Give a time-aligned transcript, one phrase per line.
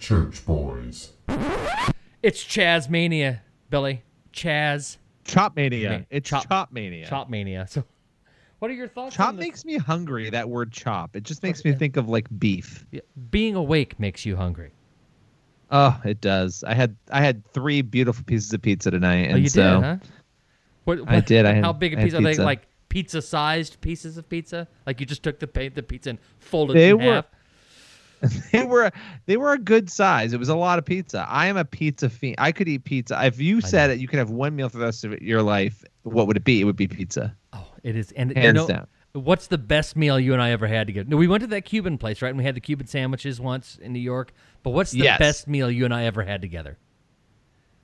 [0.00, 1.12] church boys.
[2.22, 4.02] It's Chaz Mania, Billy.
[4.32, 5.90] Chaz Chop mania.
[6.00, 7.06] Ma- It's chop- chop, mania.
[7.06, 7.66] Chop Mania.
[7.68, 7.84] So,
[8.58, 9.14] what are your thoughts?
[9.16, 9.44] Chop on this?
[9.46, 10.30] makes me hungry.
[10.30, 11.14] That word chop.
[11.14, 12.84] It just makes me think of like beef.
[12.90, 13.00] Yeah,
[13.30, 14.72] being awake makes you hungry.
[15.70, 16.64] Oh, it does.
[16.64, 19.74] I had I had three beautiful pieces of pizza tonight, oh, and oh, you so
[19.74, 19.96] did, huh?
[20.84, 21.46] What, I did.
[21.46, 22.34] I had- how big a had piece are they?
[22.36, 24.66] Like pizza-sized pieces of pizza?
[24.86, 27.26] Like you just took the the pizza and folded They it in were- half?
[28.52, 28.90] they were
[29.26, 30.32] they were a good size.
[30.32, 31.26] It was a lot of pizza.
[31.28, 32.36] I am a pizza fiend.
[32.38, 33.18] I could eat pizza.
[33.24, 35.82] If you said it, you could have one meal for the rest of your life.
[36.02, 36.60] What would it be?
[36.60, 37.34] It would be pizza.
[37.52, 38.12] Oh, it is.
[38.12, 38.86] And you Hands know, down.
[39.12, 41.08] what's the best meal you and I ever had together?
[41.08, 42.28] No, we went to that Cuban place, right?
[42.28, 44.32] And we had the Cuban sandwiches once in New York.
[44.62, 45.18] But what's the Yes.
[45.18, 46.76] best meal you and I ever had together?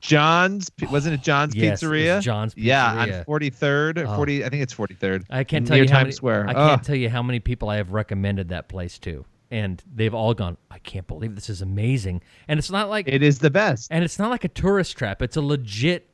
[0.00, 2.20] John's wasn't it John's Yes, it was Pizzeria?
[2.20, 3.18] John's Yeah, Pizzeria.
[3.20, 4.14] on Forty Third, Oh.
[4.14, 4.44] Forty.
[4.44, 5.24] I think it's Forty Third.
[5.30, 6.48] I can't tell you how Times many, Square.
[6.48, 10.14] I can't tell you how many people I have recommended that place to, and they've
[10.14, 10.56] all gone.
[10.70, 13.88] I can't believe this is amazing, and it's not like It is the best.
[13.90, 15.22] and it's not like a tourist trap.
[15.22, 16.08] It's a legit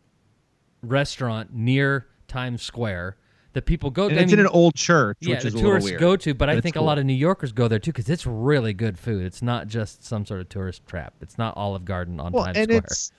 [0.83, 3.17] restaurant near Times Square
[3.53, 4.09] that people go.
[4.09, 5.91] And I it's in mean, an old church, yeah, which the is a little tourists
[5.93, 7.93] go to, but I But it's think a lot of New Yorkers go there too
[7.93, 9.25] because it's really good food.
[9.27, 11.15] It's not just some sort of tourist trap.
[11.21, 12.79] It's not Olive Garden on well, Times and Square.
[12.87, 13.13] it's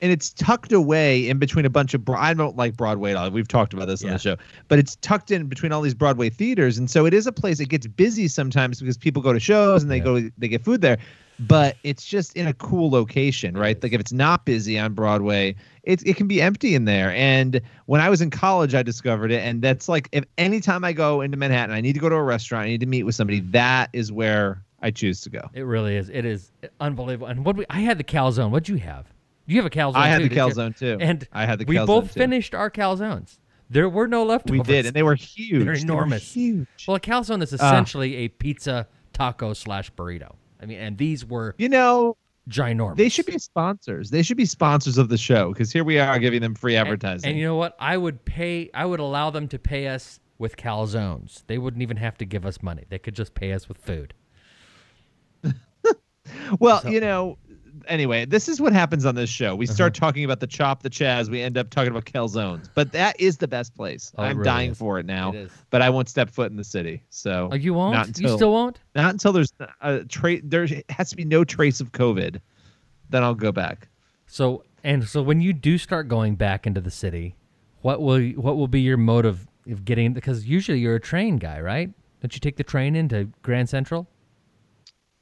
[0.00, 2.04] and it's tucked away in between a bunch of.
[2.04, 3.30] Bro- I don't like Broadway at all.
[3.30, 4.36] We've talked about this on the show,
[4.68, 7.58] but it's tucked in between all these Broadway theaters, and so it is a place
[7.58, 10.04] that gets busy sometimes because people go to shows and they Yeah.
[10.04, 10.98] go they get food there.
[11.38, 13.82] But it's just in a cool location, right?
[13.82, 17.10] Like if it's not busy on Broadway, it it can be empty in there.
[17.12, 20.94] And when I was in college, I discovered it, and that's like if anytime I
[20.94, 23.14] go into Manhattan, I need to go to a restaurant, I need to meet with
[23.14, 23.40] somebody.
[23.40, 25.50] That is where I choose to go.
[25.52, 26.08] It really is.
[26.08, 27.26] It is unbelievable.
[27.26, 28.48] And what we, I had the calzone.
[28.50, 29.04] What'd you have?
[29.46, 29.94] You have a calzone.
[29.96, 30.98] I had too, the calzone too.
[31.00, 32.20] And I had the we both too.
[32.20, 33.38] finished our calzones.
[33.70, 34.58] There were no leftovers.
[34.58, 35.64] We did, and they were huge.
[35.64, 36.32] They're They enormous.
[36.32, 36.66] huge.
[36.86, 37.56] Well, a calzone is uh.
[37.56, 40.34] essentially a pizza taco slash burrito.
[40.60, 42.16] I mean, and these were you know,
[42.48, 42.96] ginormous.
[42.96, 44.10] they should be sponsors.
[44.10, 46.86] They should be sponsors of the show because here we are giving them free And-
[46.86, 47.30] advertising.
[47.30, 47.76] And, you know what?
[47.80, 48.70] I would pay.
[48.72, 51.42] I would allow them to pay us with calzones.
[51.46, 52.84] They wouldn't even have to give us money.
[52.88, 54.12] They could just pay us with food.
[56.60, 57.38] well, so- you know,
[57.88, 59.54] anyway, this is what happens on this show.
[59.54, 60.06] We start Uh-huh.
[60.06, 61.28] talking about the chop, the chaz.
[61.28, 64.12] We end up talking about calzones, but that is the best place.
[64.18, 64.78] Oh, I'm really dying is.
[64.78, 67.02] for it now, It but I won't step foot in the city.
[67.10, 67.94] So Oh, you won't?
[67.94, 68.78] Not you still won't?
[68.94, 70.42] not until there's a trace.
[70.44, 72.40] There has to be no trace of COVID.
[73.10, 73.88] Then I'll go back.
[74.26, 77.36] So and so when you do start going back into the city,
[77.82, 80.12] what will what will be your mode of, of getting?
[80.12, 81.90] Because usually you're a train guy, right?
[82.20, 84.08] Don't you take the train into Grand Central?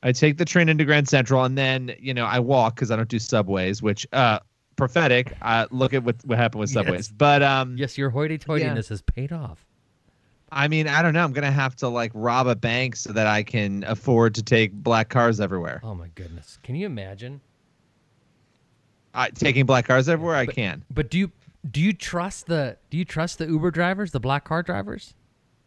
[0.05, 2.97] I take the train into Grand Central, and then you know I walk because I
[2.97, 4.39] don't do subways, which uh
[4.77, 5.33] prophetic.
[5.41, 6.85] Uh, look at what what happened with Yes.
[6.85, 7.09] subways.
[7.09, 9.65] But um, Yes, your hoity-toityness has paid off.
[10.53, 11.25] I mean, I don't know.
[11.25, 14.73] I'm gonna have to like rob a bank so that I can afford to take
[14.73, 15.81] black cars everywhere.
[15.83, 16.59] Oh my goodness!
[16.63, 17.41] Can you imagine?
[19.15, 20.85] I, taking black cars everywhere, I can.
[20.91, 21.33] But do you
[21.69, 25.15] do you trust the do you trust the Uber drivers, the black car drivers?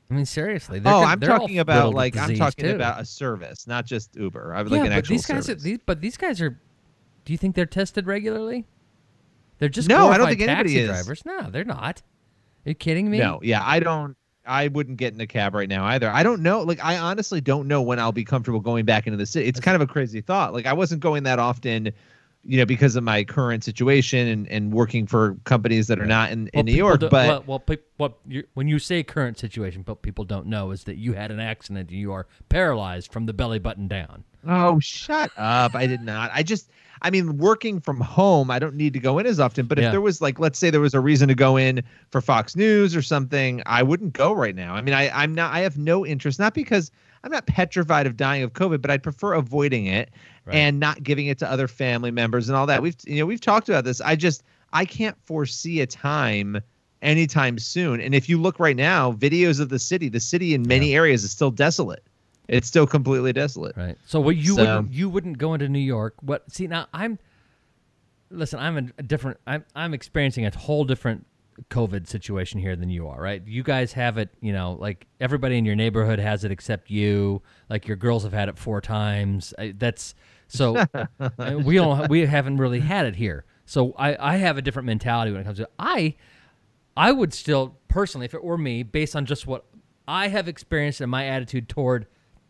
[0.10, 0.80] I mean, seriously.
[0.80, 2.76] they're Oh, I'm talking about like I'm talking too.
[2.76, 4.54] about a service, not just Uber.
[4.54, 6.52] I would yeah, like an but actual these guys, are, these, but these guys are.
[7.26, 8.66] Do you think they're tested regularly?
[9.60, 10.88] They're just No, I don't think anybody is.
[10.88, 11.26] drivers.
[11.26, 12.02] No, they're not.
[12.66, 13.18] Are you kidding me?
[13.20, 14.16] No, yeah, I don't.
[14.46, 16.10] I wouldn't get in a cab right now either.
[16.10, 16.62] I don't know.
[16.62, 19.46] Like, I honestly don't know when I'll be comfortable going back into the city.
[19.50, 20.54] It's kind of a crazy thought.
[20.54, 21.92] Like, I wasn't going that often,
[22.48, 26.32] you know, because of my current situation and, and working for companies that are not
[26.32, 27.02] in, Well, in New York.
[27.02, 30.48] don't- But well, well pe- what you when you say current situation, but people don't
[30.48, 33.88] know is that you had an accident and you are paralyzed from the belly button
[33.88, 34.24] down.
[34.48, 35.76] oh, shut up!
[35.76, 36.32] I did not.
[36.34, 36.70] I just.
[37.04, 39.68] I mean, working from home, I don't need to go in as often.
[39.68, 39.92] But if Yeah.
[39.92, 42.96] there was like, let's say there was a reason to go in for Fox News
[42.96, 44.74] or something, I wouldn't go right now.
[44.74, 45.54] I mean, I, I'm not.
[45.54, 46.40] I have no interest.
[46.40, 46.90] Not because
[47.24, 50.10] I'm not petrified of dying of COVID, but I'd prefer avoiding it
[50.46, 50.56] Right.
[50.56, 52.82] and not giving it to other family members and all that.
[52.82, 54.00] We've you know we've talked about this.
[54.02, 56.62] I just I can't foresee a time
[57.02, 58.00] anytime soon.
[58.02, 61.24] And if you look right now, videos of the city, the city in many areas
[61.24, 62.04] is still desolate.
[62.48, 63.76] It's still completely desolate.
[63.76, 63.98] Right.
[64.06, 66.16] So what you So- wouldn't you wouldn't go into New York.
[66.22, 67.20] What see now I'm
[68.30, 71.26] listen, I'm a different I'm I'm experiencing a whole different
[71.70, 73.42] COVID situation here than you are, right?
[73.46, 77.42] You guys have it, you know, like everybody in your neighborhood has it except you.
[77.70, 79.54] Like your girls have had it four times.
[79.58, 80.16] I, that's
[80.48, 83.46] so uh, we don't we haven't really had it here.
[83.66, 86.16] So I I have a different mentality when it comes to I
[86.96, 89.66] I would still personally, if it were me, based on just what
[90.08, 92.08] I have experienced and my attitude toward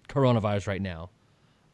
[0.09, 1.09] coronavirus right now,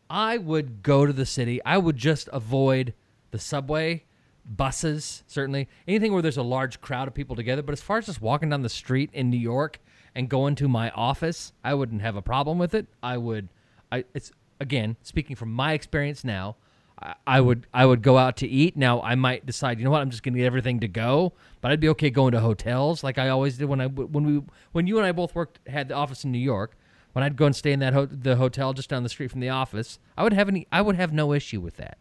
[0.09, 1.63] I would go to the city.
[1.63, 2.93] I would just avoid
[3.31, 4.05] the subway,
[4.45, 7.61] buses, certainly anything where there's a large crowd of people together.
[7.61, 9.79] But as far as just walking down the street in New York
[10.15, 12.87] and going to my office, I wouldn't have a problem with it.
[13.01, 13.49] I would.
[13.91, 16.55] I it's again, speaking from my experience now,
[17.01, 18.75] I, I would I would go out to eat.
[18.75, 21.71] Now I might decide, you know what, I'm just to get everything to go, but
[21.71, 24.41] I'd be okay going to hotels like I always did when I when we
[24.71, 26.75] when you and I both worked had the office in New York.
[27.13, 29.39] When I'd go and stay in that ho- the hotel just down the street from
[29.39, 31.97] the office, I would have any I would have no issue with that.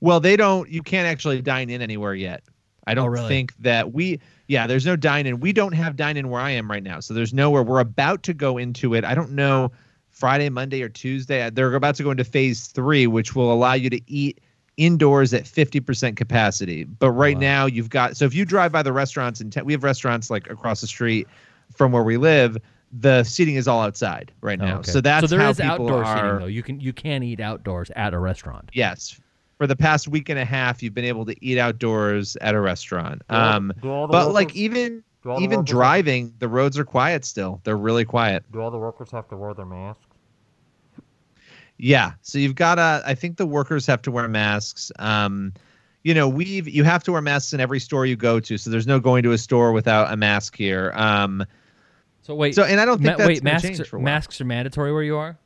[0.00, 0.68] Well, they don't.
[0.68, 2.42] You can't actually dine in anywhere yet.
[2.86, 3.28] I oh, don't Oh, really?
[3.28, 4.20] think that we.
[4.48, 5.40] Yeah, there's no dine in.
[5.40, 7.00] We don't have dine in where I am right now.
[7.00, 7.62] So there's nowhere.
[7.62, 9.04] We're about to go into it.
[9.04, 9.72] I don't know
[10.10, 11.50] Friday, Monday, or Tuesday.
[11.50, 14.40] They're about to go into phase three, which will allow you to eat
[14.76, 16.84] indoors at 50% capacity.
[16.84, 17.40] But right Wow.
[17.40, 18.16] now you've got.
[18.16, 21.26] So if you drive by the restaurants and we have restaurants like across the street
[21.74, 22.56] from where we live.
[22.92, 24.74] The seating is all outside right oh, now.
[24.76, 24.92] Oh, okay.
[24.92, 26.16] So that's so there how is people outdoor are.
[26.16, 26.46] seating though.
[26.46, 28.70] You can you can eat outdoors at a restaurant.
[28.72, 29.20] Yes.
[29.58, 32.60] For the past week and a half, you've been able to eat outdoors at a
[32.60, 33.22] restaurant.
[33.28, 36.48] Do all- Um, do all the but like workers- even the even workers- driving, the
[36.48, 37.60] roads are quiet still.
[37.64, 38.44] They're really quiet.
[38.52, 40.04] Do all the workers have to wear their masks?
[41.78, 42.12] Yeah.
[42.22, 43.02] So you've got to.
[43.06, 44.92] I think the workers have to wear masks.
[44.98, 45.52] Um,
[46.04, 48.56] you know, we've you have to wear masks in every store you go to.
[48.58, 50.92] So there's no going to a store without a mask here.
[50.94, 51.44] Um,
[52.22, 54.00] So wait, so and I don't think ma- that's wait, masks change are, for a
[54.02, 55.38] masks are mandatory where you are.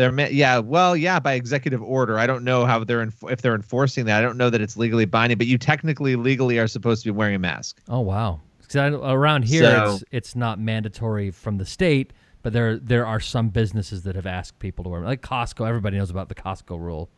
[0.00, 2.18] They're yeah, well, yeah, by executive order.
[2.18, 4.18] I don't know how they're enf- if they're enforcing that.
[4.18, 7.16] I don't know that it's legally binding, but you technically legally are supposed to be
[7.16, 7.80] wearing a mask.
[7.86, 8.40] Oh wow!
[8.66, 12.12] 'Cause I, around here, So- it's it's not mandatory from the state,
[12.42, 15.68] but there there are some businesses that have asked people to wear like Costco.
[15.68, 17.10] Everybody knows about the Costco rule,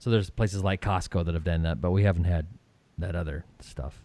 [0.00, 2.46] so there's places like Costco that have done that, but we haven't had
[2.98, 4.02] that other stuff.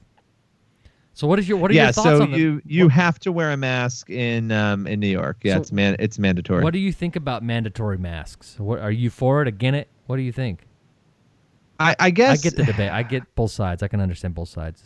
[1.14, 2.94] So what is your what are yeah, your thoughts so on the, you you what,
[2.94, 5.38] have to wear a mask in um in New York.
[5.44, 6.64] Yeah, So it's man it's mandatory.
[6.64, 8.58] what do you think about mandatory masks?
[8.60, 9.90] What are you for it, against it?
[10.08, 10.66] What do you think?
[11.80, 12.92] I I I get the debate.
[12.92, 13.84] I get both sides.
[13.84, 14.84] I can understand both sides.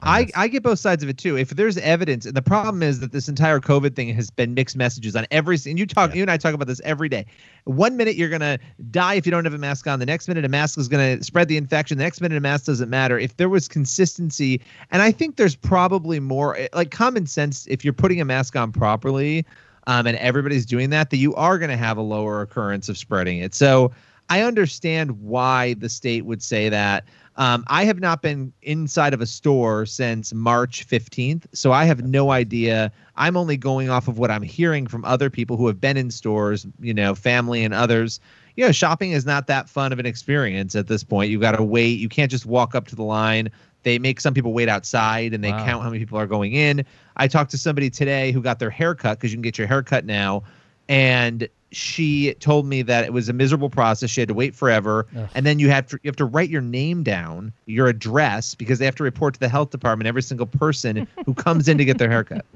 [0.00, 0.28] I.
[0.36, 1.36] I get both sides of it too.
[1.36, 4.76] If there's evidence, and the problem is that this entire COVID thing has been mixed
[4.76, 5.58] messages on every.
[5.66, 6.16] And you talk, Yeah.
[6.16, 7.26] you and I talk about this every day.
[7.64, 8.58] One minute you're gonna
[8.90, 9.98] die if you don't have a mask on.
[9.98, 11.98] The next minute a mask is gonna spread the infection.
[11.98, 13.18] The next minute a mask doesn't matter.
[13.18, 14.60] If there was consistency,
[14.90, 17.66] and I think there's probably more eh, like common sense.
[17.68, 19.44] If you're putting a mask on properly,
[19.86, 23.38] um, and everybody's doing that, that you are gonna have a lower occurrence of spreading
[23.38, 23.54] it.
[23.54, 23.90] So
[24.30, 27.04] I understand why the state would say that.
[27.38, 32.02] Um, I have not been inside of a store since March 15th, so I have
[32.04, 32.90] no idea.
[33.14, 36.10] I'm only going off of what I'm hearing from other people who have been in
[36.10, 38.18] stores, you know, family and others.
[38.56, 41.30] You know, shopping is not that fun of an experience at this point.
[41.30, 42.00] You've got to wait.
[42.00, 43.50] You can't just walk up to the line.
[43.84, 45.64] They make some people wait outside and they Wow.
[45.64, 46.84] count how many people are going in.
[47.16, 49.68] I talked to somebody today who got their hair cut because you can get your
[49.68, 50.42] hair cut now.
[50.88, 54.10] And she told me that it was a miserable process.
[54.10, 55.28] She had to wait forever, Ugh.
[55.34, 58.78] and then you have to you have to write your name down, your address, because
[58.78, 61.84] they have to report to the health department every single person who comes in to
[61.84, 62.44] get their haircut.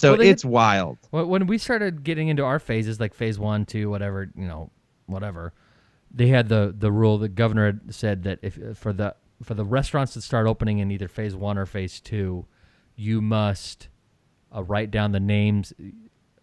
[0.00, 0.96] So Well, it's wild.
[1.12, 4.70] Well, when we started getting into our phases, like phase one, two, whatever, you know,
[5.04, 5.52] whatever,
[6.10, 7.18] they had the the rule.
[7.18, 10.90] The governor had said that if for the for the restaurants that start opening in
[10.90, 12.46] either phase one or phase two,
[12.96, 13.88] you must
[14.56, 15.74] uh, write down the names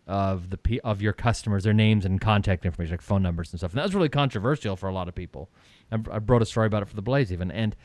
[0.07, 3.59] of the pe- of your customers, their names and contact information, like phone numbers and
[3.59, 3.71] stuff.
[3.71, 5.49] And that was really controversial for a lot of people.
[5.91, 7.75] I, I wrote a story about it for the Blaze even, and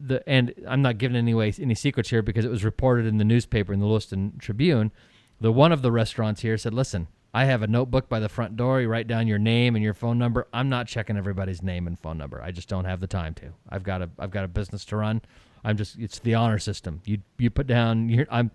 [0.00, 3.18] the and I'm not giving any way any secrets here because it was reported in
[3.18, 4.92] the newspaper in the Lewiston Tribune.
[5.40, 8.56] The one of the restaurants here said, "Listen, I have a notebook by the front
[8.56, 8.80] door.
[8.80, 10.48] You write down your name and your phone number.
[10.52, 12.42] I'm not checking everybody's name and phone number.
[12.42, 13.52] I just don't have the time to.
[13.68, 15.22] I've got a I've got a business to run.
[15.64, 17.02] I'm just it's the honor system.
[17.04, 18.50] You you put down your I'm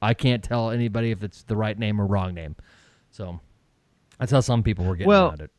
[0.00, 2.56] I can't tell anybody if it's the right name or wrong name.
[3.10, 3.40] So
[4.18, 5.50] that's how some people were getting Well, around it.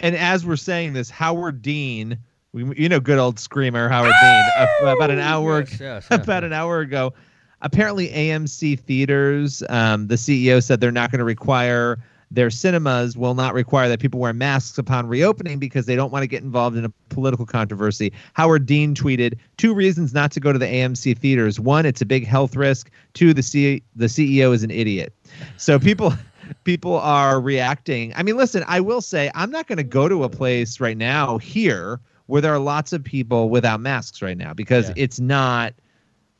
[0.00, 2.18] And as we're saying this, Howard Dean,
[2.52, 6.22] we, you know, good old screamer Howard Dean, uh, about an hour Yes, yes, yes,
[6.22, 7.14] about an hour ago.
[7.62, 11.98] Apparently, AMC theaters, um, the CEO said they're not going to require
[12.30, 16.22] their cinemas will not require that people wear masks upon reopening because they don't want
[16.24, 18.12] to get involved in a political controversy.
[18.34, 21.60] Howard Dean tweeted two reasons not to go to the AMC theaters.
[21.60, 22.90] One, it's a big health risk.
[23.14, 25.12] Two, the C- the CEO is an idiot.
[25.56, 26.12] So people
[26.64, 28.12] people are reacting.
[28.16, 30.96] I mean, listen, I will say I'm not going to go to a place right
[30.96, 34.94] now here where there are lots of people without masks right now because Yeah.
[34.96, 35.74] it's not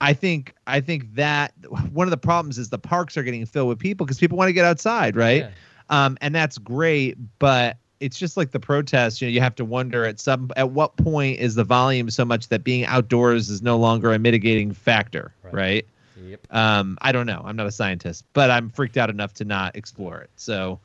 [0.00, 1.52] I think I think that
[1.92, 4.48] one of the problems is the parks are getting filled with people because people want
[4.48, 5.42] to get outside, right?
[5.42, 5.50] Yeah.
[5.90, 9.20] Um, and that's great, but it's just like the protests.
[9.22, 12.24] You know, you have to wonder at some at what point is the volume so
[12.24, 15.54] much that being outdoors is no longer a mitigating factor, Right.
[15.54, 15.86] right?
[16.20, 16.46] Yep.
[16.54, 17.42] Um, I don't know.
[17.44, 20.30] I'm not a scientist, but I'm freaked out enough to not explore it.
[20.36, 20.80] So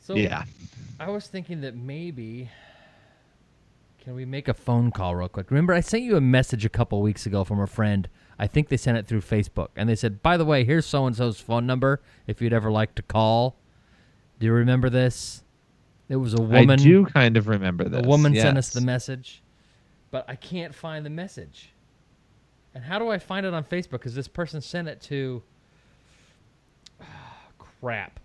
[0.00, 0.44] So yeah,
[1.00, 2.50] I was thinking that maybe
[4.02, 5.50] can we make a phone call real quick?
[5.50, 8.08] Remember, I sent you a message a couple weeks ago from a friend.
[8.38, 11.06] I think they sent it through Facebook, and they said, "By the way, here's so
[11.06, 13.56] and so's phone number if you'd ever like to call."
[14.38, 15.42] Do you remember this?
[16.08, 16.70] It was a woman.
[16.70, 18.04] I do kind of remember this.
[18.04, 19.42] A woman sent us the message,
[20.10, 21.70] but I can't find the message.
[22.74, 23.92] And how do I find it on Facebook?
[23.92, 25.42] Because this person sent it to.
[27.80, 28.20] crap.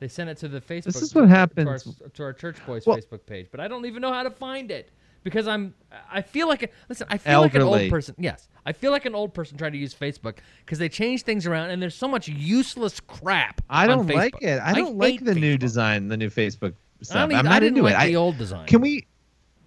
[0.00, 0.84] They sent it to the Facebook.
[0.84, 1.82] This is what happens.
[1.82, 4.22] To our, to our Church Boys Well- Facebook page, but I don't even know how
[4.22, 4.90] to find it
[5.24, 5.74] because I'm.
[6.10, 7.06] I feel like a, listen.
[7.10, 8.14] I feel like an old person.
[8.18, 11.46] Yes, I feel like an old person trying to use Facebook because they change things
[11.46, 13.60] around and there's so much useless crap.
[13.70, 14.14] I don't Facebook.
[14.14, 14.60] like it.
[14.62, 17.14] I don't like hate the new design, the new Facebook I, stuff.
[17.22, 18.06] don't even, I'm I not didn't into like it.
[18.08, 18.66] the I, old design.
[18.66, 19.06] can we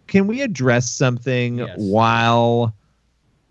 [0.08, 1.76] can we address something Yes.
[1.78, 2.76] while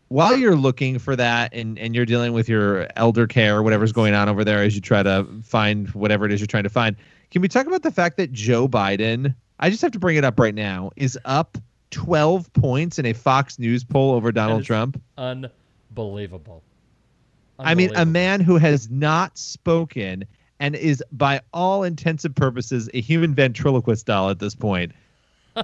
[0.09, 3.93] while you're looking for that and and you're dealing with your elder care or whatever's
[3.93, 6.69] going on over there as you try to find whatever it is you're trying to
[6.71, 6.97] find
[7.31, 10.25] can we talk about the fact that joe biden i just have to bring it
[10.25, 11.57] up right now is up
[11.91, 15.01] 12 points in a fox news poll over donald trump
[15.91, 16.63] Unbelievable.
[17.59, 20.25] I mean, a man who has not spoken
[20.61, 24.93] and is, by all intents and purposes, a human ventriloquist doll at this point,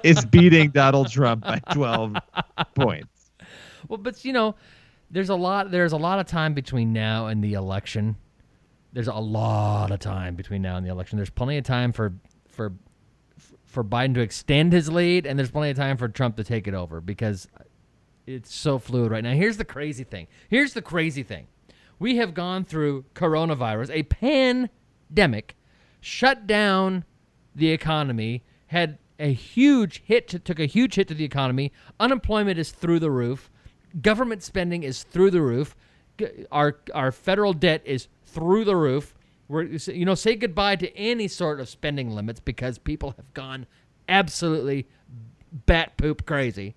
[0.02, 2.16] is beating Donald Trump by 12
[2.74, 3.30] points.
[3.88, 4.56] Well, but you know,
[5.10, 5.70] there's a lot.
[5.70, 8.16] There's a lot of time between now and the election.
[8.92, 11.16] There's a lot of time between now and the election.
[11.16, 12.12] There's plenty of time for
[12.48, 12.72] for
[13.76, 16.66] for Biden to extend his lead, and there's plenty of time for Trump to take
[16.66, 17.46] it over because
[18.26, 19.34] it's so fluid right now.
[19.34, 20.28] Here's the crazy thing.
[20.48, 21.46] Here's the crazy thing.
[21.98, 25.56] We have gone through coronavirus, a pandemic,
[26.00, 27.04] shut down
[27.54, 31.70] the economy, had a huge hit, to, took a huge hit to the economy.
[32.00, 33.50] Unemployment is through the roof.
[34.00, 35.76] Government spending is through the roof.
[36.50, 39.14] Our our federal debt is through the roof.
[39.48, 43.66] We're you know say goodbye to any sort of spending limits because people have gone
[44.08, 44.88] absolutely
[45.66, 46.74] bat poop crazy.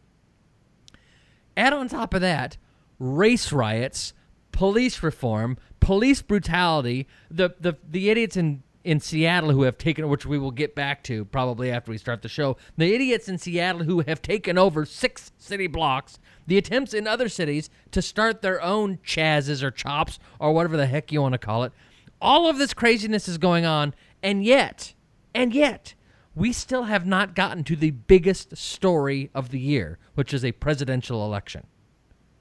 [1.58, 2.58] Add on top of that,
[3.00, 4.14] race riots,
[4.52, 10.26] police reform, police brutality, the the, the idiots in, in Seattle who have taken which
[10.26, 12.56] we will get back to probably after we start the show.
[12.78, 17.30] The idiots in Seattle who have taken over six city blocks, the attempts in other
[17.30, 21.40] cities to start their own chazes or chops or whatever the heck you want to
[21.40, 21.74] call it.
[22.22, 24.94] All of this craziness is going on, and yet,
[25.34, 25.94] and yet,
[26.36, 30.52] we still have not gotten to the biggest story of the year, which is a
[30.52, 31.66] presidential election.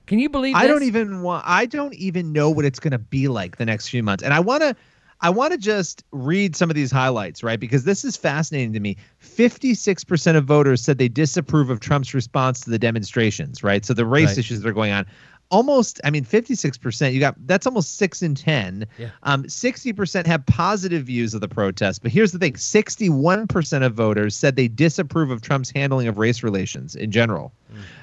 [0.07, 1.45] Can you believe I don't even want.
[1.47, 4.33] I don't even know what it's going to be like the next few months, and
[4.33, 4.75] I want to.
[5.21, 7.59] I want to just read some of these highlights, right?
[7.59, 8.97] Because this is fascinating to me.
[9.21, 13.85] 56% of voters said they disapprove of Trump's response to the demonstrations, right?
[13.85, 14.39] So the race Right.
[14.39, 15.07] issues that are going on.
[15.51, 18.87] Almost, I mean, 56%, you got that's almost six in 10.
[18.99, 19.09] Yeah.
[19.23, 22.03] Um, 60% have positive views of the protest.
[22.03, 26.43] But here's the thing 61% of voters said they disapprove of Trump's handling of race
[26.43, 27.53] relations in general.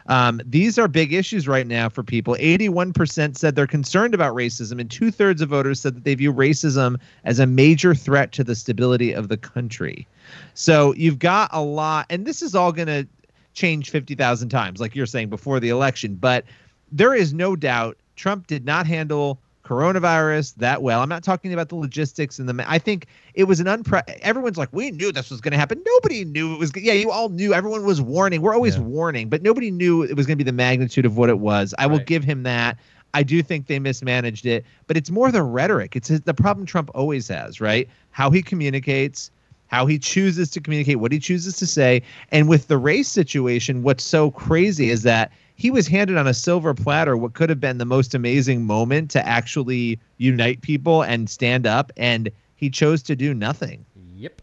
[0.08, 2.36] Um, these are big issues right now for people.
[2.36, 6.32] 81% said they're concerned about racism, and two thirds of voters said that they view
[6.32, 10.08] racism as a major threat to the stability of the country.
[10.54, 13.08] So you've got a lot, and this is all going to
[13.54, 16.16] change 50,000 times, like you're saying before the election.
[16.16, 16.46] But
[16.92, 21.02] there is no doubt Trump did not handle coronavirus that well.
[21.02, 22.64] I'm not talking about the logistics and the.
[22.70, 24.02] I think it was an unpre.
[24.22, 25.82] Everyone's like, we knew this was going to happen.
[25.86, 26.72] Nobody knew it was.
[26.76, 27.54] Yeah, you all knew.
[27.54, 28.42] Everyone was warning.
[28.42, 28.84] We're always Yeah.
[28.84, 31.74] warning, but nobody knew it was going to be the magnitude of what it was.
[31.80, 32.78] I will give him that.
[33.16, 35.96] I do think they mismanaged it, but it's more the rhetoric.
[35.96, 37.88] It's the problem Trump always has, right?
[38.12, 39.32] How he communicates,
[39.68, 42.02] how he chooses to communicate, what he chooses to say.
[42.32, 46.34] And with the race situation, what's so crazy is that he was handed on a
[46.34, 51.30] silver platter what could have been the most amazing moment to actually unite people and
[51.30, 51.92] stand up.
[51.98, 53.86] And he chose to do nothing
[54.18, 54.42] Yep.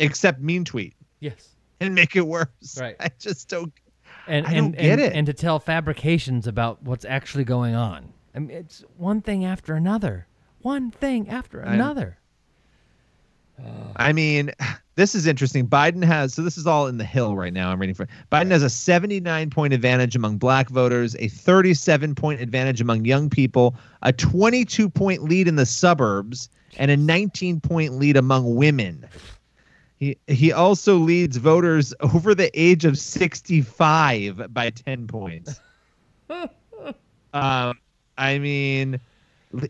[0.00, 1.48] except mean tweet Yes.
[1.80, 2.48] and make it worse.
[2.78, 2.96] Right.
[3.00, 3.72] I just don't.
[4.26, 5.12] And I and, don't get and, it.
[5.14, 8.12] and to tell fabrications about what's actually going on.
[8.34, 10.26] I mean, it's one thing after another.
[10.60, 12.18] One thing after I- another.
[13.96, 14.52] I mean,
[14.98, 15.68] this is interesting.
[15.68, 17.70] Biden has so this is all in the Hill right now.
[17.70, 22.40] I'm reading for Biden has a 79 point advantage among black voters, a 37 point
[22.40, 27.94] advantage among young people, a 22 point lead in the suburbs, and a 19 point
[27.94, 29.06] lead among women.
[29.98, 35.60] He he also leads voters over the age of 65 by 10 points.
[37.32, 37.78] um,
[38.18, 38.98] I mean,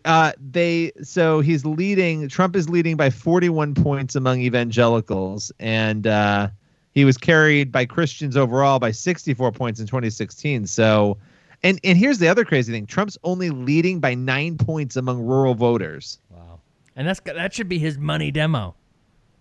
[0.05, 2.29] uh, they so he's leading.
[2.29, 6.49] Trump is leading by 41 points among evangelicals, and uh,
[6.93, 10.67] he was carried by Christians overall by 64 points in 2016.
[10.67, 11.19] So,
[11.63, 15.55] and and here's the other crazy thing: Trump's only leading by nine points among rural
[15.55, 16.19] voters.
[16.31, 16.61] Wow.
[16.97, 18.75] And that's that should be his money demo.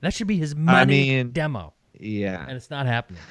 [0.02, 1.74] That should be his money mean- demo.
[2.00, 2.46] Yeah.
[2.48, 3.22] And it's not happening.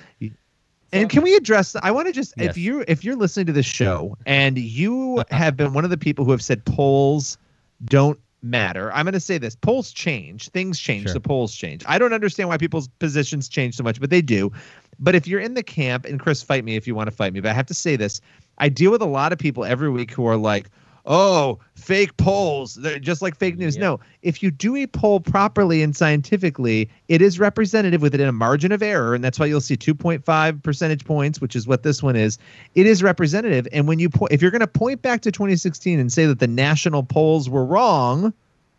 [0.92, 1.74] And can we address?
[1.82, 2.50] I want to just Yes.
[2.50, 5.98] if you if you're listening to this show and you have been one of the
[5.98, 7.38] people who have said polls
[7.84, 8.92] don't matter.
[8.92, 11.14] I'm going to say this: polls change, things change, Sure.
[11.14, 11.82] the polls change.
[11.86, 14.52] I don't understand why people's positions change so much, but they do.
[14.98, 17.32] But if you're in the camp, and Chris, fight me if you want to fight
[17.34, 18.20] me, but I have to say this:
[18.58, 20.70] I deal with a lot of people every week who are like,
[21.06, 23.80] "Oh, fake polls, they're just like fake news." Yep.
[23.80, 28.72] No, if you do a poll properly and scientifically, it is representative within a margin
[28.72, 32.16] of error, and that's why you'll see 2.5 percentage points, which is what this one
[32.16, 32.38] is.
[32.74, 35.98] It is representative, and when you po- if you're going to point back to 2016
[35.98, 38.32] and say that the national polls were wrong,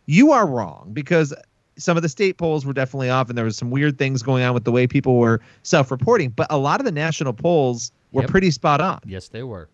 [0.06, 1.34] you are wrong because
[1.76, 4.42] some of the state polls were definitely off, and there was some weird things going
[4.42, 6.30] on with the way people were self-reporting.
[6.30, 8.30] But a lot of the national polls were Yep.
[8.30, 8.98] pretty spot on.
[9.06, 9.68] Yes, they were.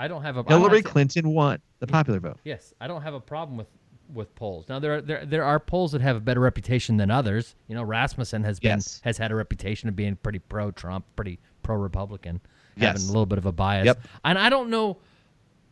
[0.00, 0.42] I don't have a.
[0.42, 1.90] Hillary Clinton won the mm.
[1.90, 2.38] popular vote.
[2.42, 3.68] Yes, I don't have a problem with
[4.14, 4.66] with polls.
[4.68, 7.54] Now there are there there are polls that have a better reputation than others.
[7.68, 9.00] You know, Rasmussen has been Yes.
[9.04, 12.40] has had a reputation of being pretty pro Trump, pretty pro Republican,
[12.76, 12.92] Yes.
[12.92, 13.84] having a little bit of a bias.
[13.84, 14.00] Yep.
[14.24, 14.96] And I don't know.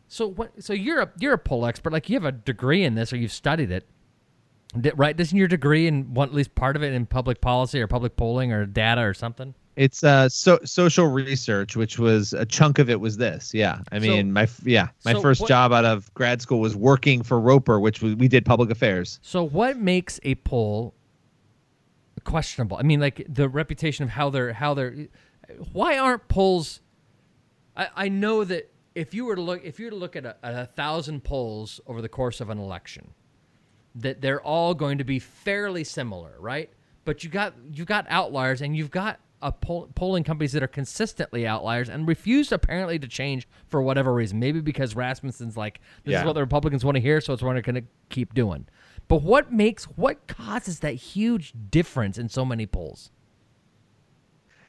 [0.08, 0.62] So what?
[0.62, 1.92] So you're a you're a poll expert.
[1.92, 3.87] Like you have a degree in this, or you've studied it,
[4.94, 5.16] right?
[5.16, 8.16] Doesn't your degree in one at least part of it in public policy or public
[8.16, 9.54] polling or data or something?
[9.78, 13.54] It's uh so social research, which was a chunk of it was this.
[13.54, 16.58] Yeah, I So- mean my yeah my so first what- job out of grad school
[16.58, 19.20] was working for Roper, which we, we did public affairs.
[19.23, 20.94] So what makes a poll
[22.25, 22.76] questionable?
[22.76, 25.06] I mean, like the reputation of how they're how they're.
[25.73, 26.80] Why aren't polls?
[27.76, 30.26] I, I know that if you were to look if you were to look at
[30.26, 33.14] a, at a thousand polls over the course of an election,
[33.94, 36.68] that they're all going to be fairly similar, right?
[37.04, 40.68] But you got you got outliers, and you've got a poll, polling companies that are
[40.68, 44.38] consistently outliers and refuse apparently to change for whatever reason.
[44.38, 47.52] Maybe because Rasmussen's like, this is what the Republicans want to hear, so it's what
[47.52, 48.66] they're going to keep doing.
[49.07, 53.11] But what makes what causes that huge difference in so many polls?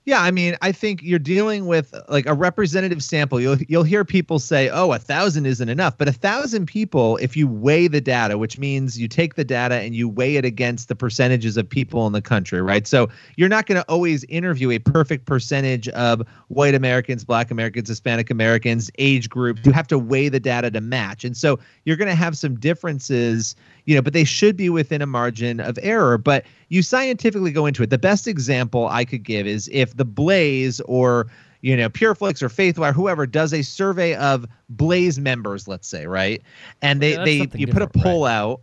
[0.09, 3.39] Yeah, I mean, I think you're dealing with uh, like a representative sample.
[3.39, 7.37] You'll you'll hear people say, "Oh, a thousand isn't enough," but a thousand people, if
[7.37, 10.87] you weigh the data, which means you take the data and you weigh it against
[10.87, 12.87] the percentages of people in the country, right?
[12.87, 17.87] So you're not going to always interview a perfect percentage of white Americans, Black Americans,
[17.87, 19.61] Hispanic Americans, age groups.
[19.63, 22.59] You have to weigh the data to match, and so you're going to have some
[22.59, 23.55] differences
[23.89, 26.19] you know, but they should be within a margin of error.
[26.19, 27.89] But you scientifically go into it.
[27.89, 31.27] The best example I could give is if the Blaze or
[31.61, 36.41] you know PureFlix or FaithWire, whoever does a survey of Blaze members, let's say, right,
[36.81, 38.33] and they Yeah, they you put a poll right.
[38.33, 38.61] out.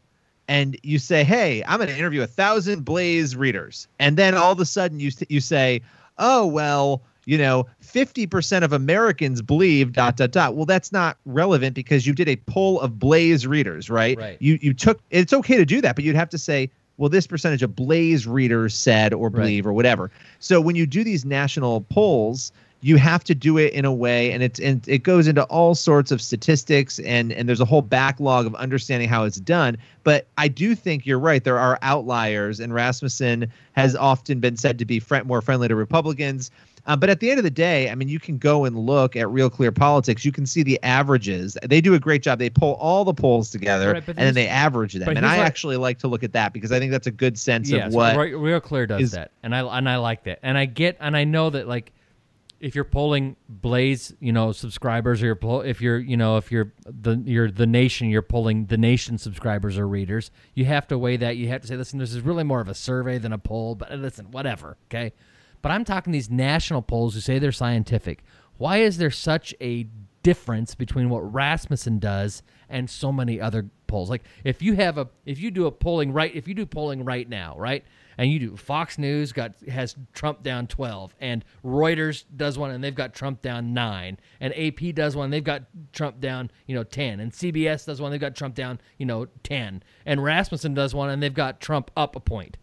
[0.49, 4.53] And you say, "Hey, I'm going to interview a thousand Blaze readers," and then all
[4.53, 5.83] of a sudden you you say,
[6.18, 10.55] "Oh well, you know, 50% of Americans believe dot dot dot.
[10.55, 14.16] Well, that's not relevant because you did a poll of Blaze readers, right?
[14.16, 14.37] Right.
[14.40, 17.26] You you took it's okay to do that, but you'd have to say, well, this
[17.26, 20.11] percentage of Blaze readers said or believe or whatever.
[20.40, 24.30] So when you do these national polls, you have to do it in a way
[24.30, 27.82] and it's and it goes into all sorts of statistics and and there's a whole
[27.82, 29.76] backlog of understanding how it's done.
[30.04, 34.78] But i do think you're right there are outliers and rasmussen has often been said
[34.78, 36.50] to be more friendly to republicans
[36.87, 39.16] uh, but at the end of the day, I mean, you can go and look
[39.16, 40.25] at Real Clear Politics.
[40.25, 41.57] You can see the averages.
[41.62, 42.38] They do a great job.
[42.38, 45.09] They pull all the polls together Right, and then they average them.
[45.09, 47.38] And I what- actually like to look at that because I think that's a good
[47.38, 48.16] sense yes, of what.
[48.16, 50.96] Real, Real Clear does is- that, and I and I like that, and I get
[51.01, 51.92] and I know that like
[52.61, 56.51] if you're polling Blaze, you know, subscribers, or you're poll, if you're you know if
[56.51, 60.99] you're the you're the nation, you're polling the nation subscribers or readers, you have to
[60.99, 61.37] weigh that.
[61.37, 63.75] You have to say, listen, this is really more of a survey than a poll,
[63.75, 65.12] but uh, listen, whatever, okay.
[65.66, 68.22] But I'm talking these national polls who say they're scientific.
[68.57, 69.88] Why is there such a
[70.22, 74.09] difference between what Rasmussen does and so many other polls?
[74.09, 77.05] Like if you have a if you do a polling right if you do polling
[77.05, 77.85] right now, right?
[78.16, 82.85] And you do Fox News got has Trump down 12 and Reuters does one and
[82.85, 86.85] they've got Trump down 9 and AP does one they've got Trump down, you know,
[86.85, 90.94] 10 and CBS does one they've got Trump down, you know, 10 and Rasmussen does
[90.94, 92.57] one and they've got Trump up a point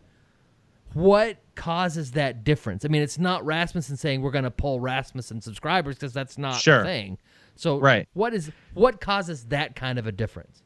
[0.94, 2.86] what causes that difference?
[2.86, 6.56] I mean, it's not Rasmussen saying we're going to pull Rasmussen subscribers because that's not
[6.60, 6.80] Sure.
[6.80, 7.18] the thing.
[7.56, 8.08] So, Right.
[8.14, 10.62] what is what causes that kind of a difference?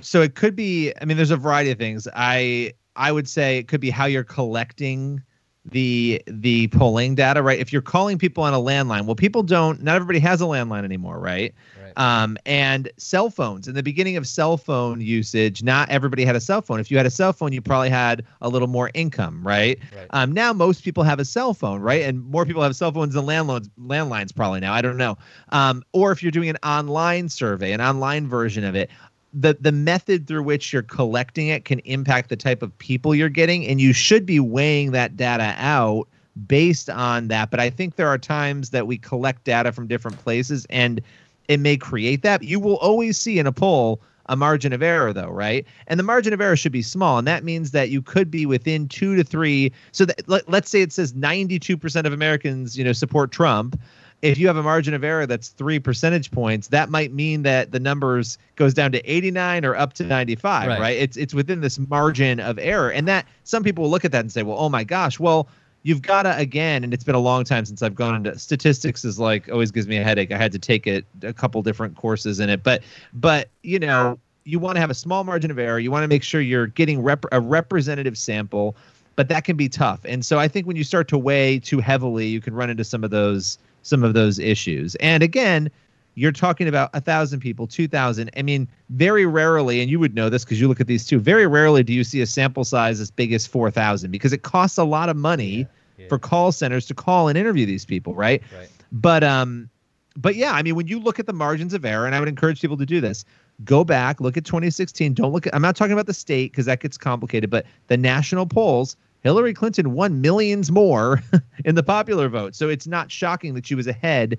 [0.00, 3.58] so it could be i mean there's a variety of things i i would say
[3.58, 5.22] it could be how you're collecting
[5.64, 7.58] the the polling data right?
[7.58, 10.84] If you're calling people on a landline well people don't not everybody has a landline
[10.84, 11.54] anymore right?
[11.82, 11.92] Right.
[11.96, 16.40] um and cell phones in the beginning of cell phone usage not everybody had a
[16.40, 16.80] cell phone.
[16.80, 20.06] If you had a cell phone you probably had a little more income right, Right.
[20.10, 22.02] um now most people have a cell phone right?
[22.02, 25.16] And more people have cell phones than landlines landlines probably now i don't know.
[25.48, 28.90] Um or if you're doing an online survey an online version of it
[29.34, 33.28] the the method through which you're collecting it can impact the type of people you're
[33.28, 36.08] getting and you should be weighing that data out
[36.46, 40.18] based on that but i think there are times that we collect data from different
[40.18, 41.00] places and
[41.48, 45.12] it may create that you will always see in a poll a margin of error
[45.12, 45.66] though, right?
[45.86, 48.46] And the margin of error should be small, and that means that you could be
[48.46, 49.72] within two to three.
[49.92, 53.78] So that let, let's say it says 92% of Americans, you know, support Trump.
[54.24, 57.72] If you have a margin of error that's three percentage points, that might mean that
[57.72, 60.80] the numbers goes down to 89 or up to 95, Right.
[60.80, 60.96] right?
[60.96, 64.20] It's it's within this margin of error, and that some people will look at that
[64.20, 65.48] and say, well, oh my gosh, well
[65.86, 69.04] you've got to again and it's been a long time since i've gone into statistics
[69.04, 70.32] is like always gives me a headache.
[70.32, 72.62] I had to take it a couple different courses in it.
[72.62, 72.82] But
[73.12, 75.78] but you know you want to have a small margin of error.
[75.78, 78.74] You want to make sure you're getting rep- a representative sample
[79.16, 80.00] but that can be tough.
[80.06, 82.84] And so i think when you start to weigh too heavily you can run into
[82.84, 85.70] some of those some of those issues and again
[86.16, 88.30] you're talking about a thousand people, two thousand.
[88.36, 91.18] I mean, very rarely, and you would know this because you look at these two.
[91.18, 94.42] Very rarely do you see a sample size as big as four thousand because it
[94.44, 95.66] costs a lot of money
[95.98, 96.06] Yeah.
[96.08, 98.40] for call centers to call and interview these people, right?
[98.56, 98.68] Right.
[98.92, 99.68] But um,
[100.16, 102.28] but yeah, I mean, when you look at the margins of error, and I would
[102.28, 103.24] encourage people to do this.
[103.64, 105.14] Go back, look at 2016.
[105.14, 105.54] Don't look at.
[105.56, 108.96] I'm not talking about the state because that gets complicated, but the national polls.
[109.24, 111.22] Hillary Clinton won millions more
[111.64, 114.38] in the popular vote, so it's not shocking that she was ahead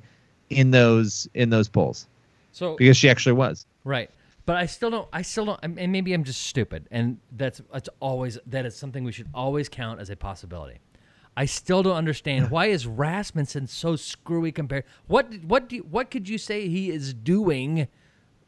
[0.51, 2.07] in those in those polls
[2.51, 3.65] So because she actually was.
[3.83, 4.11] Right.
[4.45, 5.09] But I still don't.
[5.11, 5.59] I still don't.
[5.63, 9.67] And maybe I'm just stupid, and that's that's always that is something we should always
[9.67, 10.77] count as a possibility.
[11.35, 14.83] I still don't understand why is Rasmussen so screwy compared.
[15.07, 17.87] What what do you, what could you say he is doing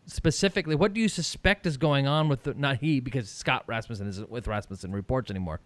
[0.06, 0.76] specifically?
[0.76, 4.30] What do you suspect is going on with the, not he because Scott Rasmussen isn't
[4.30, 5.62] with Rasmussen Reports anymore.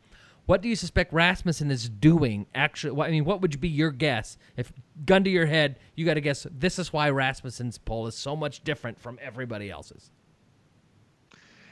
[0.52, 2.46] What do you suspect Rasmussen is doing?
[2.54, 4.74] Actually, I mean, what would be your guess if
[5.06, 5.80] gun to your head?
[5.96, 6.46] You got to guess.
[6.52, 10.12] This is why Rasmussen's poll is so much different from everybody else's.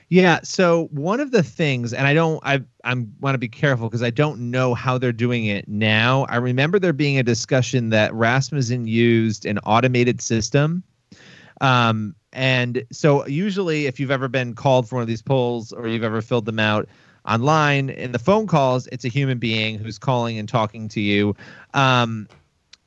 [0.08, 0.40] Yeah.
[0.44, 4.02] So one of the things, and I don't, I I'm want to be careful because
[4.02, 6.26] I don't know how they're doing it now.
[6.30, 10.84] I remember there being a discussion that Rasmussen used an automated system.
[11.60, 15.90] Um, and so usually, if you've ever been called for one of these polls or
[15.90, 16.88] you've ever filled them out
[17.28, 21.36] online in the phone calls, it's a human being who's calling and talking to you.
[21.74, 22.28] Um,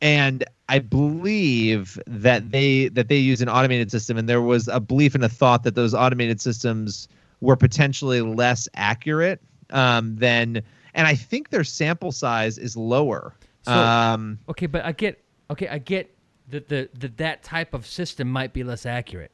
[0.01, 4.81] and I believe that they that they use an automated system, and there was a
[4.81, 7.09] belief and a thought that those automated systems
[7.41, 9.41] were potentially less accurate
[9.71, 10.63] um, than,
[10.95, 13.35] and I think their sample size is lower.
[13.63, 16.17] So- um, Okay, but I get okay, I get
[16.49, 19.31] that the that that type of system might be less accurate.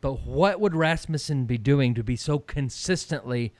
[0.00, 3.52] But what would Rasmussen be doing to be so consistently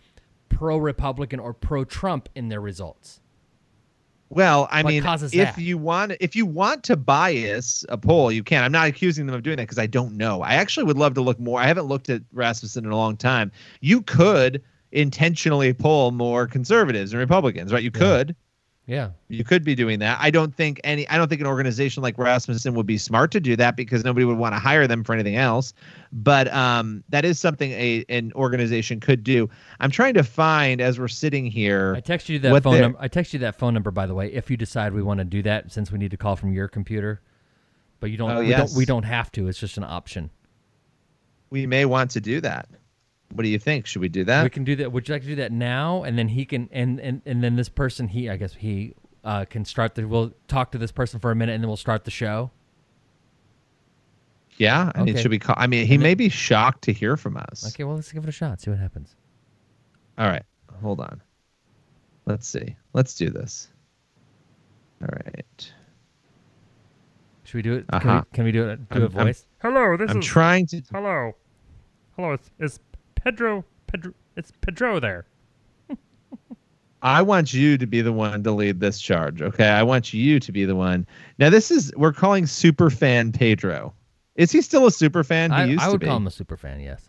[0.51, 3.21] pro Republican or pro Trump in their results?
[4.29, 5.59] Well, I What mean, if that?
[5.59, 8.63] you want if you want to bias a poll, you can.
[8.63, 10.43] I'm not accusing them of doing that because I don't know.
[10.43, 11.61] I actually would love to look more.
[11.61, 13.51] I haven't looked at Rasmussen in a long time.
[13.81, 17.83] You could intentionally poll more conservatives and Republicans, right?
[17.83, 18.37] You could.
[18.91, 19.11] Yeah.
[19.29, 20.19] You could be doing that.
[20.21, 23.39] I don't think any I don't think an organization like Rasmussen would be smart to
[23.41, 25.73] do that because nobody would want to hire them for anything else.
[26.13, 29.49] But um that is something a an organization could do.
[29.79, 31.95] I'm trying to find as we're sitting here.
[31.97, 32.99] I text you that phone number.
[33.01, 35.25] I text you that phone number by the way if you decide we want to
[35.25, 37.21] do that since we need to call from your computer.
[38.01, 38.73] But you don't Oh, we yes.
[38.73, 39.47] don't we don't have to.
[39.47, 40.31] It's just an option.
[41.51, 42.69] we may want to do that.
[43.33, 43.87] What do you think?
[43.87, 44.43] Should we do that?
[44.43, 44.91] we can do that.
[44.93, 46.03] Would you like to do that now?
[46.03, 49.45] And then he can, and and and then this person, he, I guess he uh,
[49.45, 50.07] can start the.
[50.09, 52.51] We'll talk to this person for a minute, and then we'll start the show.
[54.57, 55.23] Yeah, I mean, Okay.
[55.23, 55.55] should we call?
[55.59, 57.67] I mean, he then- may be shocked to hear from us.
[57.69, 58.61] Okay, well, let's give it a shot.
[58.61, 59.15] See what happens.
[60.19, 60.43] All right,
[60.83, 61.23] hold on.
[62.27, 62.77] Let's see.
[62.93, 63.69] Let's do this.
[65.01, 65.73] All right.
[67.45, 67.87] Should we do it?
[67.91, 68.01] Uh-huh.
[68.01, 68.89] Can, we, can we do it?
[68.91, 69.47] Do I'm- a I'm- voice?
[69.63, 70.83] Hello, this I'm is trying to.
[70.93, 71.33] hello,
[72.17, 72.33] hello.
[72.33, 72.79] It's, it's
[73.25, 73.65] Pedro.
[73.87, 74.13] Pedro.
[74.37, 75.27] It's Pedro there.
[77.03, 79.41] I want you to be the one to lead this charge.
[79.41, 81.07] Okay, I want you to be the one.
[81.39, 83.95] Now, this is we're calling super fan Pedro.
[84.37, 85.51] Is he still a super fan?
[85.51, 86.07] He I, used I to would be.
[86.07, 86.81] call him a super fan.
[86.81, 87.09] Yes.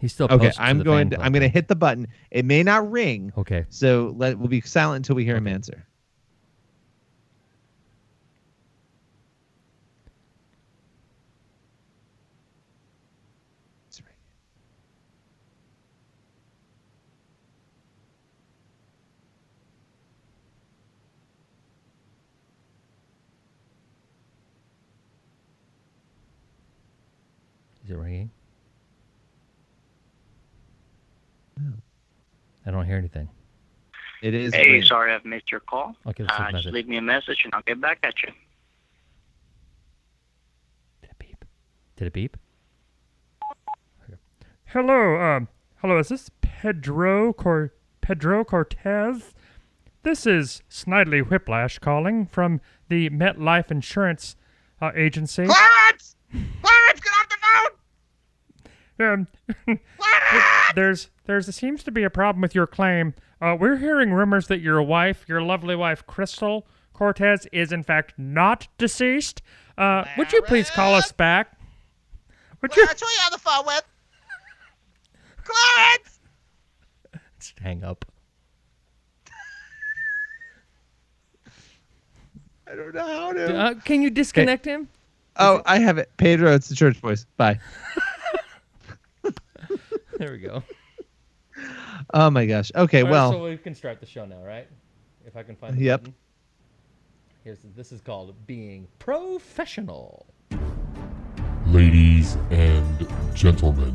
[0.00, 1.10] He's still okay, I'm the going.
[1.10, 2.08] To, I'm going to hit the button.
[2.30, 3.66] It may not ring, Okay.
[3.68, 5.86] so let we'll be silent until we hear him answer.
[27.90, 28.30] Is it ringing?
[31.58, 31.72] No.
[32.64, 33.28] I don't hear anything.
[34.22, 34.54] It is.
[34.54, 34.82] Hey, ringing.
[34.84, 35.96] sorry I've missed your call.
[36.06, 36.72] Okay, let's take Uh, just message.
[36.72, 38.28] leave me a message and I'll get back at you.
[41.02, 41.44] Did it beep?
[41.96, 42.36] Did it beep?
[44.66, 45.48] Hello, um,
[45.78, 45.98] hello.
[45.98, 47.72] Is this Pedro Cor
[48.02, 49.34] Pedro Cortez?
[50.04, 54.36] This is Snidely Whiplash calling from the MetLife Insurance
[54.80, 55.46] uh, Agency.
[55.46, 56.14] Clarence!
[56.30, 58.70] Clarence, get off the phone!
[59.00, 59.28] Um,
[60.74, 63.14] there's there's seems to be a problem with your claim.
[63.40, 68.14] Uh, we're hearing rumors that your wife, your lovely wife, Crystal Cortez, is in fact
[68.18, 69.40] not deceased.
[69.78, 71.58] Uh, would you please call us back?
[72.60, 72.82] Would you?
[72.82, 73.84] Clarence, who are you on the phone with?
[75.44, 76.20] Clarence!
[77.38, 78.04] Just hang up.
[82.70, 83.56] I don't know how to.
[83.56, 84.88] Uh, can you disconnect him?
[85.36, 86.10] oh, I have it.
[86.18, 87.24] Pedro, it's the church boys.
[87.36, 87.58] Bye.
[90.20, 90.62] There we go.
[92.14, 92.70] Oh my gosh.
[92.74, 94.66] Okay, All right, well, so we can start the show now, right?
[95.26, 95.76] If I can find.
[95.76, 96.00] The Yep.
[96.02, 96.14] button.
[97.44, 100.26] Here's this is called being professional.
[101.66, 103.94] Ladies and gentlemen,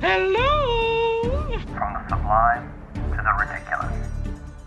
[0.00, 1.22] Hello.
[1.58, 4.08] From the sublime to the ridiculous,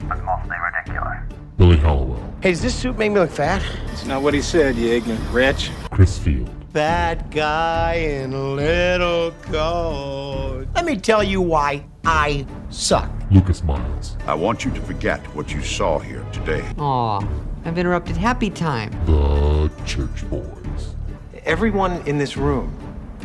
[0.07, 1.19] but mostly ridiculous.
[1.57, 3.63] Billy Hallowell, Hey, does this suit make me look fat?
[3.91, 5.69] It's not what he said, you ignorant wretch.
[5.91, 10.67] Chris Field, Bad guy in little coat.
[10.75, 13.09] Let me tell you why I suck.
[13.31, 16.63] Lucas Miles, I want you to forget what you saw here today.
[16.77, 17.27] Aw,
[17.65, 18.91] I've interrupted happy time.
[19.07, 20.95] The Church Boys.
[21.43, 22.71] Everyone in this room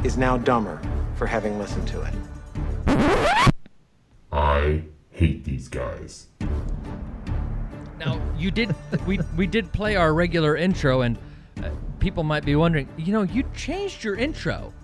[0.05, 0.81] is now dumber
[1.17, 2.15] for having listened to it.
[4.33, 6.29] I hate these guys.
[7.99, 8.75] Now you did
[9.07, 11.19] we we did play our regular intro, and
[11.63, 11.69] uh,
[12.05, 14.75] people might be wondering, you know, you changed your intro,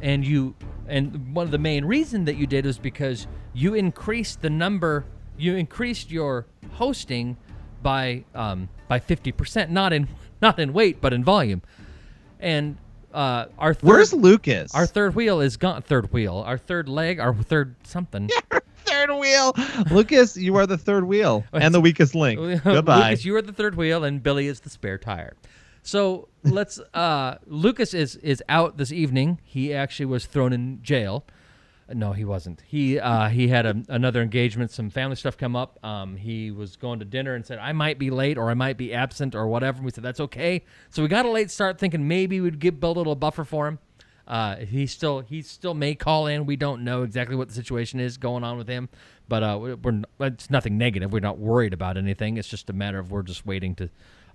[0.00, 0.54] and you
[0.86, 5.04] and one of the main reason that you did was because you increased the number,
[5.36, 7.36] you increased your hosting
[7.82, 10.06] by um by fifty percent, not in
[10.40, 11.62] not in weight but in volume,
[12.38, 12.76] and
[13.12, 14.72] uh our third, where's Lucas?
[14.72, 15.82] our third wheel is gone.
[15.82, 18.30] Third wheel, our third leg, our third something.
[18.84, 19.52] third wheel.
[19.90, 22.38] Lucas, you are the third wheel and the weakest link.
[22.62, 23.10] Goodbye.
[23.10, 25.34] Lucas, you are the third wheel, and Billy is the spare tire.
[25.88, 26.78] So let's.
[26.92, 29.40] Uh, Lucas is is out this evening.
[29.42, 31.24] He actually was thrown in jail.
[31.90, 32.60] No, he wasn't.
[32.66, 35.82] He uh, he had a, another engagement, some family stuff come up.
[35.82, 38.76] Um, he was going to dinner and said, "I might be late or I might
[38.76, 41.78] be absent or whatever." And we said, "That's okay." So we got a late start,
[41.78, 43.78] thinking maybe we'd build a little buffer for him.
[44.26, 46.44] Uh, he still he still may call in.
[46.44, 48.90] We don't know exactly what the situation is going on with him,
[49.26, 51.14] but uh, we- we're it's nothing negative.
[51.14, 52.36] We're not worried about anything.
[52.36, 53.88] It's just a matter of we're just waiting to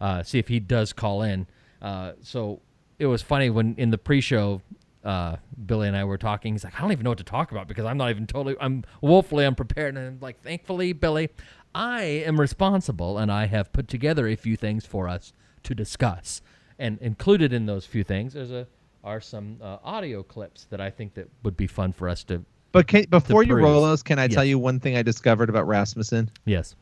[0.03, 1.47] uh, see if he does call in.
[1.81, 2.59] Uh, so
[2.99, 4.61] it was funny when in the pre-show,
[5.05, 6.53] uh, Billy and I were talking.
[6.53, 8.57] He's like, I don't even know what to talk about because I'm not even totally.
[8.59, 9.95] I'm woefully unprepared.
[9.95, 11.29] And I'm like, thankfully, Billy,
[11.73, 15.31] I am responsible and I have put together a few things for us
[15.63, 16.41] to discuss.
[16.77, 18.67] And included in those few things is a
[19.05, 22.43] are some uh, audio clips that I think that would be fun for us to.
[22.71, 25.67] but can, before you roll those, can I tell you one thing I discovered about
[25.67, 26.31] Rasmussen?
[26.45, 26.75] Yes.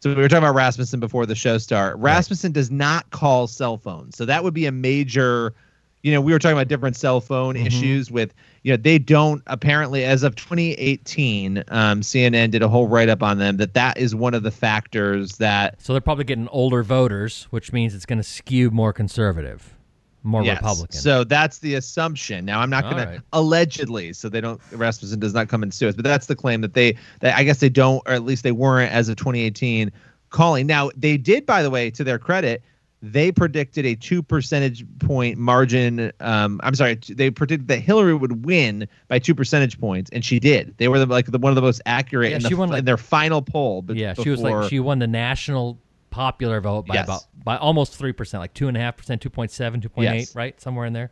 [0.00, 1.96] So we were talking about Rasmussen before the show start.
[1.98, 5.54] Rasmussen does not call cell phones, so that would be a major.
[6.02, 7.66] You know, we were talking about different cell phone Mm-hmm.
[7.66, 8.32] issues with.
[8.62, 11.64] You know, they don't apparently as of 2018.
[11.68, 14.50] Um, CNN did a whole write up on them that that is one of the
[14.50, 18.92] factors that So they're probably getting older voters, which means it's going to skew more
[18.92, 19.74] conservative,
[20.22, 20.58] more Yes.
[20.58, 20.98] Republican.
[21.00, 22.44] So that's the assumption.
[22.44, 23.16] Now I'm not going right.
[23.16, 26.36] to allegedly, so they don't Rasmussen does not come and sue us, but that's the
[26.36, 29.16] claim that they that I guess they don't, or at least they weren't as of
[29.16, 29.90] 2018
[30.30, 30.66] calling.
[30.66, 32.62] Now they did, by the way, to their credit,
[33.00, 36.10] they predicted a two percentage point margin.
[36.20, 40.40] Um, I'm sorry, they predicted that Hillary would win by two percentage points, and she
[40.40, 40.76] did.
[40.78, 42.68] They were the, like the, one of the most accurate Yeah, in, the, she won,
[42.68, 43.82] f- like- in their final poll.
[43.82, 45.78] But yeah, she was like she won the national
[46.10, 47.04] popular vote by Yes.
[47.04, 50.34] about by almost three percent, like two and a half percent, 2.7, 2.8, Yes.
[50.34, 51.10] right, somewhere in there.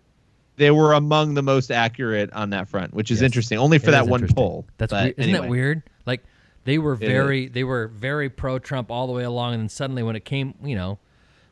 [0.56, 3.26] they were among the most accurate on that front, which is Yes.
[3.26, 3.58] interesting.
[3.58, 4.66] Only for It that one poll.
[4.78, 5.14] That's But weird.
[5.18, 5.82] isn't that weird?
[6.06, 6.24] Like
[6.64, 10.02] they were very they were very pro Trump all the way along, and then suddenly
[10.02, 10.98] when it came, you know,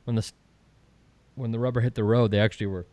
[0.04, 0.30] when the
[1.34, 2.86] when the rubber hit the road, they actually were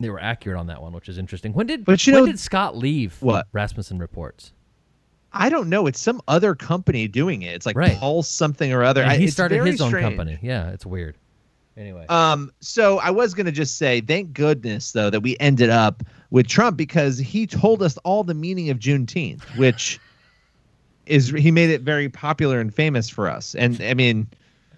[0.00, 1.52] they were accurate on that one, which is interesting.
[1.52, 3.16] When did But you when know- did Scott leave?
[3.20, 3.46] What?
[3.52, 4.52] Rasmussen reports.
[5.32, 5.86] I don't know.
[5.86, 7.54] It's some other company doing it.
[7.54, 7.96] It's like Right.
[7.98, 9.02] Pulse something or other.
[9.02, 10.04] And he it's started his own strange.
[10.04, 10.38] company.
[10.42, 11.16] Yeah, it's weird.
[11.76, 16.02] Anyway, Um, so I was gonna just say, thank goodness though that we ended up
[16.30, 20.00] with Trump because he told us all the meaning of Juneteenth, which
[21.06, 23.54] is he made it very popular and famous for us.
[23.54, 24.26] And I mean,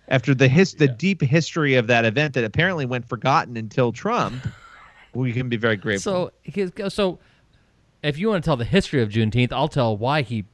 [0.09, 4.47] after the his the deep history of that event that apparently went forgotten until Trump,
[5.15, 6.13] we can be very grateful.
[6.13, 7.19] So his, so
[8.03, 10.45] if you want to tell the history of Juneteenth, I'll tell why he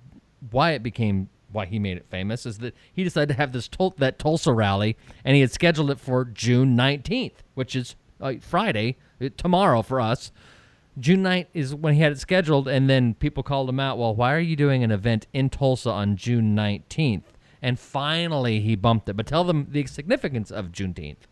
[0.50, 3.68] why it became why he made it famous is that he decided to have this
[3.98, 8.96] that Tulsa rally and he had scheduled it for June 19th, which is uh, Friday,
[9.37, 10.32] tomorrow for us.
[10.98, 14.14] June 9th is when he had it scheduled and then people called him out, "Well,
[14.14, 17.24] why are you doing an event in Tulsa on June 19th?"
[17.62, 19.16] And finally he bumped it.
[19.16, 21.26] But tell them the significance of Juneteenth.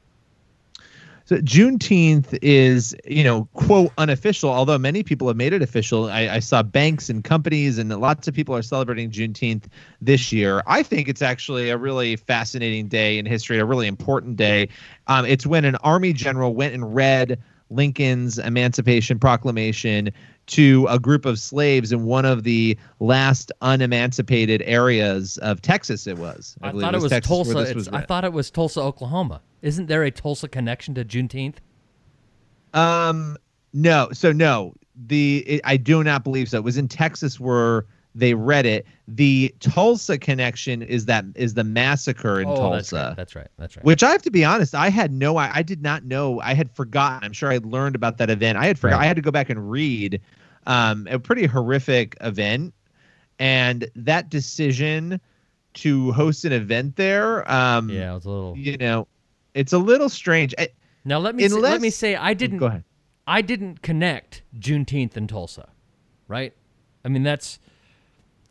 [1.27, 6.11] So Juneteenth is, you know, quote unofficial, although many people have made it official.
[6.11, 9.65] I, I saw banks and companies and lots of people are celebrating Juneteenth
[10.03, 10.63] this year.
[10.67, 14.69] I think it's actually a really fascinating day in history, a really important day.
[15.07, 17.39] Um, it's when an army general went and read
[17.71, 20.11] Lincoln's Emancipation Proclamation
[20.47, 26.07] to a group of slaves in one of the last unemancipated areas of Texas.
[26.07, 26.55] It was.
[26.61, 27.75] I, believe thought it was Texas Tulsa.
[27.75, 29.41] was I thought it was Tulsa, Oklahoma.
[29.65, 31.57] Isn't there a Tulsa connection to Juneteenth?
[32.75, 33.39] Um,
[33.73, 34.11] no.
[34.13, 36.59] So no, the it, I do not believe so.
[36.59, 38.87] It was in Texas where they read it.
[39.09, 43.09] The Tulsa connection is that is the massacre in oh, that's Tulsa.
[43.09, 43.17] right.
[43.17, 43.49] That's right.
[43.57, 43.85] That's right.
[43.87, 46.41] Which I have to be honest, I had no, I, I did not know.
[46.41, 47.25] I had forgotten.
[47.25, 48.59] I'm sure I learned about that event.
[48.59, 48.97] I had forgot.
[48.97, 49.05] Right.
[49.05, 50.21] I had to go back and read.
[50.67, 52.73] Um, a pretty horrific event,
[53.39, 55.21] and that decision
[55.75, 57.51] to host an event there.
[57.51, 58.57] Um, yeah, it was a little.
[58.57, 59.07] you know,
[59.55, 60.55] it's a little strange.
[60.59, 60.69] I,
[61.05, 62.59] Now let me say, let me say I didn't.
[62.59, 62.85] Go ahead.
[63.27, 65.71] I didn't connect Juneteenth and Tulsa,
[66.29, 66.55] right?
[67.05, 67.59] I mean that's,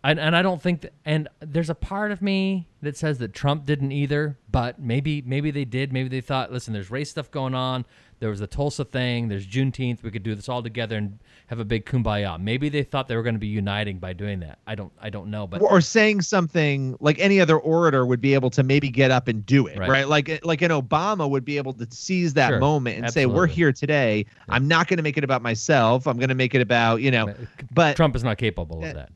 [0.03, 0.93] and and I don't think that.
[1.05, 5.51] And there's a part of me that says that Trump didn't either, but maybe maybe
[5.51, 5.93] they did.
[5.93, 7.85] Maybe they thought, listen, there's race stuff going on.
[8.23, 9.27] There was the Tulsa thing.
[9.27, 10.01] There's Juneteenth.
[10.01, 12.39] We could do this all together and have a big kumbaya.
[12.39, 14.59] Maybe they thought they were going to be uniting by doing that.
[14.65, 18.33] I don't I don't know, but or saying something like any other orator would be
[18.33, 19.89] able to maybe get up and do it, Right.
[19.89, 20.07] right?
[20.07, 23.45] Like like an Obama would be able to seize that Sure, moment and say, "We're
[23.45, 24.25] here today.
[24.47, 26.07] I'm not going to make it about myself.
[26.07, 27.33] I'm going to make it about you know."
[27.71, 29.09] But Trump is not capable of uh, that.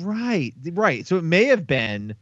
[0.00, 1.06] right, right.
[1.06, 2.14] So it may have been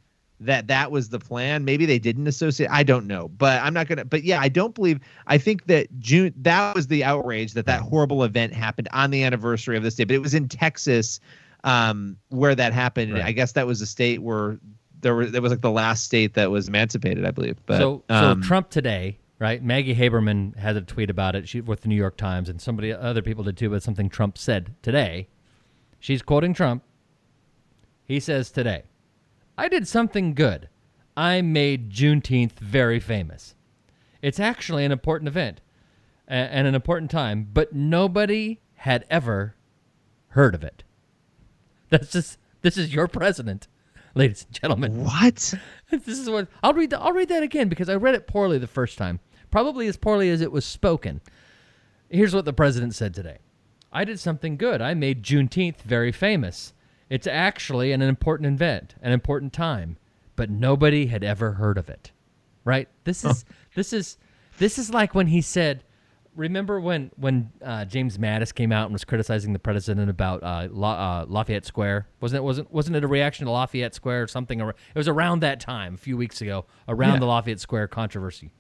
[0.47, 1.65] that that was the plan.
[1.65, 2.69] Maybe they didn't associate.
[2.71, 4.05] I don't know, but I'm not gonna.
[4.05, 5.01] But yeah, I don't believe.
[5.27, 6.33] I think that June.
[6.37, 10.05] That was the outrage that that horrible event happened on the anniversary of this day.
[10.05, 11.21] But it was in Texas,
[11.65, 13.15] um, where that happened.
[13.15, 13.25] Right.
[13.25, 14.59] I guess that was a state where
[15.01, 15.33] there was.
[15.33, 17.57] That was like the last state that was emancipated, I believe.
[17.67, 19.63] But so, so um, Trump today, right?
[19.63, 22.93] Maggie Haberman had a tweet about it she, with the New York Times, and somebody,
[22.93, 23.71] other people did too.
[23.71, 25.29] But something Trump said today.
[26.01, 26.83] She's quoting Trump.
[28.05, 28.83] He says today,
[29.57, 30.69] "I did something good.
[31.17, 33.55] I made Juneteenth very famous.
[34.23, 35.61] It's actually an important event
[36.27, 39.55] and an important time, but nobody had ever
[40.29, 40.85] heard of it.
[41.91, 43.69] That's just this is your president,
[44.15, 45.05] ladies and gentlemen.
[45.05, 45.55] What?
[45.91, 46.91] this is what I'll read.
[46.91, 49.97] The, I'll read that again because I read it poorly the first time, probably as
[49.97, 51.21] poorly as it was spoken.
[52.09, 53.39] Here's what the president said today:
[53.93, 54.81] "I did something good.
[54.81, 56.73] I made Juneteenth very famous.
[57.13, 59.99] It's actually an important event, an important time,
[60.35, 62.11] but nobody had ever heard of it.
[62.65, 62.89] Right?
[63.05, 63.45] This is
[63.75, 64.17] this is
[64.59, 65.85] this is like when he said."
[66.35, 70.67] Remember when when uh, James Mattis came out and was criticizing the president about uh,
[70.71, 72.09] La, uh, Lafayette Square?
[72.23, 74.59] Wasn't it wasn't wasn't it a reaction to Lafayette Square or something?
[74.59, 77.19] It was around that time, a few weeks ago, around Yeah.
[77.19, 78.51] the Lafayette Square controversy.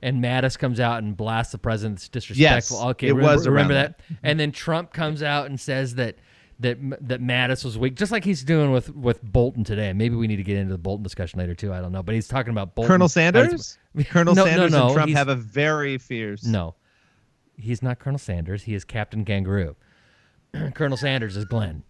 [0.00, 2.78] And Mattis comes out and blasts the president's disrespectful.
[2.78, 4.18] Yes, okay, it remember, was remember around that.
[4.22, 6.16] And then Trump comes out and says that
[6.62, 9.92] that that Mattis was weak, just like he's doing with with Bolton today.
[9.92, 11.72] Maybe we need to get into the Bolton discussion later too.
[11.72, 12.88] I don't know, but he's talking about Bolton.
[12.88, 13.78] Colonel how he's- Sanders?
[14.10, 16.44] Colonel No, no, Sanders no, and Trump have a very fierce.
[16.44, 16.74] no,
[17.56, 18.62] he's not Colonel Sanders.
[18.64, 19.76] He is Captain Kangaroo.
[20.74, 21.82] Colonel Sanders is Glenn.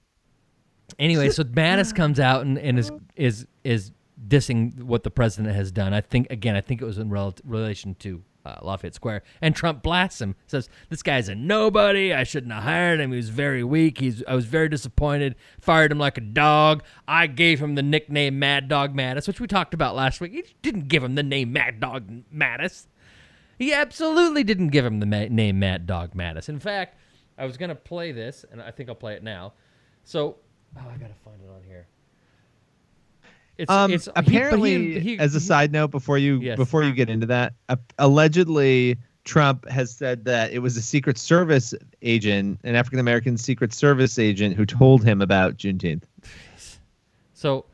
[0.99, 3.93] Anyway, so Mattis comes out and, and is is is
[4.29, 5.95] dissing what the president has done.
[5.95, 9.55] I think again, I think it was in rel- relation to uh, Lafayette Square, and
[9.55, 10.35] Trump blasts him.
[10.47, 12.13] Says this guy's a nobody.
[12.13, 13.11] I shouldn't have hired him.
[13.11, 13.99] He was very weak.
[13.99, 15.37] He's I was very disappointed.
[15.61, 16.83] Fired him like a dog.
[17.07, 20.33] I gave him the nickname Mad Dog Mattis, which we talked about last week.
[20.33, 22.87] He didn't give him the name Mad Dog Mattis.
[23.59, 26.49] He absolutely didn't give him the ma- name Mad Dog Mattis.
[26.49, 26.97] In fact,
[27.39, 29.53] I was gonna play this, and I think I'll play it now.
[30.05, 30.37] So,
[30.77, 31.87] oh, I gotta find it on here.
[33.59, 36.57] It's, um, it's he- he- apparently, he- as a side note, before you Yes.
[36.57, 41.17] before you get into that, uh, allegedly Trump has said that it was a Secret
[41.19, 46.03] Service agent, an African American Secret Service agent, who told him about Juneteenth.
[47.35, 47.65] So,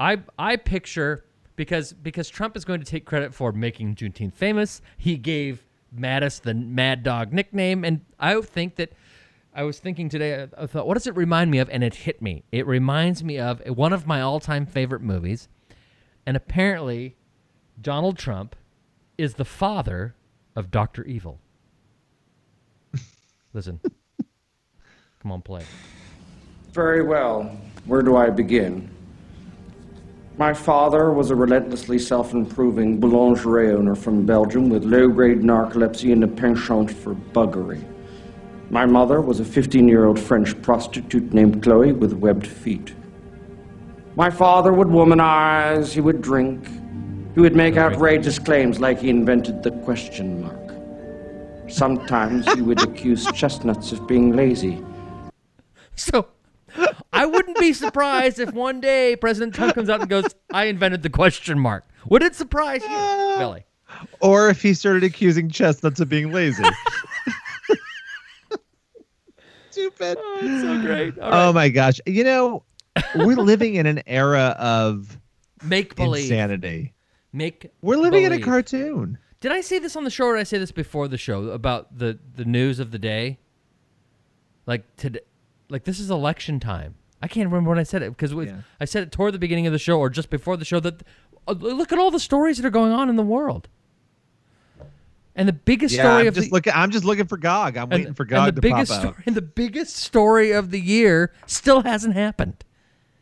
[0.00, 1.24] I I picture
[1.56, 4.80] because because Trump is going to take credit for making Juneteenth famous.
[4.96, 5.64] He gave
[5.98, 8.92] Mattis the Mad Dog nickname, and I think that
[9.58, 10.44] I was thinking today.
[10.56, 11.68] I- I thought, what does it remind me of?
[11.68, 12.44] And it hit me.
[12.52, 15.48] It reminds me of one of my all-time favorite movies,
[16.24, 17.16] and apparently,
[17.80, 18.54] Donald Trump
[19.18, 20.14] is the father
[20.54, 21.40] of Doctor Evil.
[23.52, 23.80] Listen,
[25.18, 25.64] come on, play.
[26.70, 27.50] Very well.
[27.84, 28.88] Where do I begin?
[30.36, 36.12] My father was a relentlessly self improving boulangerie owner from Belgium with low grade narcolepsy
[36.12, 37.82] and a penchant for buggery.
[38.70, 42.94] My mother was a 15 year old French prostitute named Chloe with webbed feet.
[44.14, 46.66] My father would womanize, he would drink,
[47.34, 51.70] he would make outrageous claims like he invented the question mark.
[51.70, 54.84] Sometimes he would accuse chestnuts of being lazy.
[55.94, 56.28] So
[57.12, 61.02] I wouldn't be surprised if one day President Trump comes out and goes, I invented
[61.02, 61.88] the question mark.
[62.10, 63.64] Would it surprise you, Billy?
[64.20, 66.64] Or if he started accusing chestnuts of being lazy.
[69.78, 70.18] Stupid.
[70.20, 71.18] Oh, so great.
[71.18, 72.00] All Oh my gosh.
[72.06, 72.62] You know,
[73.14, 75.18] we're living in an era of
[75.62, 76.24] Make believe.
[76.24, 76.94] insanity.
[77.32, 79.18] Make We're living in a cartoon.
[79.40, 81.44] Did I say this on the show or did I say this before the show
[81.50, 83.38] about the, the news of the day?
[84.66, 85.20] Like today,
[85.68, 86.94] like this is election time.
[87.22, 88.58] I can't remember when I said it because Yeah.
[88.80, 91.02] I said it toward the beginning of the show or just before the show that
[91.46, 93.68] uh, look at all the stories that are going on in the world.
[95.38, 96.72] And the biggest Yeah, story I'm of just the looking.
[96.76, 97.76] I'm just looking for Gog.
[97.78, 99.02] I'm waiting for and Gog the to biggest pop out.
[99.12, 102.64] story, and the biggest story of the year still hasn't happened.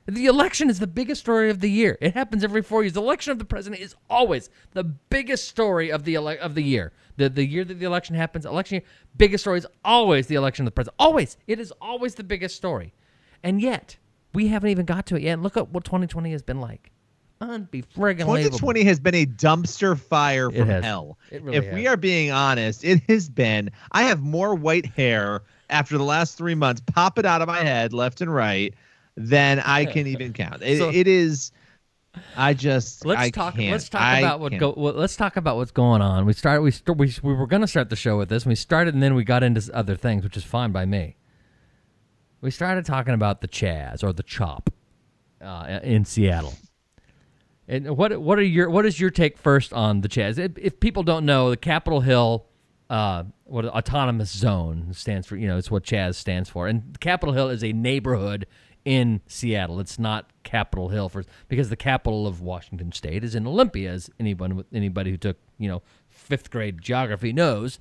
[0.07, 1.99] The election is the biggest story of the year.
[2.01, 2.93] It happens every four years.
[2.95, 6.63] The election of the president is always the biggest story of the ele- of the
[6.63, 6.93] year.
[7.17, 8.83] The the year that the election happens, election year,
[9.17, 10.97] biggest story is always the election of the president.
[10.99, 12.95] Always, it is always the biggest story,
[13.43, 13.97] and yet
[14.33, 15.35] we haven't even got to it yet.
[15.35, 16.93] And look at what 2020 has been like.
[17.41, 20.85] Unbefriggin' 2020 has been a dumpster fire It from has.
[20.85, 21.19] hell.
[21.31, 23.71] It really if we are being honest, it has been.
[23.93, 27.93] I have more white hair after the last three months popping out of my head
[27.93, 28.73] left and right
[29.17, 30.63] than I can even count.
[30.63, 31.53] It, So- it is.
[32.35, 33.05] I just.
[33.05, 33.57] Let's I talk.
[33.57, 34.61] Can't, Let's talk I about what can't.
[34.61, 34.73] go.
[34.75, 36.25] Well, let's talk about what's going on.
[36.25, 36.63] We started.
[36.63, 38.45] We st- we, we were going to start the show with this.
[38.45, 41.17] And we started, and then we got into other things, which is fine by me.
[42.41, 44.71] We started talking about the Chaz or the Chop
[45.43, 46.55] uh, in Seattle.
[47.69, 50.39] And what what are your what is your take first on the Chaz?
[50.59, 52.47] If, people don't know, the Capitol Hill,
[52.89, 56.69] uh, what autonomous zone stands for, you know, it's what Chaz stands for.
[56.69, 58.47] And Capitol Hill is a neighborhood
[58.85, 59.81] in Seattle.
[59.81, 64.09] It's not Capitol Hill for because the capital of Washington State is in Olympia, as
[64.21, 67.81] anyone anybody who took you know fifth grade geography knows.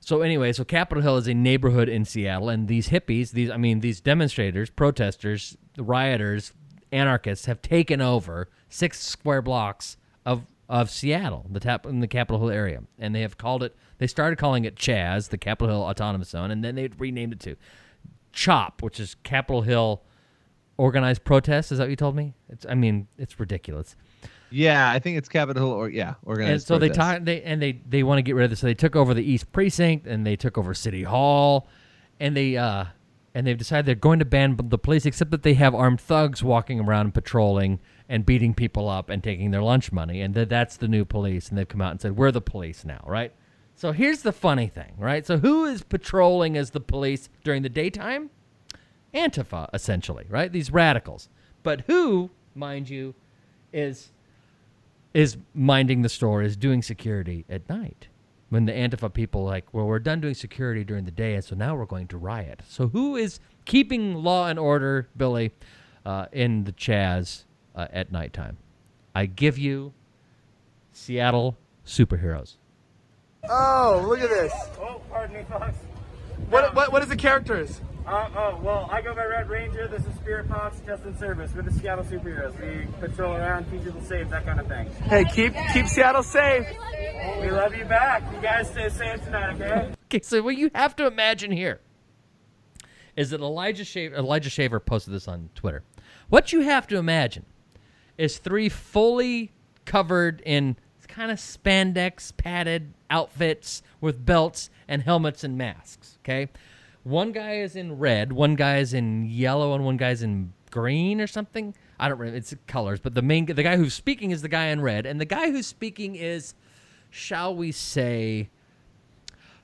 [0.00, 3.58] So anyway, so Capitol Hill is a neighborhood in Seattle, and these hippies, these I
[3.58, 6.54] mean these demonstrators, protesters, rioters,
[6.92, 12.40] anarchists have taken over six square blocks of of Seattle, the tap in the Capitol
[12.40, 13.76] Hill area, and they have called it.
[13.98, 17.40] They started calling it Chaz, the Capitol Hill Autonomous Zone, and then they renamed it
[17.40, 17.56] to
[18.32, 20.02] CHOP, which is Capitol Hill
[20.76, 21.70] Organized Protest.
[21.70, 22.34] Is that what you told me?
[22.48, 23.96] It's I mean it's ridiculous.
[24.50, 26.52] Yeah, I think it's Capitol Hill or yeah, organized.
[26.52, 28.60] And so they talk, they and they they want to get rid of this.
[28.60, 31.68] So they took over the East Precinct and they took over City Hall,
[32.20, 32.86] and they uh
[33.36, 36.42] and they've decided they're going to ban the police, except that they have armed thugs
[36.42, 37.78] walking around patrolling
[38.08, 41.50] and beating people up and taking their lunch money, and that that's the new police.
[41.50, 43.34] And they've come out and said we're the police now, right?
[43.74, 45.26] So here's the funny thing, right?
[45.26, 48.30] So who is patrolling as the police during the daytime?
[49.12, 50.50] Antifa, essentially, right?
[50.50, 51.28] These radicals.
[51.62, 53.14] But who, mind you,
[53.70, 54.12] is
[55.12, 58.08] is minding the store, is doing security at night.
[58.48, 61.56] When the Antifa people like, well, we're done doing security during the day, and so
[61.56, 62.62] now we're going to riot.
[62.68, 65.50] So who is keeping law and order, Billy,
[66.04, 67.42] uh, in the Chaz
[67.74, 68.56] uh, at nighttime?
[69.16, 69.92] I give you
[70.92, 72.54] Seattle superheroes.
[73.48, 74.52] Oh, look at this.
[74.80, 75.76] Oh, pardon me, Fox.
[76.48, 77.80] What, what, what is the characters?
[78.06, 79.88] Uh, oh, well, I go by Red Ranger.
[79.88, 81.50] This is Spirit Fox, Justin Service.
[81.52, 82.54] We're the Seattle superheroes.
[82.60, 84.88] We patrol around, keep people safe, that kind of thing.
[85.08, 86.68] Hey, keep keep Seattle safe.
[87.40, 88.22] We love you back.
[88.32, 89.92] You guys stay safe tonight, okay?
[90.04, 91.80] Okay, so what you have to imagine here
[93.16, 95.82] is that Elijah Shaver, Elijah Shaver posted this on Twitter.
[96.28, 97.44] What you have to imagine
[98.16, 99.50] is three fully
[99.84, 100.76] covered in
[101.08, 106.18] kind of spandex padded outfits with belts and helmets and masks.
[106.22, 106.50] Okay,
[107.06, 111.20] one guy is in red, one guy is in yellow, and one guy's in green
[111.20, 111.72] or something.
[112.00, 112.36] I don't remember.
[112.36, 115.20] It's colors, but the main the guy who's speaking is the guy in red, and
[115.20, 116.54] the guy who's speaking is,
[117.08, 118.48] shall we say,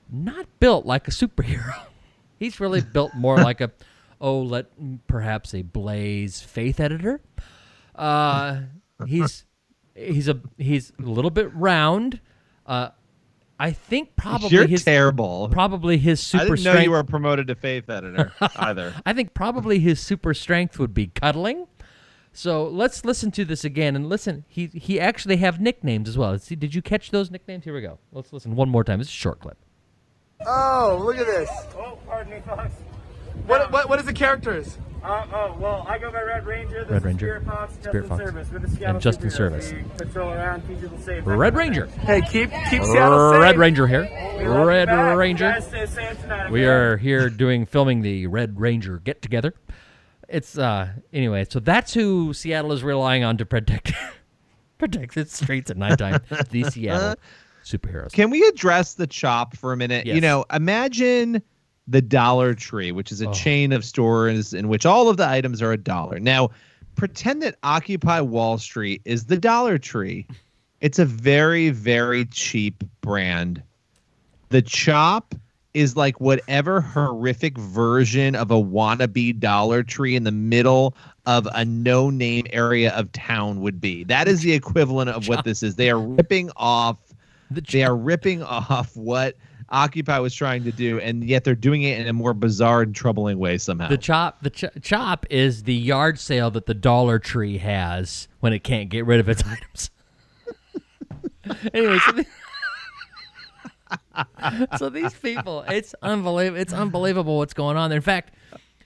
[0.09, 1.77] not built like a superhero.
[2.39, 3.71] He's really built more like a,
[4.21, 4.65] oh, let
[5.07, 7.21] perhaps a Blaze Faith editor.
[7.95, 8.61] Uh,
[9.05, 9.45] he's
[9.95, 12.19] he's a he's a little bit round.
[12.65, 12.89] Uh,
[13.63, 15.47] I think probably You're his terrible.
[15.49, 16.75] Probably his super I didn't strength.
[16.79, 18.93] know you were promoted to faith editor either.
[19.05, 21.67] I think probably his super strength would be cuddling.
[22.33, 24.43] So let's listen to this again and listen.
[24.49, 26.31] He he actually have nicknames as well.
[26.31, 27.63] Let's see, did you catch those nicknames?
[27.63, 27.99] Here we go.
[28.11, 28.99] Let's listen one more time.
[28.99, 29.57] It's a short clip.
[30.45, 31.49] Oh, look at this.
[31.77, 32.69] Oh, pardon me, Fox.
[33.45, 34.77] What, what, what is the characters?
[35.03, 36.83] Uh, oh, well, I go by Red Ranger.
[36.83, 37.25] This Red Ranger.
[37.27, 38.23] Spirit Fox, just Spirit Fox.
[38.23, 38.47] service.
[38.53, 39.71] We're the Seattle And Justin Service.
[39.73, 41.23] We patrol around, keep people safe.
[41.25, 41.87] Red Ranger.
[41.87, 43.41] Hey, keep keep Seattle safe.
[43.41, 44.03] Red Ranger here.
[44.37, 45.51] We love you Red Ranger.
[45.51, 49.53] guys stay safe tonight, We are here doing filming the Red Ranger get together.
[50.29, 53.91] It's uh anyway, so that's who Seattle is relying on to protect
[54.77, 56.21] protect its streets at nighttime.
[56.49, 57.15] the Seattle
[57.65, 58.13] superheroes.
[58.13, 60.05] Can we address the chop for a minute?
[60.05, 61.43] You know, imagine
[61.87, 63.33] the Dollar Tree, which is a Oh.
[63.33, 66.19] chain of stores in which all of the items are a dollar.
[66.19, 66.49] Now,
[66.95, 70.25] pretend that Occupy Wall Street is the Dollar Tree.
[70.81, 73.61] It's a very, very cheap brand.
[74.49, 75.35] The chop
[75.73, 81.65] is like whatever horrific version of a wannabe Dollar Tree in the middle of a
[81.65, 84.03] no name area of town would be.
[84.03, 85.75] That is the equivalent of what this is.
[85.75, 86.97] They are ripping off
[87.71, 89.35] they are ripping off what
[89.69, 92.95] Occupy was trying to do, and yet they're doing it in a more bizarre and
[92.95, 93.87] troubling way somehow.
[93.87, 98.53] The chop, the ch- chop is the yard sale that the Dollar Tree has when
[98.53, 99.89] it can't get rid of its items.
[101.73, 102.23] anyway, so,
[104.77, 106.59] so these people, it's unbelievable.
[106.59, 107.97] It's unbelievable what's going on there.
[107.97, 108.33] In fact,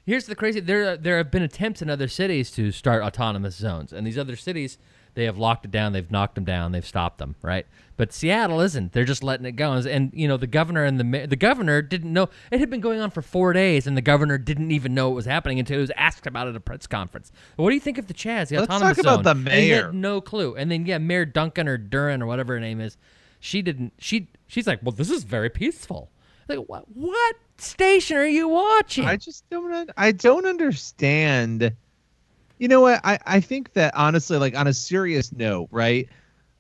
[0.06, 3.94] here's the crazy: there there have been attempts in other cities to start autonomous zones,
[3.94, 4.78] and these other cities
[5.18, 7.66] they have locked it down, they've knocked them down, they've stopped them, right?
[7.98, 8.94] But Seattle isn't.
[8.94, 12.14] They're just letting it go, and, you know the governor and the the governor didn't
[12.14, 15.10] know it had been going on for four days, and the governor didn't even know
[15.12, 17.32] it was happening until he was asked about it at a press conference.
[17.56, 19.44] What do you think of the Chaz, the Let's autonomous talk about zone?
[19.44, 19.92] the And he had mayor.
[19.92, 20.56] no clue.
[20.56, 22.96] And then yeah, Mayor Duncan or Duran or whatever her name is,
[23.40, 23.94] she didn't.
[23.98, 26.12] She she's like, well, this is very peaceful.
[26.48, 26.86] Like what?
[26.94, 29.06] What station are you watching?
[29.06, 29.90] I just don't.
[29.98, 31.76] I don't understand.
[32.60, 33.02] You know what?
[33.04, 36.08] I I think that honestly, like on a serious note, right?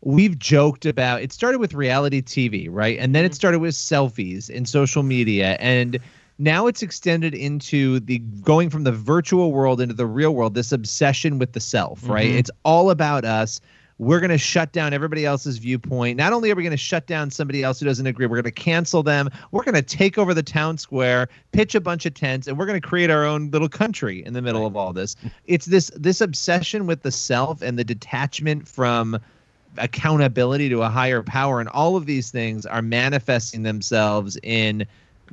[0.01, 1.21] We've joked about.
[1.21, 5.57] It started with reality TV, right, and then it started with selfies and social media,
[5.59, 5.99] and
[6.37, 10.53] now it's extended into the going from the virtual world into the real world.
[10.53, 12.31] This obsession with the self, right?
[12.31, 12.37] Mhm.
[12.37, 13.59] It's all about us.
[13.99, 16.17] We're going to shut down everybody else's viewpoint.
[16.17, 18.43] Not only are we going to shut down somebody else who doesn't agree, we're going
[18.43, 19.29] to cancel them.
[19.51, 22.67] We're going to take over the town square, pitch a bunch of tents, and we're
[22.67, 25.15] going to create our own little country in the middle of all this.
[25.45, 29.19] It's this this obsession with the self and the detachment from
[29.77, 34.85] accountability to a higher power and all of these things are manifesting themselves in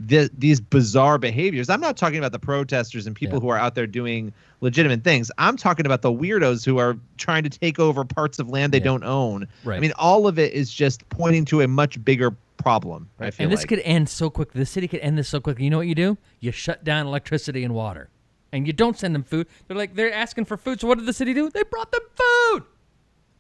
[0.09, 1.71] th- these bizarre behaviors.
[1.71, 5.31] I'm not talking about the protesters and people who are out there doing legitimate things.
[5.39, 8.81] I'm talking about the weirdos who are trying to take over parts of land they
[8.81, 9.47] don't own.
[9.65, 9.77] Right.
[9.77, 13.09] I mean, all of it is just pointing to a much bigger problem.
[13.19, 13.69] Feel and this like.
[13.69, 14.53] could end so quick.
[14.53, 15.65] The city could end this so quickly.
[15.65, 16.17] You know what you do?
[16.41, 18.09] You shut down electricity and water,
[18.53, 19.47] and you don't send them food.
[19.69, 20.81] They're like they're asking for food.
[20.81, 21.51] So what did the city do?
[21.51, 22.65] They brought them food.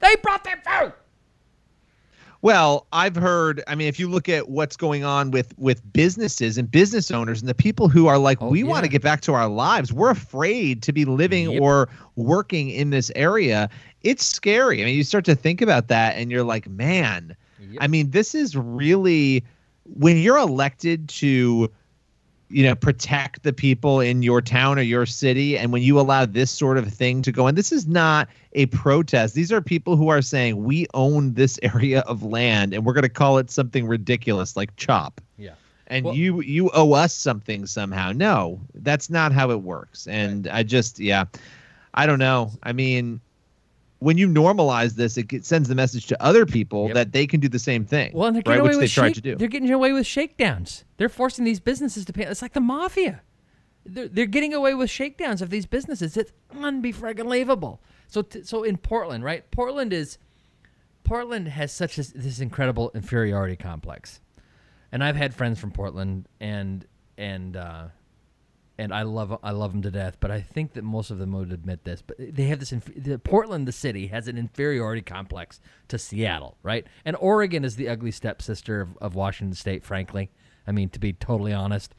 [0.01, 0.93] They brought them food.
[2.45, 3.63] Well, I've heard.
[3.67, 7.41] I mean, if you look at what's going on with with businesses and business owners
[7.41, 9.95] and the people who are like, oh, we want to get back to our lives.
[9.95, 13.71] We're afraid to be living or working in this area.
[14.03, 14.83] It's scary.
[14.83, 17.35] I mean, you start to think about that, and you're like, man.
[17.81, 19.43] I mean, this is really
[19.85, 21.71] when you're elected to
[22.49, 25.59] you know protect the people in your town or your city.
[25.59, 28.67] And when you allow this sort of thing to go and this is not a
[28.67, 29.35] protest.
[29.35, 33.03] These are people who are saying we own this area of land and we're going
[33.03, 35.21] to call it something ridiculous like chop.
[35.37, 35.55] Yeah.
[35.87, 38.13] and you you owe us something somehow.
[38.13, 40.07] No that's not how it works.
[40.07, 41.25] And i just yeah
[41.95, 42.53] i don't know.
[42.63, 43.21] I mean
[44.01, 47.49] when you normalize this it sends the message to other people that they can do
[47.49, 49.21] the same thing Well, and they're right getting which away they with tried shake- to
[49.21, 50.85] do They're getting away with shakedowns.
[50.99, 52.25] They're forcing these businesses to pay.
[52.25, 53.23] It's like the mafia.
[53.87, 56.17] They're, they're getting away with shakedowns of these businesses.
[56.17, 57.81] It's unbelievable.
[58.09, 59.49] So, t- so in Portland, right?
[59.51, 60.19] Portland is
[61.05, 64.21] Portland has such this, this incredible inferiority complex,
[64.93, 66.87] and I've had friends from Portland, and
[67.19, 67.89] and uh,
[68.79, 70.17] and I love I love them to death.
[70.21, 72.03] But I think that most of them would admit this.
[72.03, 72.73] But they have this.
[72.73, 76.87] Inf- the Portland, the city, has an inferiority complex to Seattle, right?
[77.05, 79.85] And Oregon is the ugly stepsister of, of Washington State.
[79.85, 80.31] Frankly,
[80.67, 81.95] I mean to be totally honest.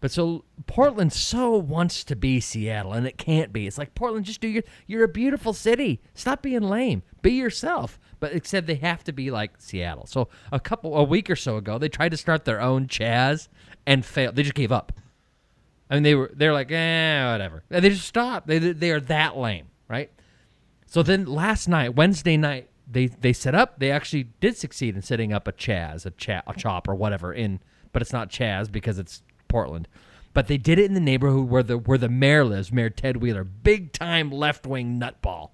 [0.00, 3.68] But so Portland so wants to be Seattle, and it can't be.
[3.68, 4.64] It's like Portland, just do your.
[4.86, 6.02] You're a beautiful city.
[6.14, 7.04] Stop being lame.
[7.22, 8.00] Be yourself.
[8.18, 10.06] But except they have to be like Seattle.
[10.06, 13.48] So a couple, a week or so ago, they tried to start their own Chaz
[13.86, 14.36] and failed.
[14.36, 14.92] They just gave up.
[15.92, 17.64] I mean, they were they're like, eh, whatever.
[17.70, 18.46] And they just stopped.
[18.46, 20.10] They they are that lame, right?
[20.86, 23.78] So then last night, Wednesday night, they they set up.
[23.78, 27.30] They actually did succeed in setting up a Chaz, a chat, a chop, or whatever.
[27.30, 27.60] In
[27.92, 29.86] but it's not Chaz because it's Portland.
[30.32, 33.18] But they did it in the neighborhood where the where the mayor lives, Mayor Ted
[33.18, 35.50] Wheeler, big time left wing nutball.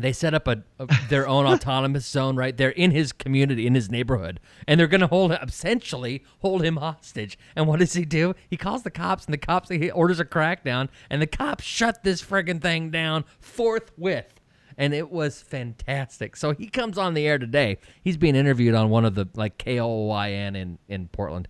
[0.00, 3.74] They set up a, a their own autonomous zone right there in his community, in
[3.74, 7.38] his neighborhood, and they're going to hold essentially hold him hostage.
[7.56, 8.34] And what does he do?
[8.48, 12.02] He calls the cops, and the cops he orders a crackdown, and the cops shut
[12.02, 14.40] this friggin' thing down forthwith.
[14.76, 16.36] And it was fantastic.
[16.36, 17.76] So he comes on the air today.
[18.02, 21.48] He's being interviewed on one of the like KOIN in in Portland,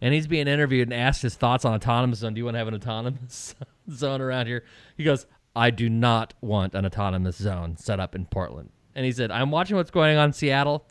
[0.00, 2.34] and he's being interviewed and asked his thoughts on autonomous zone.
[2.34, 3.54] Do you want to have an autonomous
[3.90, 4.64] zone around here?
[4.96, 5.26] He goes,
[5.56, 8.70] I do not want an autonomous zone set up in Portland.
[8.94, 10.86] And he said, I'm watching what's going on in Seattle.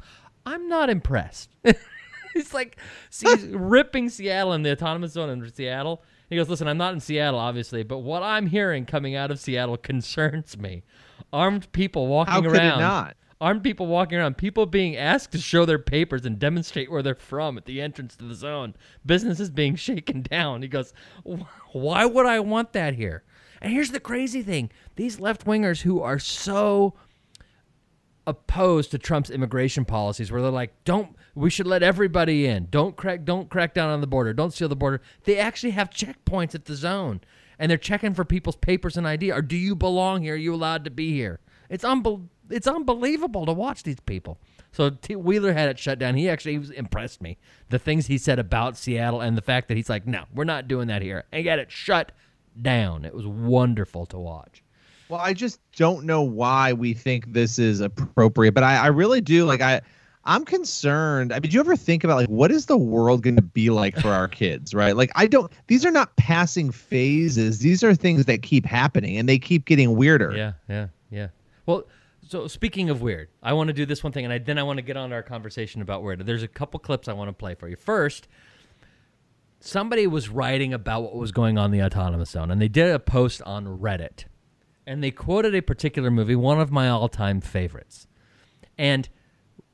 [0.45, 1.49] I'm not impressed.
[2.33, 2.77] he's like,
[3.09, 6.03] see, he's ripping Seattle and the autonomous zone in Seattle.
[6.29, 9.39] He goes, listen, I'm not in Seattle, obviously, but what I'm hearing coming out of
[9.39, 10.83] Seattle concerns me.
[11.31, 12.79] Armed people walking How could it around.
[12.79, 13.17] not?
[13.39, 14.37] Armed people walking around.
[14.37, 18.15] People being asked to show their papers and demonstrate where they're from at the entrance
[18.15, 18.73] to the zone.
[19.05, 20.61] Businesses being shaken down.
[20.61, 20.93] He goes,
[21.73, 23.23] why would I want that here?
[23.63, 26.93] And here's the crazy thing: these left wingers who are so
[28.25, 32.67] opposed to Trump's immigration policies where they're like don't we should let everybody in.
[32.69, 34.33] Don't crack don't crack down on the border.
[34.33, 35.01] Don't seal the border.
[35.23, 37.21] They actually have checkpoints at the zone
[37.59, 40.35] and they're checking for people's papers and ID or do you belong here?
[40.35, 41.39] Are you allowed to be here?
[41.69, 44.39] It's unbel- it's unbelievable to watch these people.
[44.71, 46.15] So T- Wheeler had it shut down.
[46.15, 47.37] He actually he was impressed me.
[47.69, 50.67] The things he said about Seattle and the fact that he's like no we're not
[50.67, 51.25] doing that here.
[51.31, 52.13] And got it shut
[52.61, 54.63] down it was wonderful to watch
[55.09, 59.21] Well, I just don't know why we think this is appropriate, but I, I really
[59.21, 59.45] do.
[59.45, 59.81] Like, I,
[60.25, 61.33] I'm concerned.
[61.33, 63.69] I mean, do you ever think about like what is the world going to be
[63.69, 64.95] like for our kids, right?
[64.95, 65.51] Like, I don't.
[65.67, 67.59] These are not passing phases.
[67.59, 70.33] These are things that keep happening, and they keep getting weirder.
[70.35, 71.27] Yeah, yeah, yeah.
[71.65, 71.83] Well,
[72.25, 74.63] so speaking of weird, I want to do this one thing, and I, then I
[74.63, 76.25] want to get on to our conversation about weird.
[76.25, 77.75] There's a couple clips I want to play for you.
[77.75, 78.29] First,
[79.63, 82.93] somebody was writing about what was going on in the autonomous zone, and they did
[82.93, 84.25] a post on Reddit,
[84.85, 88.07] and they quoted a particular movie, one of my all-time favorites,
[88.77, 89.07] and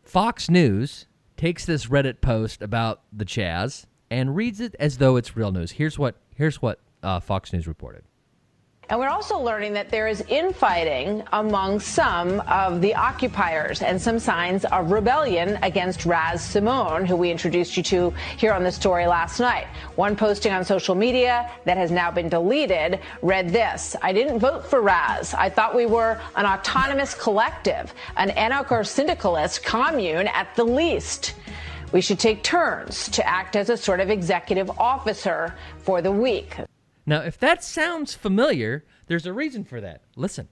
[0.04, 5.36] Fox News takes this Reddit post about the Chaz and reads it as though it's
[5.36, 5.72] real news.
[5.72, 8.04] Here's what here's what uh, Fox News reported.
[8.90, 14.18] And we're also learning that there is infighting among some of the occupiers and some
[14.18, 19.06] signs of rebellion against Raz Simone, who we introduced you to here on the story
[19.06, 19.68] last night.
[19.96, 24.66] One posting on social media that has now been deleted read this I didn't vote
[24.66, 25.36] for Raz.
[25.36, 31.36] I thought we were an autonomous collective, an anarcho syndicalist commune at the least.
[31.92, 36.56] We should take turns to act as a sort of executive officer for the week.
[37.10, 40.02] Now, if that sounds familiar, there's a reason for that.
[40.16, 40.48] Listen.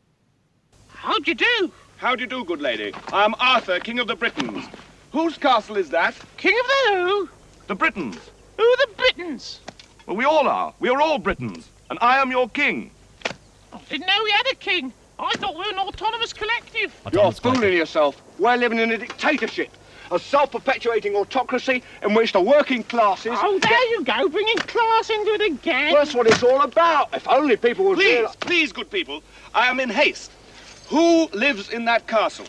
[0.88, 1.72] How do you do?
[1.98, 2.96] How do you do, good lady?
[3.14, 4.66] I am Arthur, King of the Britons.
[5.12, 6.16] Whose castle is that?
[6.38, 7.30] King of the who?
[7.68, 8.18] The Britons.
[8.58, 9.60] Who are the Britons?
[10.08, 10.74] Well, we all are.
[10.80, 11.70] We are all Britons.
[11.92, 12.90] And I am your king.
[13.72, 14.92] I didn't know we had a king.
[15.20, 16.92] I thought we were an autonomous collective.
[17.14, 18.20] You're fooling yourself.
[18.40, 19.70] We're living in a dictatorship.
[20.12, 23.34] A self-perpetuating autocracy in which the working classes...
[23.36, 25.94] Oh, there you go, bringing class into it again.
[25.94, 27.14] Well, that's what it's all about.
[27.14, 27.98] If only people would...
[27.98, 29.22] Please, realize- please, good people.
[29.54, 30.32] I am in haste.
[30.88, 32.46] Who lives in that castle?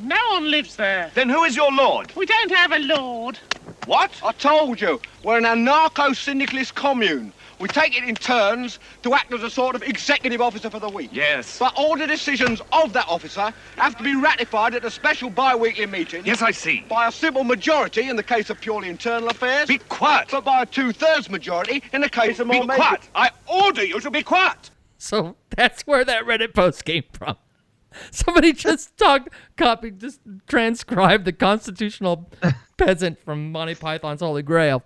[0.00, 1.12] No one lives there.
[1.14, 2.12] Then who is your lord?
[2.16, 3.38] We don't have a lord.
[3.84, 4.10] What?
[4.24, 5.00] I told you.
[5.22, 7.32] We're an anarcho-syndicalist commune.
[7.62, 10.88] We take it in turns to act as a sort of executive officer for the
[10.88, 11.10] week.
[11.12, 11.60] Yes.
[11.60, 15.86] But all the decisions of that officer have to be ratified at a special bi-weekly
[15.86, 16.26] meeting.
[16.26, 16.84] Yes, I see.
[16.88, 19.68] By a simple majority in the case of purely internal affairs.
[19.68, 20.26] Be quiet.
[20.32, 23.08] But by a two-thirds majority in the case of Be more major- quiet.
[23.14, 24.70] I order you to be quiet.
[24.98, 27.36] So that's where that Reddit post came from.
[28.10, 32.28] Somebody just talked, copied, just transcribed the constitutional
[32.76, 34.82] peasant from Monty Python's Holy Grail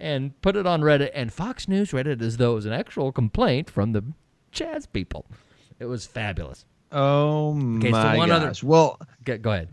[0.00, 1.10] and put it on Reddit.
[1.14, 4.02] And Fox News read it as though it was an actual complaint from the
[4.52, 5.26] Chaz people.
[5.78, 6.64] It was fabulous.
[6.92, 8.62] Oh Okay, so my one other- gosh.
[8.62, 9.68] Well, Go, go ahead.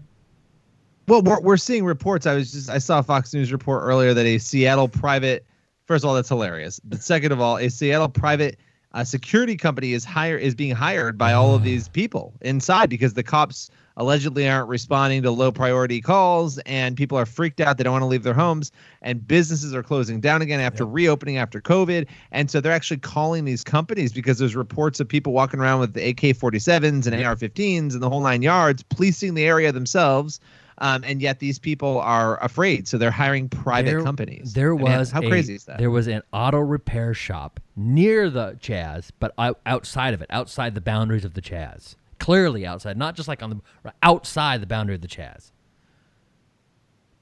[1.07, 2.25] Well, we're, we're seeing reports.
[2.25, 5.45] I was just I saw a Fox News report earlier that a Seattle private.
[5.85, 6.79] First of all, that's hilarious.
[6.79, 8.57] But second of all, a Seattle private
[8.93, 13.13] uh, security company is hire is being hired by all of these people inside because
[13.13, 17.77] the cops allegedly aren't responding to low priority calls and people are freaked out.
[17.77, 18.71] They don't want to leave their homes
[19.01, 22.07] and businesses are closing down again after reopening after COVID.
[22.31, 25.93] And so they're actually calling these companies because there's reports of people walking around with
[25.93, 30.39] the AK-47s and AR-15s and the whole nine yards, policing the area themselves.
[30.79, 34.51] Um, and yet these people are afraid, so they're hiring private There- companies.
[34.51, 35.77] There I mean, was how a- crazy is that?
[35.77, 39.33] There was an auto repair shop near the Chaz, but
[39.65, 41.95] outside of it, outside the boundaries of the Chaz.
[42.19, 45.51] Clearly outside, not just like on the outside the boundary of the Chaz.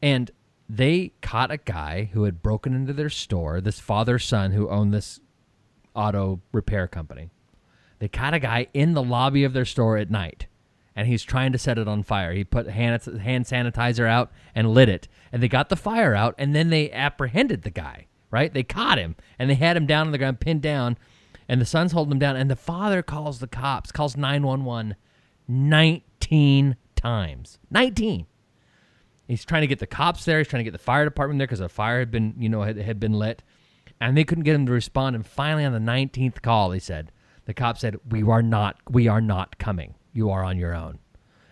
[0.01, 0.31] And
[0.69, 4.93] they caught a guy who had broken into their store, this father son who owned
[4.93, 5.19] this
[5.95, 7.29] auto repair company.
[7.99, 10.47] They caught a guy in the lobby of their store at night,
[10.95, 12.33] and he's trying to set it on fire.
[12.33, 16.35] He put hand, hand sanitizer out and lit it, and they got the fire out,
[16.37, 18.07] and then they apprehended the guy.
[18.29, 18.51] Right?
[18.51, 20.97] They caught him, and they had him down on the ground, pinned down,
[21.47, 24.63] and the son's holding him down, and the father calls the cops, calls nine one
[24.65, 24.95] one,
[25.47, 28.27] nineteen times, nineteen.
[29.27, 30.37] He's trying to get the cops there.
[30.39, 32.61] He's trying to get the fire department there because a fire had been, you know,
[32.61, 33.41] had, had been lit,
[34.01, 35.15] and they couldn't get him to respond.
[35.15, 37.11] And finally, on the nineteenth call, he said,
[37.45, 39.95] the cop said, "We are not, we are not coming.
[40.11, 40.99] You are on your own."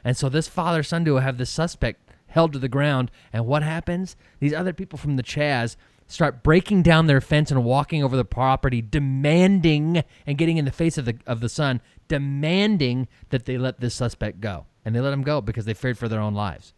[0.03, 3.11] And so this father son duo have this suspect held to the ground.
[3.33, 4.15] And what happens?
[4.39, 5.75] These other people from the Chaz
[6.11, 10.71] start breaking down their fence and walking over the property, demanding and getting in the
[10.71, 14.65] face of the of the son, demanding that they let this suspect go.
[14.83, 16.73] And they let him go because they feared for their own lives.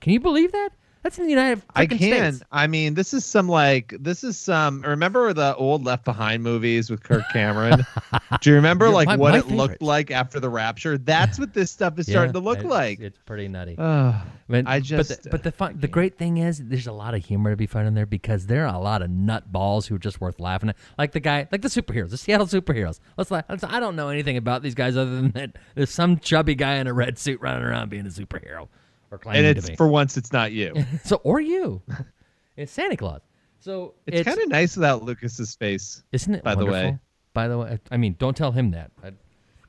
[0.00, 0.70] Can you believe that?
[1.06, 1.72] That's in the United States?
[1.76, 1.98] I can.
[2.32, 2.42] States.
[2.50, 4.82] I mean, this is some like this is some.
[4.82, 7.86] Remember the old Left Behind movies with Kirk Cameron?
[8.40, 10.98] Do you remember like my- what my it looked like after the rapture?
[10.98, 12.98] That's what this stuff is Yeah, starting to look it's- like.
[12.98, 13.76] It's pretty nutty.
[13.78, 14.14] Ugh,
[14.48, 17.14] But, I but just the, but the fun, the great thing is there's a lot
[17.14, 19.86] of humor to be found in there because there are a lot of nut balls
[19.86, 20.76] who are just worth laughing at.
[20.98, 22.98] Like the guy, like the superheroes, the Seattle superheroes.
[23.16, 23.44] Let's laugh.
[23.48, 26.76] let's- I don't know anything about these guys other than that there's some chubby guy
[26.76, 28.66] in a red suit running around being a superhero
[29.10, 29.76] or claiming and to it's be.
[29.76, 30.74] for once it's not you.
[31.04, 31.82] so or you,
[32.56, 33.20] it's Santa Claus.
[33.60, 36.44] So It's, kind of nice without Lucas's face, isn't it?
[36.44, 36.98] By the way.
[37.32, 38.92] By the way, I mean, don't tell him that.
[39.02, 39.10] I,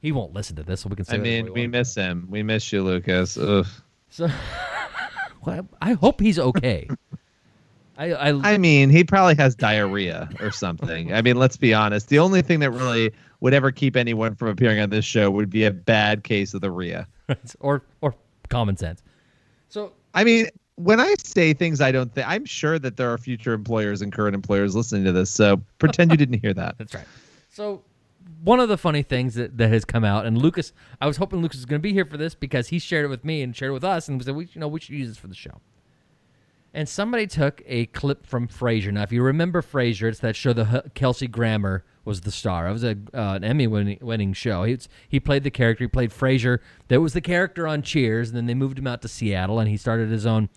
[0.01, 1.15] he won't listen to this, so we can say.
[1.15, 1.71] I mean, we we want.
[1.71, 2.27] miss him.
[2.29, 3.37] We miss you, Lucas.
[3.37, 3.65] Ugh.
[4.09, 4.29] So,
[5.45, 6.87] well, I hope he's okay.
[7.97, 11.11] I, I, I mean, he probably has diarrhea or something.
[11.13, 12.09] I mean, let's be honest.
[12.09, 15.49] The only thing that really would ever keep anyone from appearing on this show would
[15.49, 17.07] be a bad case of the rhea.
[17.59, 18.13] or or
[18.49, 19.01] common sense.
[19.69, 23.17] So I mean, when I say things I don't think, I'm sure that there are
[23.17, 25.29] future employers and current employers listening to this.
[25.29, 26.77] So pretend you didn't hear that.
[26.77, 27.05] That's right.
[27.49, 27.83] So
[28.43, 31.41] one of the funny things that, that has come out, and Lucas, I was hoping
[31.41, 33.55] Lucas was going to be here for this because he shared it with me and
[33.55, 35.35] shared it with us, and said, "We, you know, we should use this for the
[35.35, 35.61] show."
[36.77, 38.91] And somebody took a clip from Frasier.
[38.91, 42.67] Now, if you remember Frasier, it's that show the H- Kelsey Grammer was the star.
[42.67, 44.61] It was a uh, an Emmy winning, show.
[44.61, 45.85] He was, he played the character.
[45.85, 46.59] He played Frasier.
[46.89, 49.67] That was the character on Cheers, and then they moved him out to Seattle, and
[49.67, 50.49] he started his own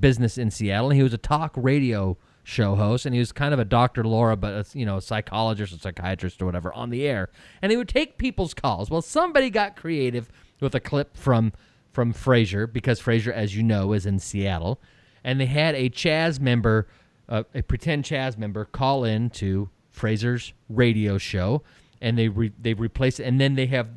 [0.00, 0.90] business in Seattle.
[0.90, 4.02] And he was a talk radio show host, and he was kind of a Dr.
[4.02, 7.30] Laura, but a, you know, a psychologist or psychiatrist or whatever on the air.
[7.62, 8.90] And he would take people's calls.
[8.90, 10.28] Well, somebody got creative
[10.60, 11.52] with a clip from
[11.92, 14.80] from Frasier because Frasier, as you know, is in Seattle,
[15.24, 16.88] and they had a Chaz member,
[17.28, 21.62] uh, a pretend Chaz member, call in to Frasier's radio show,
[22.00, 23.88] and they re- they replace it, and then they have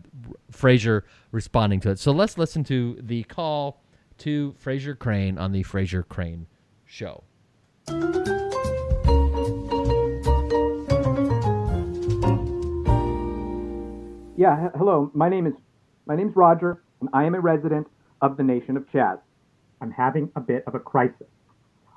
[0.52, 2.00] Frasier responding to it.
[2.00, 3.82] So let's listen to the call
[4.20, 6.48] to Frasier Crane on the Frasier Crane
[6.86, 7.24] show.
[14.38, 15.12] Yeah, hello.
[15.14, 15.54] My name is
[16.06, 17.88] my name's Roger, and I am a resident
[18.22, 19.20] of the nation of Chaz.
[19.82, 21.28] I'm having a bit of a crisis.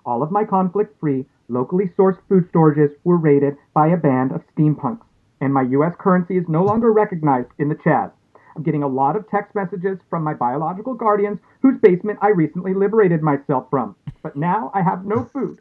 [0.05, 5.05] All of my conflict-free, locally sourced food storages were raided by a band of steampunks,
[5.41, 5.95] and my U.S.
[5.99, 8.11] currency is no longer recognized in the Chaz.
[8.57, 12.75] I'm getting a lot of text messages from my biological guardians, whose basement I recently
[12.75, 13.95] liberated myself from.
[14.23, 15.61] But now I have no food,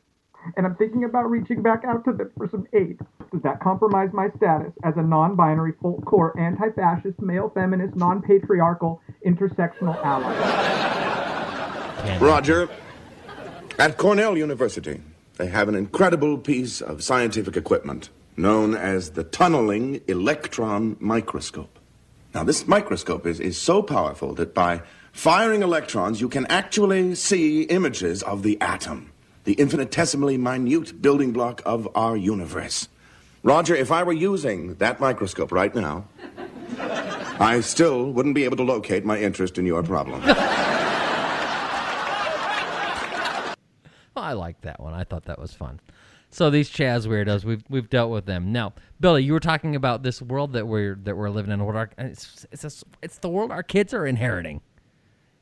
[0.55, 2.99] and I'm thinking about reaching back out to them for some aid.
[3.31, 11.16] Does that compromise my status as a non-binary, full-core, anti-fascist, male feminist, non-patriarchal, intersectional ally?
[12.19, 12.69] Roger,
[13.77, 14.99] at Cornell University,
[15.35, 21.79] they have an incredible piece of scientific equipment known as the tunneling electron microscope.
[22.33, 24.81] Now, this microscope is, is so powerful that by
[25.11, 29.11] firing electrons, you can actually see images of the atom,
[29.43, 32.87] the infinitesimally minute building block of our universe.
[33.43, 36.05] Roger, if I were using that microscope right now,
[37.39, 40.21] I still wouldn't be able to locate my interest in your problem.
[44.27, 44.93] I liked that one.
[44.93, 45.79] I thought that was fun.
[46.29, 48.51] So these Chaz weirdos, we've we've dealt with them.
[48.51, 51.65] Now, Billy, you were talking about this world that we're that we're living in.
[51.65, 54.61] What our it's it's a, it's the world our kids are inheriting.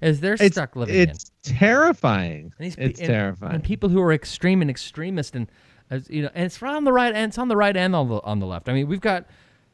[0.02, 2.32] Is they're It's, stuck living it's terrifying.
[2.38, 2.54] in.
[2.60, 3.56] And these It's and- terrifying.
[3.56, 5.50] And people who are extreme and extremist and
[5.90, 8.10] as you know, and it's on the right and it's on the right and on
[8.10, 8.70] the on the left.
[8.70, 9.26] I mean, we've got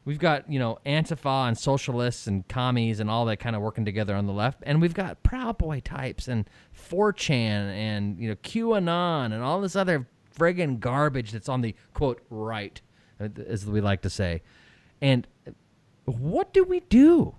[0.05, 3.85] we've got you know Antifa and socialists and commies and all that kind of working
[3.85, 8.35] together on the left, and we've got Proud Boy types and 4chan and you know
[8.35, 12.81] QAnon and all this other friggin' garbage that's on the quote right,
[13.19, 14.41] uh, as we like to say.
[15.01, 15.27] And
[16.05, 17.35] what do we do?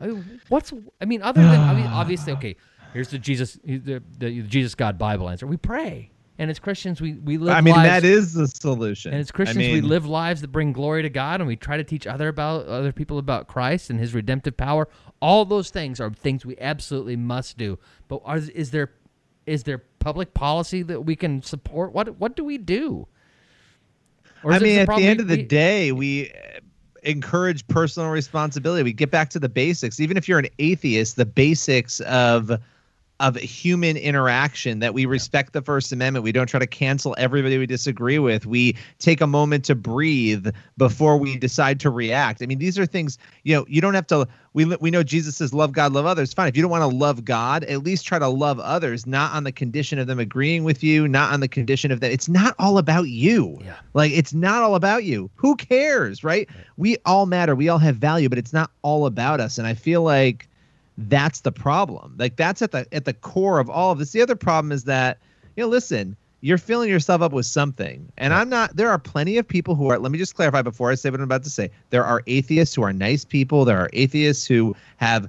[0.00, 2.56] I mean, what's I mean, other than I mean, obviously, okay.
[2.92, 5.46] Here's the Jesus, the, the Jesus God Bible answer.
[5.46, 7.54] We pray, and as Christians, we we live.
[7.54, 9.12] I mean, lives, that is the solution.
[9.12, 11.76] and as I Christians, we live lives that bring glory to God, and we try
[11.76, 14.88] to teach other about other people about Christ and His redemptive power.
[15.20, 17.78] All those things are things we absolutely must do.
[18.08, 18.92] But are, is there
[19.46, 21.92] is there public policy that we can support?
[21.92, 23.06] What what do we do?
[24.44, 26.60] I mean, at the we- end of the we- day, we uh,
[27.04, 28.82] encourage personal responsibility.
[28.82, 30.00] We get back to the basics.
[30.00, 32.50] Even if you're an atheist, the basics of
[33.22, 36.24] of human interaction that we respect the first amendment.
[36.24, 38.46] We don't try to cancel everybody we disagree with.
[38.46, 42.42] We take a moment to breathe before we decide to react.
[42.42, 45.36] I mean these are things you know you don't have to we we know jesus
[45.36, 46.34] says love god love others.
[46.34, 46.48] Fine.
[46.48, 49.44] If you don't want to love god at least try to love others not on
[49.44, 52.10] the condition of them agreeing with you not on the condition of that.
[52.10, 53.60] It's not all about you.
[53.64, 53.76] Yeah.
[53.94, 55.30] like it's not all about you.
[55.36, 56.48] Who cares right.
[56.76, 57.54] We all matter.
[57.54, 59.58] We all have value but it's not all about us.
[59.58, 60.48] And i feel like
[60.98, 62.14] that's the problem.
[62.18, 64.12] Like that's at the at the core of all of this.
[64.12, 65.18] The other problem is that,
[65.56, 68.12] you know, listen, you're filling yourself up with something.
[68.18, 70.90] And I'm not there are plenty of people who are let me just clarify before
[70.90, 71.70] I say what I'm about to say.
[71.90, 73.64] There are atheists who are nice people.
[73.64, 75.28] There are atheists who have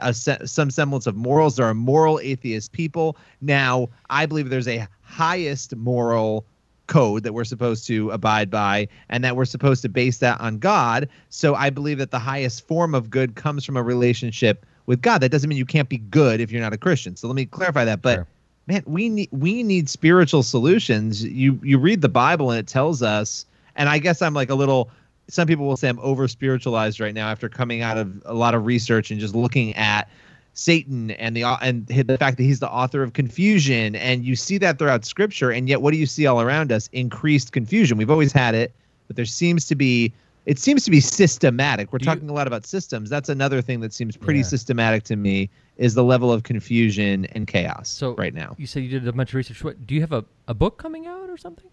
[0.00, 1.56] a, some semblance of morals.
[1.56, 3.16] There are moral atheist people.
[3.40, 6.46] Now, I believe there's a highest moral
[6.86, 10.58] code that we're supposed to abide by and that we're supposed to base that on
[10.58, 11.08] God.
[11.28, 15.18] So I believe that the highest form of good comes from a relationship with God.
[15.18, 17.16] That doesn't mean you can't be good if you're not a Christian.
[17.16, 18.02] So let me clarify that.
[18.02, 18.26] But sure.
[18.66, 21.24] man, we need we need spiritual solutions.
[21.24, 24.54] You you read the Bible and it tells us, and I guess I'm like a
[24.54, 24.90] little
[25.28, 28.54] some people will say I'm over spiritualized right now after coming out of a lot
[28.54, 30.08] of research and just looking at
[30.54, 34.56] Satan and the and the fact that he's the author of confusion and you see
[34.58, 38.10] that throughout scripture and yet what do you see all around us increased confusion we've
[38.10, 38.72] always had it
[39.06, 40.14] but there seems to be
[40.46, 41.92] it seems to be systematic.
[41.92, 43.10] We're Do talking you, a lot about systems.
[43.10, 44.46] That's another thing that seems pretty yeah.
[44.46, 48.54] systematic to me is the level of confusion and chaos so right now.
[48.56, 49.62] You said you did a bunch of research.
[49.62, 51.68] What, do you have a, a book coming out or something?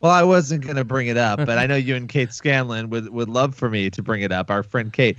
[0.00, 2.90] Well, I wasn't going to bring it up, but I know you and Kate Scanlon
[2.90, 4.50] would, would love for me to bring it up.
[4.50, 5.16] Our friend Kate.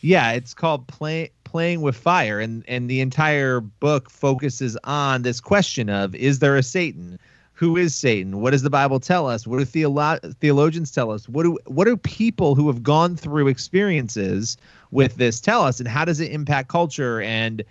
[0.00, 5.40] Yeah, it's called Play, Playing with Fire, and, and the entire book focuses on this
[5.40, 7.20] question of is there a Satan?
[7.62, 8.40] Who is Satan?
[8.40, 9.46] What does the Bible tell us?
[9.46, 11.28] What do theolo- theologians tell us?
[11.28, 14.56] What do what do people who have gone through experiences
[14.90, 15.78] with this tell us?
[15.78, 17.20] And how does it impact culture?
[17.20, 17.62] And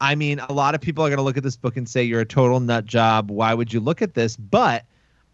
[0.00, 2.02] I mean, a lot of people are going to look at this book and say
[2.02, 3.30] you're a total nut job.
[3.30, 4.36] Why would you look at this?
[4.36, 4.84] But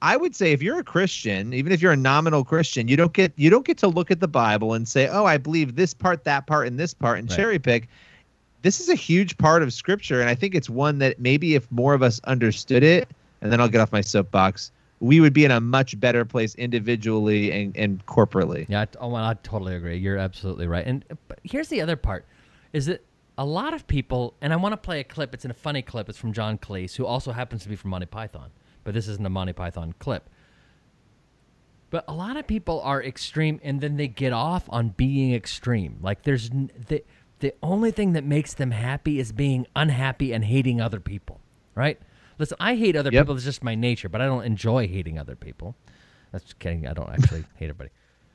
[0.03, 3.15] I would say if you're a Christian, even if you're a nominal Christian, you don't
[3.15, 5.95] get you don't get to look at the Bible and say, "Oh, I believe this
[5.95, 7.37] part, that part, and this part," and right.
[7.37, 7.89] cherry pick.
[8.61, 11.73] This is a huge part of Scripture, and I think it's one that maybe if
[11.73, 13.09] more of us understood it
[13.45, 14.73] and then I'll get off my soapbox.
[15.01, 18.67] We would be in a much better place individually and, and corporately.
[18.69, 19.99] Yeah, I, oh, I totally agree.
[19.99, 20.85] You're absolutely right.
[20.85, 22.25] And uh, but here's the other part:
[22.73, 23.05] is that
[23.37, 25.35] a lot of people, and I want to play a clip.
[25.35, 26.09] It's in a funny clip.
[26.09, 28.51] It's from John Cleese, who also happens to be from Monty Python,
[28.83, 30.29] but this isn't a Monty Python clip.
[31.91, 35.99] But a lot of people are extreme, and then they get off on being extreme.
[36.01, 37.05] Like there's the
[37.41, 41.41] the only thing that makes them happy is being unhappy and hating other people,
[41.75, 42.01] right?
[42.39, 43.25] Listen, I hate other yep.
[43.25, 43.37] people.
[43.37, 45.77] It's just my nature, but I don't enjoy hating other people.
[46.33, 46.87] That's kidding.
[46.87, 47.91] I don't actually hate everybody.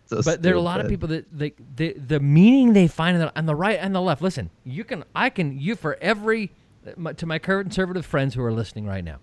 [0.09, 0.43] So but stupid.
[0.43, 3.37] there are a lot of people that they, they the meaning they find on the,
[3.37, 4.23] on the right and the left.
[4.23, 6.51] Listen, you can I can you for every
[6.87, 9.17] uh, to my current conservative friends who are listening right now,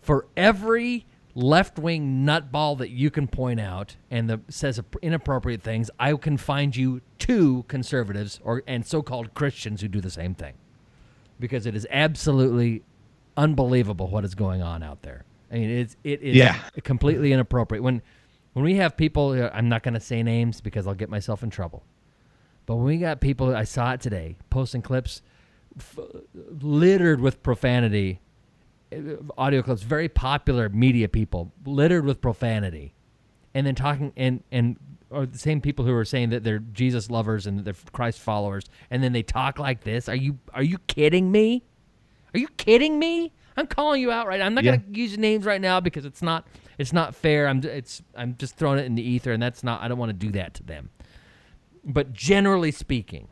[0.00, 5.90] for every left wing nutball that you can point out and that says inappropriate things,
[5.98, 10.34] I can find you two conservatives or and so called Christians who do the same
[10.34, 10.54] thing,
[11.38, 12.84] because it is absolutely
[13.40, 15.24] unbelievable what is going on out there.
[15.50, 16.58] I mean, it's it is yeah.
[16.84, 18.02] completely inappropriate when
[18.52, 19.32] when we have people.
[19.52, 21.82] I'm not going to say names because I'll get myself in trouble.
[22.66, 25.22] But when we got people, I saw it today, posting clips
[25.76, 25.98] f-
[26.60, 28.20] littered with profanity,
[28.92, 28.98] uh,
[29.36, 32.92] audio clips, very popular media people, littered with profanity,
[33.54, 34.76] and then talking and and
[35.08, 38.66] or the same people who are saying that they're Jesus lovers and they're Christ followers,
[38.90, 40.08] and then they talk like this.
[40.08, 41.64] Are you are you kidding me?
[42.34, 43.32] Are you kidding me?
[43.56, 44.40] I'm calling you out right.
[44.40, 44.46] Now.
[44.46, 44.76] I'm not yeah.
[44.76, 46.46] gonna use names right now because it's not
[46.78, 47.48] it's not fair.
[47.48, 49.82] I'm it's I'm just throwing it in the ether, and that's not.
[49.82, 50.90] I don't want to do that to them.
[51.84, 53.28] But generally speaking,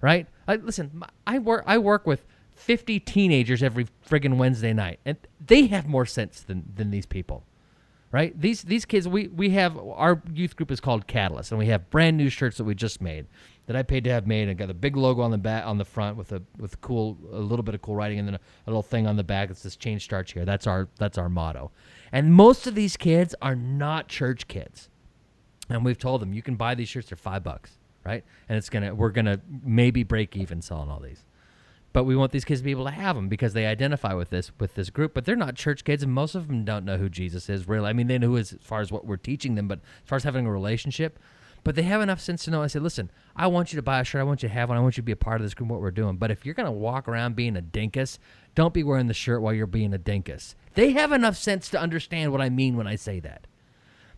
[0.00, 0.26] right?
[0.46, 5.66] I, listen, I work I work with 50 teenagers every friggin' Wednesday night, and they
[5.66, 7.44] have more sense than than these people
[8.12, 8.38] right?
[8.38, 11.90] These these kids, we we have our youth group is called Catalyst, and we have
[11.90, 13.26] brand new shirts that we just made
[13.66, 15.78] that I paid to have made, and got a big logo on the back on
[15.78, 18.40] the front with a with cool a little bit of cool writing, and then a,
[18.66, 21.28] a little thing on the back that says "Change starts here." That's our that's our
[21.28, 21.70] motto.
[22.10, 24.90] And most of these kids are not church kids,
[25.68, 28.24] and we've told them you can buy these shirts for five bucks, right?
[28.48, 31.24] And it's gonna we're gonna maybe break even selling all these
[31.92, 34.30] but we want these kids to be able to have them because they identify with
[34.30, 36.96] this with this group but they're not church kids and most of them don't know
[36.96, 39.16] who jesus is really i mean they know who is as far as what we're
[39.16, 41.18] teaching them but as far as having a relationship
[41.64, 42.62] but they have enough sense to know.
[42.62, 44.20] I said listen i want you to buy a shirt.
[44.20, 44.78] I want you to have one.
[44.78, 46.16] I want you to be a part of this group what we're doing.
[46.16, 48.18] But if you're going to walk around being a dinkus
[48.54, 50.54] don't be wearing the shirt while you're being a dinkus.
[50.74, 53.46] They have enough sense to understand what i mean when i say that.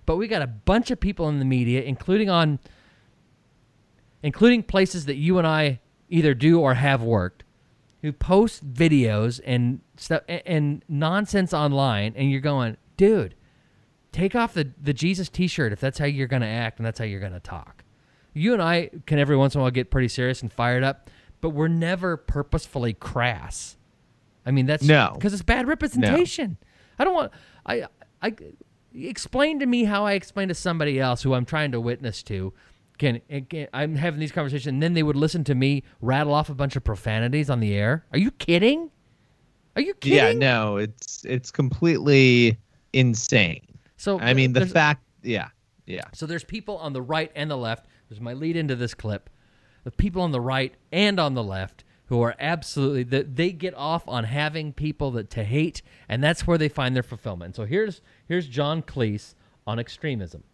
[0.07, 2.59] But we got a bunch of people in the media including on
[4.23, 7.45] including places that you and i either do or have worked
[8.05, 13.35] who post videos and stuff and, and nonsense online, and you're going, dude,
[14.15, 16.99] take off the the Jesus T-shirt if that's how you're going to act and that's
[16.99, 17.85] how you're going to talk.
[18.33, 21.11] You and I can every once in a while get pretty serious and fired up,
[21.41, 23.77] but we're never purposefully crass.
[24.47, 25.13] I mean, that's No.
[25.15, 26.57] because it's bad representation.
[26.99, 27.33] I don't want
[27.67, 27.87] I
[28.23, 28.35] I
[28.95, 32.53] explain to me how I explain to somebody else who I'm trying to witness to.
[32.99, 36.49] Can, can I'm having these conversations, and then they would listen to me rattle off
[36.49, 38.05] a bunch of profanities on the air?
[38.13, 38.91] Are you kidding?
[39.75, 40.17] Are you kidding?
[40.19, 42.57] Yeah, no, it's it's completely
[42.93, 43.63] insane.
[44.05, 45.49] So I mean, the fact, yeah,
[45.87, 46.03] yeah.
[46.13, 47.87] So there's people on the right and the left.
[48.11, 49.31] There's my lead into this clip.
[49.85, 53.73] The people on the right and on the left who are absolutely that they get
[53.75, 57.57] off on having people that to hate, and that's where they find their fulfillment.
[57.57, 59.35] So here's here's John Cleese
[59.67, 60.45] on extremism.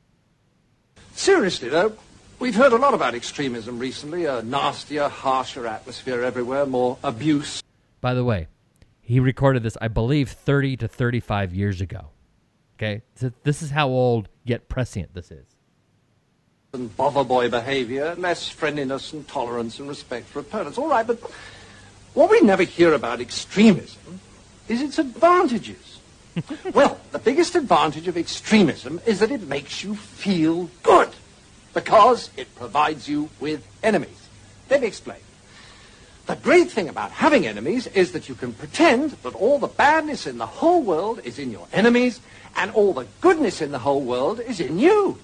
[1.14, 1.94] Seriously, though,
[2.38, 4.26] we've heard a lot about extremism recently.
[4.26, 7.64] A nastier, harsher atmosphere everywhere, more abuse.
[8.00, 8.46] By the way,
[9.00, 12.10] he recorded this, I believe, 30 to 35 years ago.
[12.80, 15.44] Okay, so this is how old yet prescient this is.
[16.72, 20.78] and bovver boy behavior, less friendliness and tolerance and respect for opponents.
[20.78, 21.18] All right, but
[22.14, 24.20] what we never hear about extremism
[24.66, 25.98] is its advantages.
[26.72, 31.10] well, the biggest advantage of extremism is that it makes you feel good
[31.74, 34.28] because it provides you with enemies.
[34.70, 35.20] Let me explain.
[36.26, 40.26] The great thing about having enemies is that you can pretend that all the badness
[40.26, 42.20] in the whole world is in your enemies
[42.56, 45.18] and all the goodness in the whole world is in you.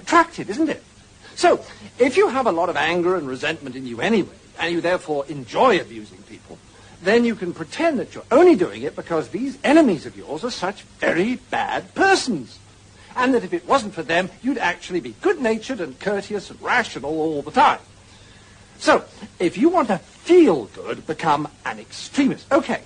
[0.00, 0.82] Attractive, isn't it?
[1.34, 1.64] So,
[1.98, 5.24] if you have a lot of anger and resentment in you anyway, and you therefore
[5.26, 6.58] enjoy abusing people,
[7.02, 10.50] then you can pretend that you're only doing it because these enemies of yours are
[10.50, 12.58] such very bad persons.
[13.16, 17.10] And that if it wasn't for them, you'd actually be good-natured and courteous and rational
[17.10, 17.80] all the time.
[18.80, 19.04] So,
[19.38, 22.50] if you want to feel good, become an extremist.
[22.50, 22.80] Okay.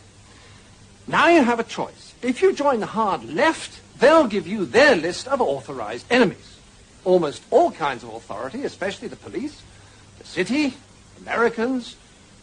[1.06, 2.14] Now you have a choice.
[2.20, 6.58] If you join the hard left, they'll give you their list of authorized enemies.
[7.04, 9.62] Almost all kinds of authority, especially the police,
[10.18, 10.74] the city,
[11.20, 11.94] Americans,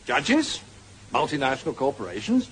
[0.06, 0.62] judges,
[1.14, 2.50] multinational corporations,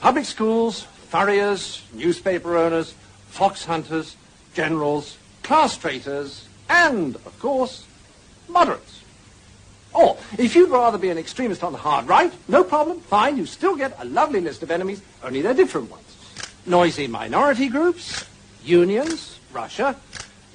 [0.00, 2.94] public schools, furriers, newspaper owners,
[3.28, 4.16] fox hunters,
[4.52, 7.84] generals, class traitors, and, of course,
[8.48, 8.99] moderates.
[9.92, 13.46] Or, if you'd rather be an extremist on the hard right, no problem, fine, you
[13.46, 16.04] still get a lovely list of enemies, only they're different ones.
[16.66, 18.24] Noisy minority groups,
[18.62, 19.96] unions, Russia,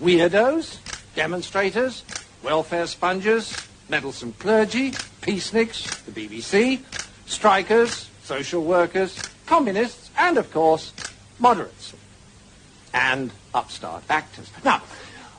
[0.01, 0.77] weirdos,
[1.15, 2.03] demonstrators,
[2.43, 3.55] welfare sponges,
[3.89, 6.81] meddlesome clergy, peaceniks, the BBC,
[7.25, 10.93] strikers, social workers, communists, and, of course,
[11.39, 11.93] moderates.
[12.93, 14.49] And upstart actors.
[14.63, 14.81] Now,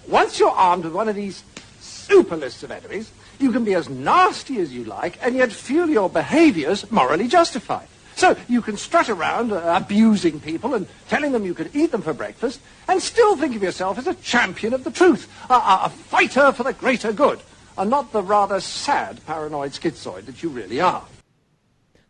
[0.08, 1.42] once you're armed with one of these
[1.80, 5.88] super lists of enemies, you can be as nasty as you like and yet feel
[5.88, 7.88] your behaviors morally justified.
[8.16, 12.00] So you can strut around uh, abusing people and telling them you could eat them
[12.00, 15.80] for breakfast and still think of yourself as a champion of the truth, a, a,
[15.84, 17.40] a fighter for the greater good,
[17.76, 21.04] and not the rather sad paranoid schizoid that you really are.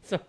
[0.03, 0.20] So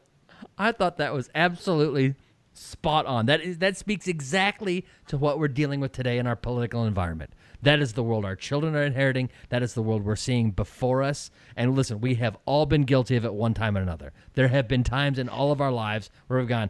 [0.58, 2.16] I thought that was absolutely
[2.54, 3.28] spot on.
[3.28, 7.32] That is that speaks exactly to what we're dealing with today in our political environment.
[7.62, 9.30] That is the world our children are inheriting.
[9.50, 11.32] That is the world we're seeing before us.
[11.56, 14.14] And listen, we have all been guilty of it one time or another.
[14.34, 16.70] There have been times in all of our lives where we've gone,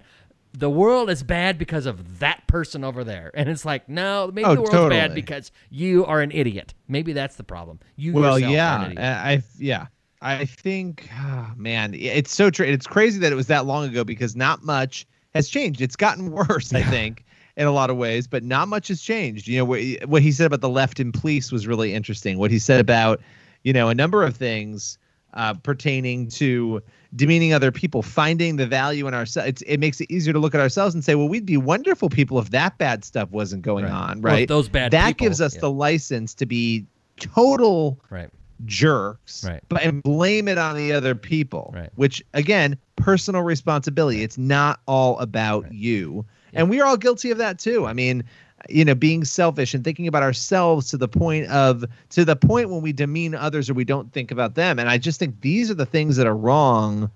[0.53, 3.31] the world is bad because of that person over there.
[3.33, 6.73] And it's like, no, maybe Oh, the world's bad because you are an idiot.
[6.87, 7.79] Maybe that's the problem.
[7.95, 9.03] You well, yeah, an idiot.
[9.03, 9.87] I, yeah,
[10.21, 12.65] I think, ah, man, it's so true.
[12.65, 15.81] It's crazy that it was that long ago because not much has changed.
[15.81, 17.25] It's gotten worse, I think,
[17.57, 19.47] in a lot of ways, but not much has changed.
[19.47, 22.37] You know, what, what he said about the left and police was really interesting.
[22.37, 23.19] What he said about,
[23.63, 24.97] you know, a number of things
[25.33, 26.81] uh, pertaining to
[27.15, 29.61] demeaning other people, finding the value in ourselves.
[29.65, 32.37] It makes it easier to look at ourselves and say, well, we'd be wonderful people
[32.39, 33.91] if that bad stuff wasn't going Right.
[33.93, 34.47] on, Well, right?
[34.47, 35.61] those bad that people- gives us yeah.
[35.61, 36.85] the license to be
[37.19, 38.29] total right
[38.65, 39.61] jerks Right.
[39.69, 41.89] but and blame it on the other people Right.
[41.95, 46.25] which again personal responsibility it's not all about you
[46.57, 47.85] and we're all guilty of that too.
[47.85, 48.23] I mean
[48.69, 52.69] you know being selfish and thinking about ourselves to the point of to the point
[52.69, 54.79] when we demean others or we don't think about them.
[54.79, 57.09] And i just think these are the things that are wrong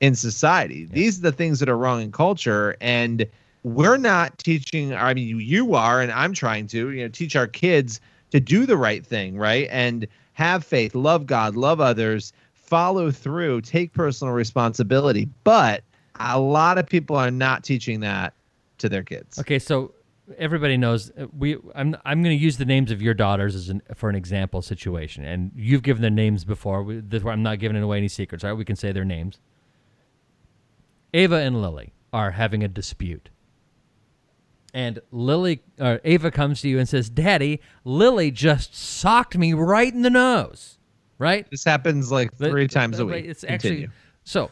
[0.00, 0.86] in society.
[0.86, 2.76] These are the things that are wrong in culture.
[2.80, 3.26] And
[3.62, 7.36] we're not teaching i mean you, you are and i'm trying to you know teach
[7.36, 8.00] our kids
[8.30, 9.68] to do the right thing right?
[9.70, 15.28] And have faith love god love others follow through take personal responsibility.
[15.42, 15.82] But
[16.20, 18.32] a lot of people are not teaching that
[18.80, 19.94] to their kids Okay, so
[20.38, 21.56] everybody knows uh, we.
[21.74, 24.62] I'm I'm going to use the names of your daughters as an for an example
[24.62, 26.82] situation, and you've given their names before.
[26.82, 28.44] We, this, why I'm not giving away any secrets.
[28.44, 29.38] All right, we can say their names.
[31.12, 33.30] Ava and Lily are having a dispute.
[34.72, 39.92] And Lily or Ava comes to you and says, "Daddy, Lily just socked me right
[39.92, 40.78] in the nose."
[41.18, 41.50] Right?
[41.50, 43.26] This happens like three times a week.
[43.26, 43.84] It's Continue.
[43.84, 44.50] actually so.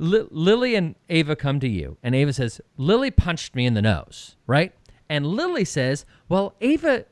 [0.00, 3.82] Li- Lily and Ava come to you, and Ava says, "Lily punched me in the
[3.82, 4.74] nose." Right?
[5.10, 7.04] And Lily says, "Well, Ava,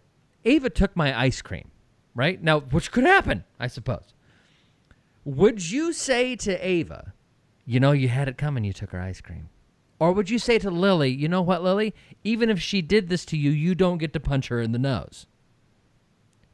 [0.47, 1.71] Ava took my ice cream."
[2.15, 4.15] Right now, which could happen, I suppose.
[5.25, 7.13] Would you say to Ava,
[7.67, 8.65] "You know, you had it coming.
[8.65, 9.51] You took her ice cream,"
[9.99, 11.95] or would you say to Lily, "You know what, Lily?
[12.25, 14.79] Even if she did this to you, you don't get to punch her in the
[14.79, 15.27] nose."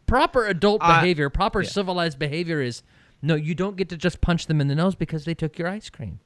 [0.07, 1.69] Proper adult Uh, behavior, proper yeah.
[1.69, 2.83] civilized behavior is
[3.23, 5.69] no, you don't get to just punch them in the nose because they took your
[5.69, 6.21] ice cream.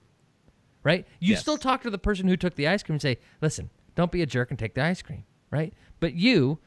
[0.88, 1.06] Right?
[1.20, 1.42] You Yes.
[1.42, 4.22] still talk to the person who took the ice cream and say, listen, don't be
[4.22, 5.24] a jerk and take the ice cream.
[5.50, 5.74] Right?
[6.00, 6.60] But you,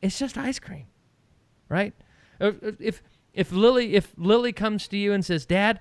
[0.00, 0.86] it's just ice cream.
[1.68, 1.92] Right?
[2.40, 3.02] If if,
[3.34, 5.78] if Lily if Lily comes to you and says, Dad,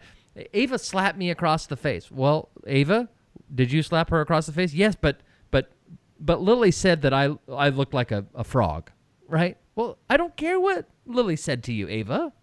[0.53, 2.11] Ava slapped me across the face.
[2.11, 3.07] Well, Ava,
[3.53, 4.73] did you slap her across the face?
[4.73, 5.71] Yes, but but
[6.19, 8.91] but Lily said that I I looked like a, a frog,
[9.27, 9.57] right?
[9.75, 12.33] Well, I don't care what Lily said to you, Ava.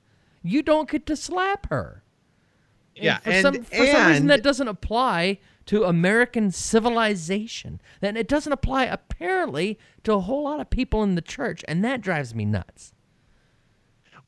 [0.42, 2.02] You don't get to slap her.
[2.96, 7.80] Yeah, for and- some for some reason that doesn't apply to American civilization.
[8.00, 11.84] And it doesn't apply apparently to a whole lot of people in the church, and
[11.84, 12.92] that drives me nuts.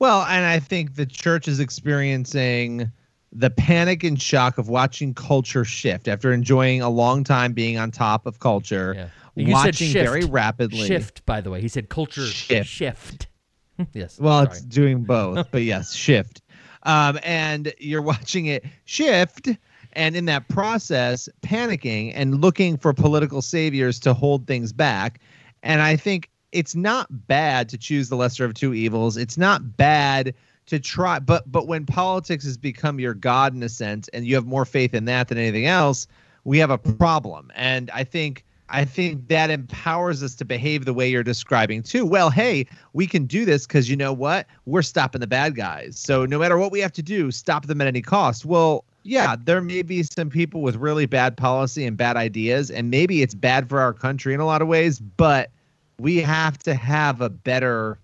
[0.00, 2.90] Well, and I think the church is experiencing
[3.32, 7.90] the panic and shock of watching culture shift after enjoying a long time being on
[7.90, 9.10] top of culture.
[9.34, 10.06] You watching said shift.
[10.10, 10.86] very rapidly.
[10.88, 11.60] Shift, by the way.
[11.60, 12.68] He said culture Shift.
[12.68, 13.28] shift.
[13.92, 14.18] yes.
[14.18, 14.48] Well, sorry.
[14.56, 16.42] it's doing both, but yes, shift.
[16.88, 19.50] Um, and you're watching it shift,
[19.92, 25.20] and in that process, panicking and looking for political saviors to hold things back.
[25.62, 29.16] And I think it's not bad to choose the lesser of two evils.
[29.16, 30.34] It's not bad
[30.66, 34.34] to try, but but when politics has become your god in a sense, and you
[34.34, 36.06] have more faith in that than anything else,
[36.44, 37.50] we have a problem.
[37.54, 42.04] And I think I think that empowers us to behave the way you're describing too.
[42.04, 44.46] Well, hey, we can do this because you know what?
[44.66, 45.98] We're stopping the bad guys.
[45.98, 48.44] So no matter what we have to do, stop them at any cost.
[48.44, 52.90] Well, yeah, there may be some people with really bad policy and bad ideas, and
[52.90, 55.50] maybe it's bad for our country in a lot of ways, but
[55.98, 57.98] we have to have a better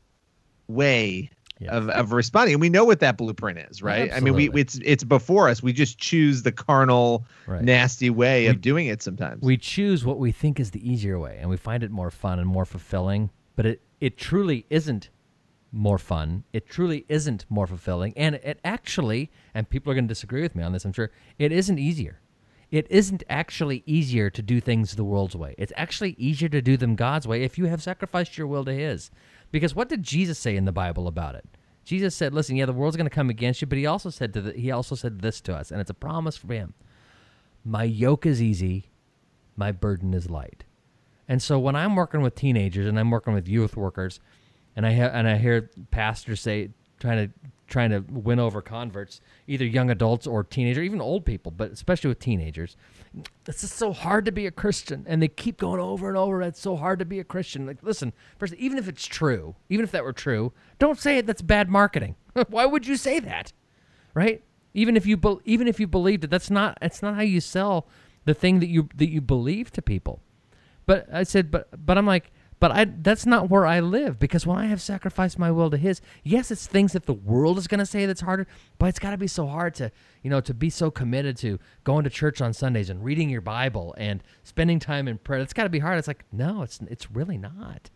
[0.69, 1.31] way
[1.69, 2.55] of, of responding.
[2.55, 4.13] And we know what that blueprint is, right?
[4.13, 5.63] I mean, we it's it's before us.
[5.63, 7.63] We just choose the carnal, Right.
[7.63, 9.43] nasty way of doing it sometimes.
[9.43, 12.39] We choose what we think is the easier way, and we find it more fun
[12.39, 13.31] and more fulfilling.
[13.57, 15.11] But it, it truly isn't
[15.71, 16.45] more fun.
[16.53, 18.13] It truly isn't more fulfilling.
[18.17, 21.11] And it actually, and people are going to disagree with me on this, I'm sure,
[21.39, 22.21] it isn't easier.
[22.71, 25.55] It isn't actually easier to do things the world's way.
[25.59, 28.73] It's actually easier to do them God's way if you have sacrificed your will to
[28.73, 29.11] His.
[29.51, 31.47] Because what did Jesus say in the Bible about it?
[31.85, 34.33] Jesus said, "Listen, yeah, the world's going to come against you, but He also said
[34.35, 36.75] to the, He also said this to us, and it's a promise from Him:
[37.65, 38.91] My yoke is easy,
[39.57, 40.65] my burden is light."
[41.29, 44.21] And so when I'm working with teenagers and I'm working with youth workers,
[44.77, 47.35] and I ha- and I hear pastors say trying to
[47.75, 52.09] trying to win over converts, either young adults or teenager, even old people, but especially
[52.09, 52.77] with teenagers,
[53.47, 56.41] it's just so hard to be a Christian, and they keep going over and over.
[56.41, 57.67] It's so hard to be a Christian.
[57.67, 61.27] Like, listen, first, even if it's true, even if that were true, don't say it.
[61.27, 62.15] That's bad marketing.
[62.49, 63.53] Why would you say that?
[64.15, 64.43] right?
[64.73, 67.41] Even if you be, even if you believed it, that's not that's not how you
[67.41, 67.87] sell
[68.25, 70.21] the thing that you that you believe to people.
[70.87, 72.33] But I said, but but I'm like,
[72.65, 75.77] but I that's not where I live because when I have sacrificed my will to
[75.77, 78.47] His, yes, it's things that the world is going to say that's harder,
[78.79, 79.93] but it's got to be so hard to
[80.23, 83.43] you know to be so committed to going to church on Sundays and reading your
[83.43, 85.41] Bible and spending time in prayer.
[85.41, 85.99] It's got to be hard.
[85.99, 87.91] It's like no, it's it's really not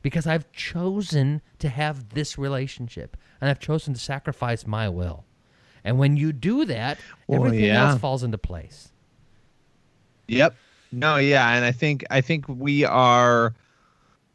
[0.00, 5.26] because I've chosen to have this relationship and I've chosen to sacrifice my will.
[5.84, 6.96] And when you do that,
[7.26, 7.90] Well, everything yeah.
[7.90, 8.90] else falls into place.
[10.28, 10.54] Yep.
[10.92, 13.52] No, yeah, and I think I think we are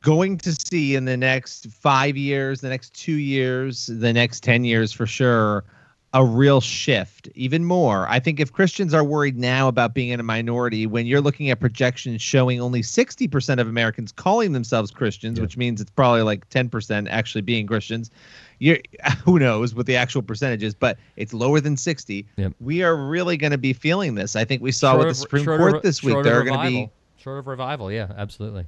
[0.03, 4.63] going to see in the next 5 years, the next 2 years, the next 10
[4.63, 5.63] years for sure
[6.15, 8.07] a real shift, even more.
[8.07, 11.49] I think if Christians are worried now about being in a minority, when you're looking
[11.49, 16.47] at projections showing only 60% of Americans calling themselves Christians, which means it's probably like
[16.49, 18.11] 10% actually being Christians,
[18.59, 18.77] you're,
[19.25, 22.27] who knows what the actual percentage is, but it's lower than 60.
[22.59, 24.35] We are really going to be feeling this.
[24.35, 26.21] I think we saw with the Supreme short Court of- this week.
[26.23, 27.91] There are going to be short of revival.
[27.91, 28.67] Yeah, absolutely.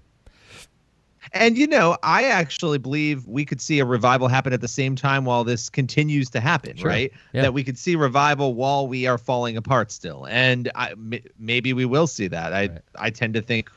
[1.33, 4.95] And you know, I actually believe we could see a revival happen at the same
[4.95, 6.89] time while this continues to happen, Sure.
[6.89, 7.11] right?
[7.33, 7.43] Yeah.
[7.43, 10.25] That we could see revival while we are falling apart still.
[10.29, 12.53] And I, m- maybe we will see that.
[12.53, 13.69] I I tend to think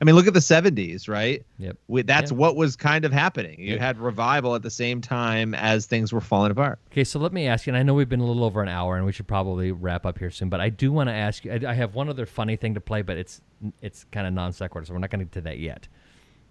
[0.00, 1.46] I mean, look at the 70s, right?
[1.58, 1.76] Yep.
[1.86, 2.36] We, that's Yeah.
[2.36, 3.60] what was kind of happening.
[3.60, 3.80] You Yep.
[3.80, 6.80] had revival at the same time as things were falling apart.
[6.90, 8.68] Okay, so let me ask you, and I know we've been a little over an
[8.68, 10.48] hour, and we should probably wrap up here soon.
[10.48, 11.52] But I do want to ask you.
[11.52, 13.40] I, I have one other funny thing to play, but it's
[13.80, 15.86] it's kind of non sequitur, so we're not going to get to that yet.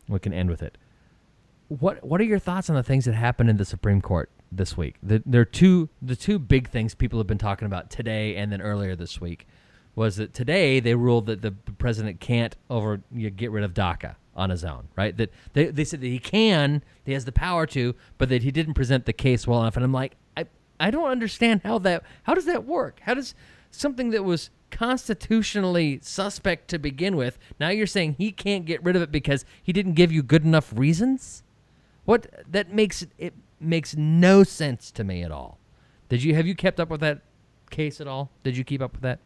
[0.08, 0.78] We can end with it.
[1.68, 4.78] What What are your thoughts on the things that happened in the Supreme Court this
[4.78, 4.96] week?
[5.02, 8.52] The, there are two the two big things people have been talking about today and
[8.52, 9.48] then earlier this week
[9.96, 14.16] was that today they ruled that the, president can't over you get rid of DACA
[14.36, 15.16] on his own, right?
[15.18, 18.52] That they, they said that he can, he has the power to, but that he
[18.52, 19.76] didn't present the case well enough.
[19.76, 20.46] And I'm like, I
[20.80, 23.00] I don't understand how that how does that work?
[23.04, 23.36] How does
[23.76, 28.96] something that was constitutionally suspect to begin with, now you're saying he can't get rid
[28.96, 31.44] of it because he didn't give you good enough reasons?
[32.06, 35.58] What that makes it makes no sense to me at all.
[36.10, 37.22] Did you have you kept up with that
[37.70, 38.30] case at all?
[38.44, 39.20] Did you keep up with that?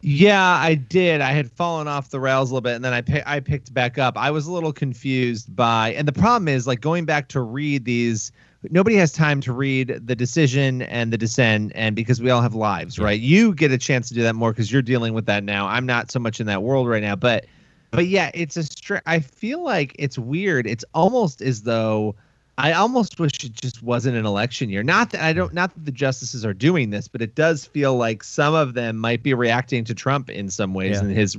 [0.00, 1.22] Yeah, I did.
[1.22, 3.96] I had fallen off the rails a little bit, and then I I picked back
[3.96, 4.18] up.
[4.18, 7.84] I was a little confused by, and the problem is like going back to read
[7.84, 8.32] these.
[8.70, 12.54] Nobody has time to read the decision and the dissent, and because we all have
[12.54, 13.20] lives, right?
[13.20, 15.66] You get a chance to do that more because you're dealing with that now.
[15.66, 17.46] I'm not so much in that world right now, but
[17.90, 20.66] but yeah, it's a str- I feel like it's weird.
[20.66, 22.16] It's almost as though
[22.56, 24.82] I almost wish it just wasn't an election year.
[24.82, 27.96] Not that I don't not that the justices are doing this, but it does feel
[27.96, 31.00] like some of them might be reacting to Trump in some ways Yeah.
[31.00, 31.36] and his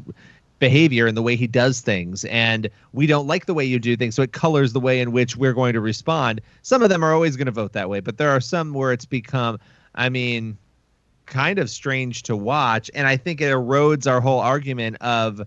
[0.60, 2.26] behavior and the way he does things.
[2.26, 5.12] And we don't like the way you do things so it colors the way in
[5.12, 6.42] which we're going to respond.
[6.62, 8.94] Some of them are always going to vote that way but there are some where
[8.94, 9.60] it's become
[9.96, 10.58] i mean
[11.26, 12.90] kind of strange to watch.
[12.94, 15.42] And i think it erodes our whole argument of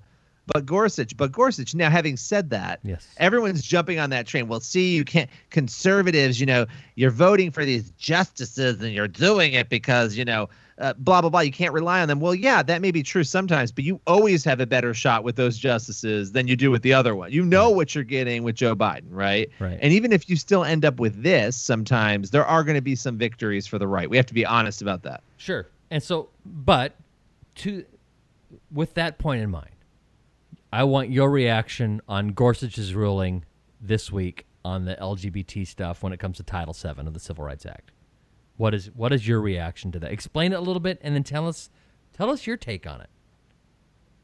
[0.53, 1.75] but Gorsuch, but Gorsuch.
[1.75, 4.49] Now, having said that, yes, everyone's jumping on that train.
[4.49, 5.31] Well, see, you can't.
[5.51, 6.66] Conservatives, you know,
[6.97, 10.49] you're voting for these justices, and you're doing it because you know,
[10.79, 11.41] uh, blah blah blah.
[11.41, 12.20] You can't rely on them.
[12.20, 15.37] Well, yeah, that may be true sometimes, but you always have a better shot with
[15.37, 17.33] those justices than you do with the other one.
[17.33, 19.51] You know what you're getting with Joe Biden, right?
[19.59, 19.79] Right.
[19.81, 22.95] And even if you still end up with this, sometimes there are going to be
[22.95, 24.09] some victories for the right.
[24.09, 25.23] We have to be honest about that.
[25.37, 25.66] Sure.
[25.91, 26.95] And so, but
[27.57, 27.85] to
[28.73, 29.70] with that point in mind,
[30.73, 33.45] I want your reaction on Gorsuch's ruling
[33.81, 37.45] this week on the LGBT stuff when it comes to Title VII of the Civil
[37.45, 37.90] Rights Act.
[38.59, 40.12] What is what is your reaction to that?
[40.12, 41.70] Explain it a little bit, and then tell us
[42.12, 43.09] tell us your take on it.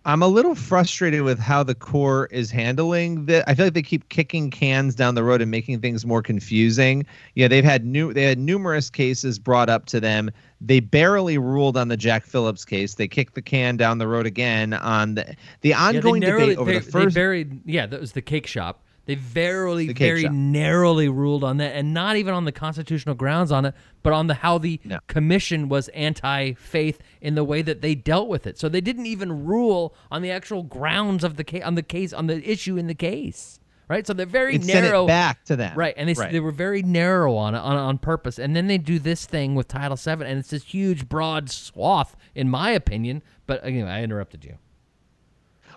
[0.07, 3.49] I'm a little frustrated with how the court is handling that.
[3.49, 7.07] I feel like they keep kicking cans down the road and making things more confusing.
[7.35, 10.31] Yeah, they've had new they had numerous cases brought up to them.
[10.61, 12.95] They barely ruled on the Jack Phillips case.
[12.97, 16.59] They kicked the can down the road again on the the Yeah, ongoing narrowly- debate
[16.59, 18.83] over they, the first They buried, yeah, that was the cake shop.
[19.07, 20.33] They very, The very shop.
[20.33, 24.29] narrowly ruled on that, and not even on the constitutional grounds on it, but on
[24.29, 28.59] the how the commission was anti-faith in the way that they dealt with it.
[28.59, 32.13] So they didn't even rule on the actual grounds of the case, on the case,
[32.15, 34.07] on the issue in the case, right?
[34.07, 35.07] So they're very It narrow.
[35.07, 35.77] back to them.
[35.77, 35.93] right?
[35.99, 36.33] And they Right.
[36.33, 39.55] they were very narrow on it on on purpose, and then they do this thing
[39.55, 43.23] with Title VII, and it's this huge, broad swath, in my opinion.
[43.47, 44.57] But uh, anyway, I interrupted you.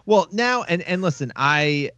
[0.06, 1.92] Well, now and and listen, I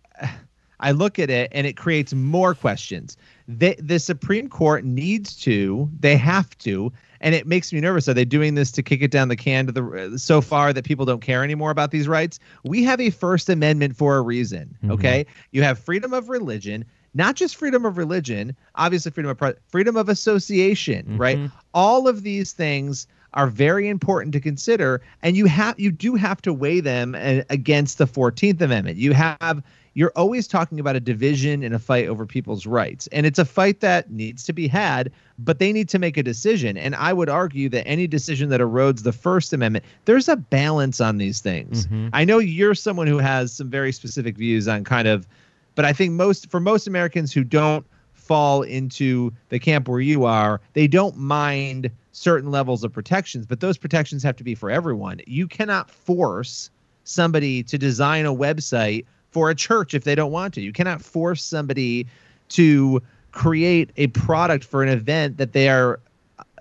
[0.79, 3.17] I look at it and it creates more questions.
[3.47, 6.91] The the Supreme Court needs to, they have to,
[7.21, 8.07] and it makes me nervous.
[8.07, 10.73] Are they doing this to kick it down the can to the uh, so far
[10.73, 12.39] that people don't care anymore about these rights?
[12.63, 14.75] We have a First Amendment for a reason.
[14.77, 14.91] Mm-hmm.
[14.91, 16.85] Okay, you have freedom of religion.
[17.15, 21.17] Not just freedom of religion, obviously freedom of pre- freedom of association, mm-hmm.
[21.17, 21.39] right?
[21.73, 26.41] All of these things are very important to consider and you have you do have
[26.41, 29.63] to weigh them uh, against the 14th amendment you have
[29.93, 33.07] you're always talking about a division and a fight over people's rights.
[33.07, 35.11] And it's a fight that needs to be had
[35.41, 36.77] but they need to make a decision.
[36.77, 40.99] And i would argue that any decision that erodes the first amendment there's a balance
[40.99, 41.85] on these things.
[41.85, 42.09] Mm-hmm.
[42.13, 45.27] I know you're someone who has some very specific views on kind of
[45.75, 47.85] but i think most for most americans who don't
[48.29, 53.59] fall into the camp where you are, they don't mind certain levels of protections, but
[53.59, 55.19] those protections have to be for everyone.
[55.25, 56.69] You cannot force
[57.05, 60.61] somebody to design a website for a church if they don't want to.
[60.61, 62.07] You cannot force somebody
[62.49, 63.01] to
[63.31, 65.99] create a product for an event that they are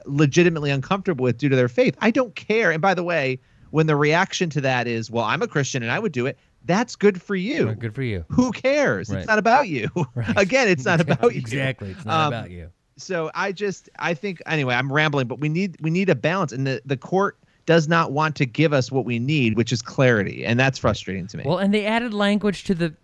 [0.04, 1.96] legitimately uncomfortable with due to their faith.
[2.00, 2.70] I don't care.
[2.70, 3.38] And by the way,
[3.70, 6.38] when the reaction to that is, well, I'm a Christian and I would do it,
[6.64, 7.74] that's good for you.
[7.74, 8.24] Good for you.
[8.28, 9.08] Who cares?
[9.10, 9.18] Right.
[9.18, 9.88] It's not about you.
[10.36, 11.38] Again, it's not about you.
[11.38, 11.90] Exactly.
[11.90, 12.70] It's not Um, about you.
[12.96, 16.52] So I just I think anyway, I'm rambling, but we need we need a balance
[16.52, 17.37] and the, the court
[17.68, 20.42] does not want to give us what we need, which is clarity.
[20.46, 21.44] And that's frustrating to me.
[21.44, 22.94] Well, and they added language to the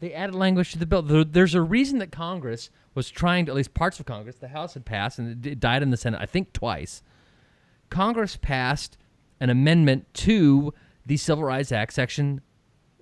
[0.00, 1.02] they added language to the bill.
[1.02, 4.48] There- There's a reason that Congress was trying to, at least parts of Congress, the
[4.48, 7.02] House had passed and it died in the Senate, I think twice.
[7.90, 8.96] Congress passed
[9.38, 10.72] an amendment to
[11.04, 12.40] the Civil Rights Act, Section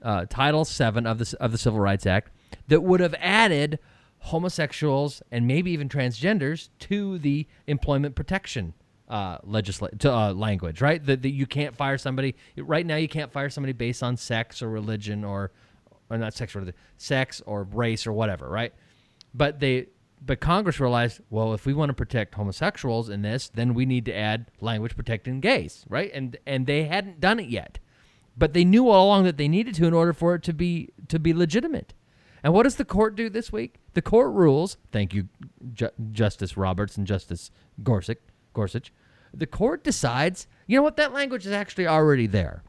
[0.02, 2.32] uh, Title Seven of the of the Civil Rights Act
[2.66, 3.78] that would have added
[4.18, 8.74] homosexuals and maybe even transgenders to the employment protection
[9.09, 9.39] uh,
[10.05, 11.05] uh, language, right?
[11.05, 12.97] That, that you can't fire somebody right now.
[12.97, 15.52] You can't fire somebody based on sex or religion or,
[16.10, 18.72] or not sex or sex or race or whatever, right?
[19.35, 19.89] But they,
[20.24, 24.06] but Congress realized, well, if we want to protect homosexuals in this, then we need
[24.06, 26.10] to add language protecting gays, right?
[26.14, 27.78] And and they hadn't done it yet,
[28.36, 30.90] but they knew all along that they needed to in order for it to be
[31.09, 31.93] to be legitimate.
[32.43, 33.76] And what does the court do this week?
[33.94, 34.76] The court rules.
[34.93, 35.28] Thank you,
[35.72, 37.51] Ju- Justice Roberts and Justice
[37.82, 38.18] Gorsuch.
[38.55, 38.93] Gorsuch.
[39.32, 40.47] The court decides.
[40.66, 40.97] You know what?
[40.97, 42.62] That language is actually already there.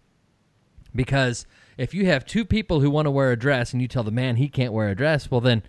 [0.94, 1.46] Because
[1.78, 4.12] if you have two people who want to wear a dress and you tell the
[4.12, 5.64] man he can't wear a dress, well then,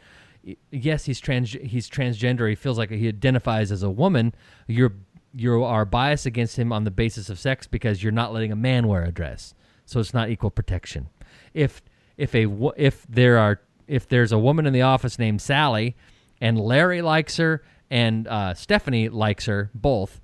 [0.70, 2.48] yes, he's trans he's transgender.
[2.48, 4.34] He feels like he identifies as a woman.
[4.66, 4.94] You're
[5.34, 8.56] you are biased against him on the basis of sex because you're not letting a
[8.56, 9.55] man wear a dress.
[9.84, 11.09] So it's not equal protection.
[11.52, 11.82] If
[12.16, 15.97] if a if there are if there's a woman in the office named Sally
[16.40, 20.20] and Larry likes her and uh, Stephanie likes her both,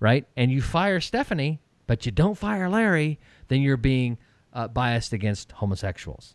[0.00, 0.26] right?
[0.36, 3.18] And you fire Stephanie, but you don't fire Larry,
[3.48, 4.18] then you're being
[4.52, 6.34] uh, biased against homosexuals.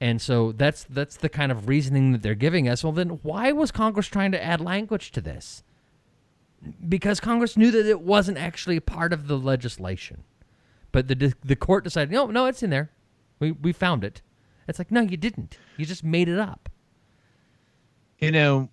[0.00, 2.84] And so that's that's the kind of reasoning that they're giving us.
[2.84, 5.64] Well, then why was Congress trying to add language to this?
[6.88, 10.22] Because Congress knew that it wasn't actually part of the legislation,
[10.92, 12.90] but the the court decided, no, no, it's in there.
[13.40, 14.22] We we found it.
[14.68, 15.58] It's like, no, you didn't.
[15.76, 16.68] You just made it up.
[18.20, 18.68] you know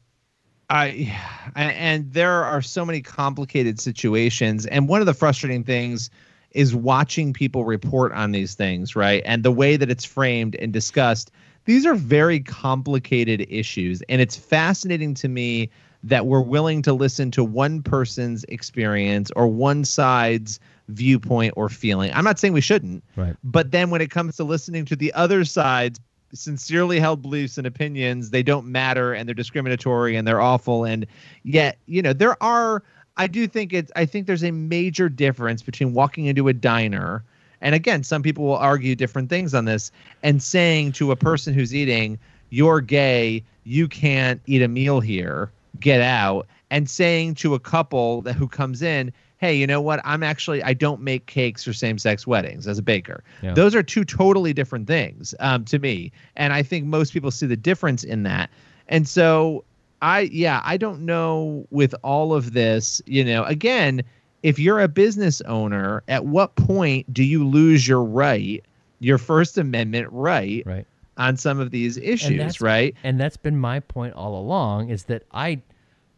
[0.70, 1.14] i
[1.56, 4.66] and there are so many complicated situations.
[4.66, 6.10] And one of the frustrating things
[6.52, 9.22] is watching people report on these things right?
[9.26, 11.32] And the way that it's framed and discussed
[11.66, 14.04] these are very complicated issues.
[14.08, 15.70] And it's fascinating to me
[16.04, 20.60] that we're willing to listen to one person's experience or one side's
[20.90, 22.12] viewpoint or feeling.
[22.14, 23.04] I'm not saying we shouldn't.
[23.16, 23.36] Right.
[23.44, 26.00] but then when it comes to listening to the other side's
[26.34, 30.84] sincerely held beliefs and opinions, they don't matter and they're discriminatory and they're awful.
[30.84, 31.06] And
[31.44, 32.84] yet, you know, there are
[33.18, 37.24] I do think it's I think there's a major difference between walking into a diner
[37.62, 39.92] and again, some people will argue different things on this
[40.22, 42.20] and saying to a person who's eating,
[42.50, 48.22] You're gay, you can't eat a meal here, get out, and saying to a couple
[48.22, 50.00] that who comes in, hey, you know what?
[50.04, 53.24] I'm actually I don't make cakes for same-sex weddings as a baker.
[53.42, 53.54] Yeah.
[53.54, 57.46] Those are two totally different things um, to me, and I think most people see
[57.46, 58.50] the difference in that.
[58.88, 59.64] And so
[60.02, 64.04] I yeah, I don't know with all of this, you know, again,
[64.44, 68.64] if you're a business owner, at what point do you lose your right,
[69.00, 70.86] your First Amendment right, right.
[71.18, 72.96] on some of these issues, that's- right?
[73.04, 75.62] And that's been my point all along is that I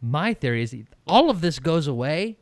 [0.02, 0.76] my theory is
[1.06, 2.36] all of this goes away.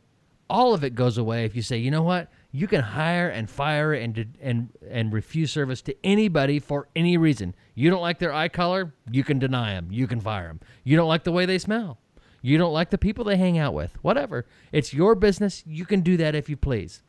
[0.49, 3.49] All of it goes away if you say, you know what, you can hire and
[3.49, 7.53] fire and and and refuse service to anybody for any reason.
[7.75, 9.89] You don't like their eye color, you can deny them.
[9.91, 10.61] You can fire them.
[10.83, 11.99] You don't like the way they smell.
[12.41, 13.91] You don't like the people they hang out with.
[14.01, 14.45] Whatever.
[14.71, 15.63] It's your business.
[15.65, 17.01] You can do that if you please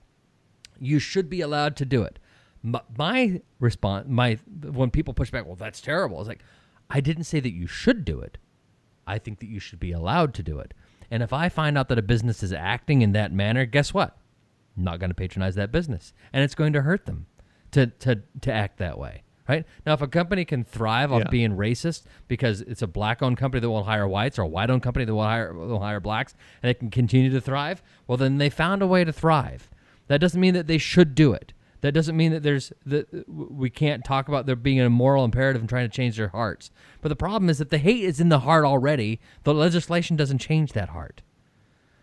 [0.81, 2.19] you should be allowed to do it.
[2.63, 6.21] My, my response, my when people push back, well, that's terrible.
[6.21, 6.43] It's like,
[6.91, 8.39] I didn't say that you should do it.
[9.07, 10.75] I think that you should be allowed to do it.
[11.11, 14.17] And if I find out that a business is acting in that manner, guess what?
[14.77, 17.27] I'm not going to patronize that business, and it's going to hurt them
[17.73, 19.23] to to to act that way.
[19.49, 21.31] Right now, if a company can thrive off Yeah.
[21.31, 25.07] being racist because it's a black-owned company that will hire whites or a white-owned company
[25.07, 28.51] that will hire will hire blacks, and they can continue to thrive, well, then they
[28.51, 29.71] found a way to thrive.
[30.09, 31.55] That doesn't mean that they should do it.
[31.81, 35.25] That doesn't mean that there's that uh, we can't talk about there being a moral
[35.25, 36.71] imperative and trying to change their hearts.
[37.03, 39.21] But the problem is that the hate is in the heart already.
[39.45, 41.23] The legislation doesn't change that heart.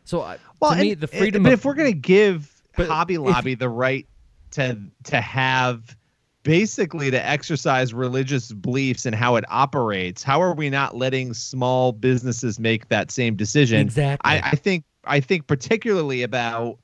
[0.06, 1.43] So I Well, to me, and- the freedom.
[1.43, 4.07] But of, if we're going to give Hobby if- Lobby the right
[4.52, 5.95] to to have
[6.43, 11.91] basically to exercise religious beliefs and how it operates, how are we not letting small
[11.91, 13.80] businesses make that same decision?
[13.81, 14.31] Exactly.
[14.31, 16.77] I, I think I think particularly about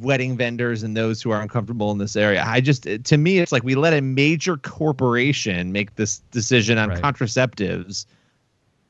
[0.00, 2.42] wedding vendors and those who are uncomfortable in this area.
[2.46, 6.88] I just to me it's like we let a major corporation make this decision on
[6.88, 7.02] Right.
[7.02, 8.06] contraceptives,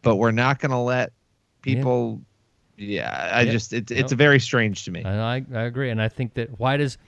[0.02, 1.12] but we're not going to let
[1.62, 2.20] people
[2.76, 3.52] yeah, I Yep.
[3.52, 5.04] just it's it's very strange to me.
[5.04, 6.98] I, I agree, and I think that why does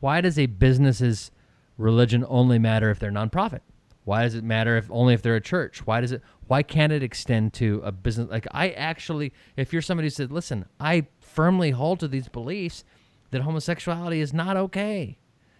[0.00, 1.30] why does a business's
[1.78, 3.60] religion only matter if they're nonprofit?
[4.04, 5.86] Why does it matter if only if they're a church?
[5.86, 6.22] Why does it?
[6.48, 8.28] Why can't it extend to a business?
[8.30, 12.82] Like I actually, if you're somebody who said, "Listen, I firmly hold to these beliefs
[13.32, 15.18] that homosexuality is not okay,"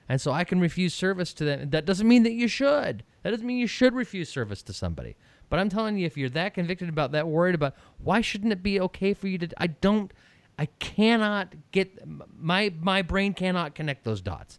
[0.08, 1.70] and so I can refuse service to them.
[1.70, 3.02] That doesn't mean that you should.
[3.22, 5.16] That doesn't mean you should refuse service to somebody.
[5.48, 8.62] But I'm telling you, if you're that convicted about that, worried about, why shouldn't it
[8.62, 9.48] be okay for you to?
[9.58, 10.12] I don't.
[10.58, 12.00] I cannot get
[12.38, 14.58] my my brain cannot connect those dots.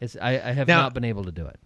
[0.00, 1.58] It's I, I have Now- not been able to do it.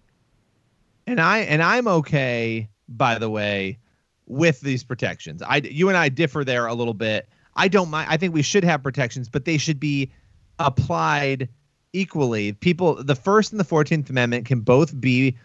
[1.07, 3.79] And I and I'm okay, by the way,
[4.27, 5.43] with these protections.
[5.43, 7.29] I you and I differ there a little bit.
[7.57, 8.09] I don't mind.
[8.09, 10.13] I think we should have protections, but they should be
[10.61, 11.49] applied
[11.93, 12.53] equally.
[12.53, 15.37] People, the First and the Fourteenth Amendment can both be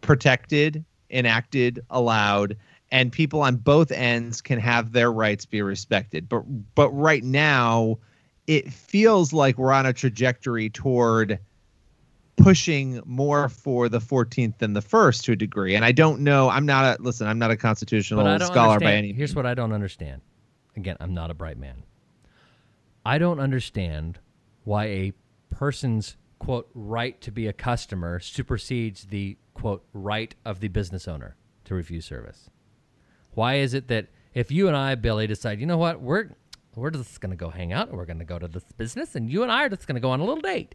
[0.00, 2.56] protected, enacted, allowed,
[2.90, 6.28] and people on both ends can have their rights be respected.
[6.28, 6.42] But
[6.74, 7.98] but right now,
[8.46, 11.38] it feels like we're on a trajectory toward
[12.36, 15.76] pushing more for the 14th than the first to a degree.
[15.76, 16.48] And I don't know.
[16.48, 17.28] I'm not a listen.
[17.28, 19.12] I'm not a constitutional But I don't scholar by understand- any.
[19.12, 20.20] Here's what I don't understand.
[20.76, 21.84] Again, I'm not a bright man.
[23.06, 24.18] I don't understand
[24.64, 25.12] why a
[25.50, 31.36] person's quote right to be a customer supersedes the quote right of the business owner
[31.64, 32.50] to refuse service.
[33.32, 36.30] Why is it that if you and I, Billy, decide, you know what, we're
[36.74, 39.44] we're just to go hang out, and we're to go to this business, and you
[39.44, 40.74] and I are just to go on a little date.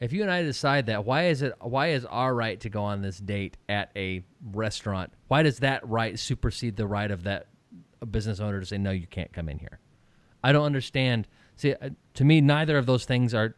[0.00, 2.82] If you and I decide that, why is it why is our right to go
[2.82, 5.12] on this date at a restaurant?
[5.28, 7.46] Why does that right supersede the right of that
[8.10, 9.78] business owner to say no, you can't come in here?
[10.42, 11.28] I don't understand.
[11.56, 13.54] See, uh, to me, neither of those things are.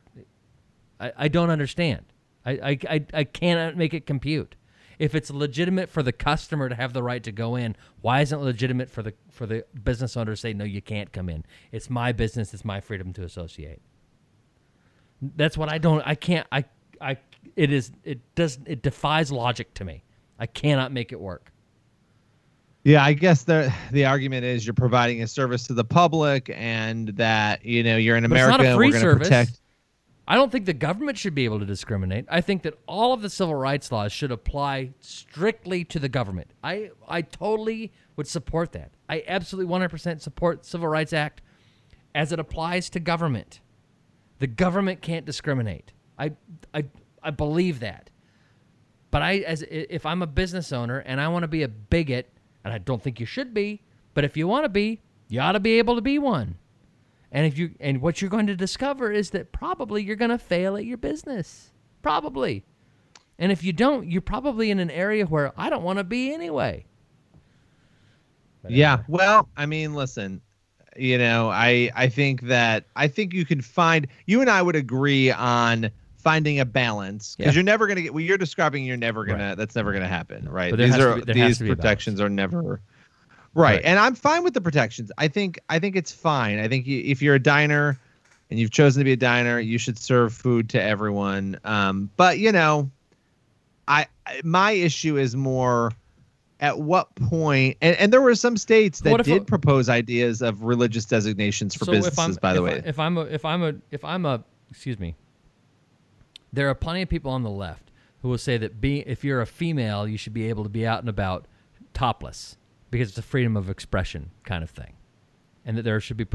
[1.00, 2.04] I, I don't understand.
[2.46, 4.56] I, I, I, I cannot make it compute.
[4.98, 8.38] If it's legitimate for the customer to have the right to go in, why isn't
[8.38, 11.44] it legitimate for the for the business owner to say no, you can't come in?
[11.72, 12.54] It's my business.
[12.54, 13.80] It's my freedom to associate.
[15.20, 16.02] That's what I don't.
[16.06, 16.46] I can't.
[16.52, 16.64] I.
[17.00, 17.16] I.
[17.56, 17.90] It is.
[18.04, 18.58] It does.
[18.66, 20.04] It defies logic to me.
[20.38, 21.52] I cannot make it work.
[22.84, 27.08] Yeah, I guess the the argument is you're providing a service to the public, and
[27.16, 28.54] that you know you're in But America.
[28.56, 29.28] it's not a free service.
[29.28, 29.60] Protect.
[30.26, 32.24] I don't think the government should be able to discriminate.
[32.30, 36.50] I think that all of the civil rights laws should apply strictly to the government.
[36.62, 38.90] I I totally would support that.
[39.08, 41.42] I absolutely 100% support Civil Rights Act
[42.14, 43.60] as it applies to government.
[44.38, 45.92] The government can't discriminate.
[46.18, 46.32] I
[46.72, 46.84] I
[47.22, 48.10] I believe that.
[49.10, 52.30] But I as if I'm a business owner and I want to be a bigot,
[52.64, 53.80] and I don't think you should be,
[54.14, 56.56] but if you want to be, you ought to be able to be one.
[57.32, 60.38] And if you and what you're going to discover is that probably you're going to
[60.38, 61.72] fail at your business.
[62.00, 62.64] Probably.
[63.38, 66.32] And if you don't, you're probably in an area where I don't want to be
[66.32, 66.84] anyway.
[68.68, 69.02] Yeah.
[69.08, 70.40] Well, I mean, listen,
[70.96, 74.76] you know, I I think that I think you can find you and I would
[74.76, 75.90] agree on
[76.24, 77.58] finding a balance because Yeah.
[77.58, 78.12] you're never gonna get.
[78.14, 79.54] Well, you're describing you're never gonna.
[79.56, 80.70] That's never gonna happen, right?
[80.70, 82.80] But these are be- these to protections are never.
[83.56, 83.74] Right.
[83.74, 83.82] Right.
[83.84, 85.12] and I'm fine with the protections.
[85.16, 86.58] I think I think it's fine.
[86.58, 88.00] I think you, if you're a diner
[88.50, 91.60] and you've chosen to be a diner, you should serve food to everyone.
[91.62, 92.90] Um, but you know,
[93.86, 94.06] I
[94.42, 95.92] my issue is more
[96.60, 101.04] at what point and, and there were some states that did propose ideas of religious
[101.04, 103.74] designations for So businesses by the if way I, if I'm a, if I'm a,
[103.90, 105.14] if I'm a, excuse me,
[106.54, 107.90] there are plenty of people on the left
[108.22, 111.00] who will say that if you're a female, you should be able to be out
[111.00, 111.46] and about
[111.92, 112.56] topless
[112.90, 114.94] because it's a freedom of expression kind of thing,
[115.64, 116.26] and that there should be,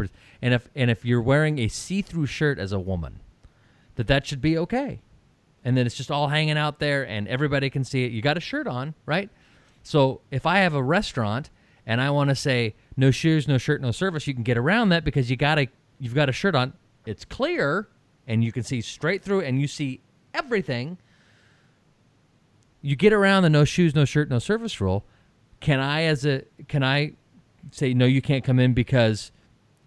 [0.42, 3.22] and if and if you're wearing a see-through shirt as a woman,
[3.96, 5.02] that that should be okay,
[5.64, 8.12] and then it's just all hanging out there and everybody can see it.
[8.12, 9.30] You got a shirt on, right?
[9.84, 11.50] So if I have a restaurant
[11.86, 14.90] and I want to say no shoes, no shirt, no service, you can get around
[14.90, 15.68] that because you got a
[16.00, 16.74] you've got a shirt on.
[17.06, 17.88] It's clear
[18.28, 20.02] and you can see straight through and you see
[20.34, 20.98] everything.
[22.82, 25.06] You get around the no shoes, no shirt, no service rule.
[25.60, 27.14] Can I as a can I
[27.72, 29.32] say no you can't come in because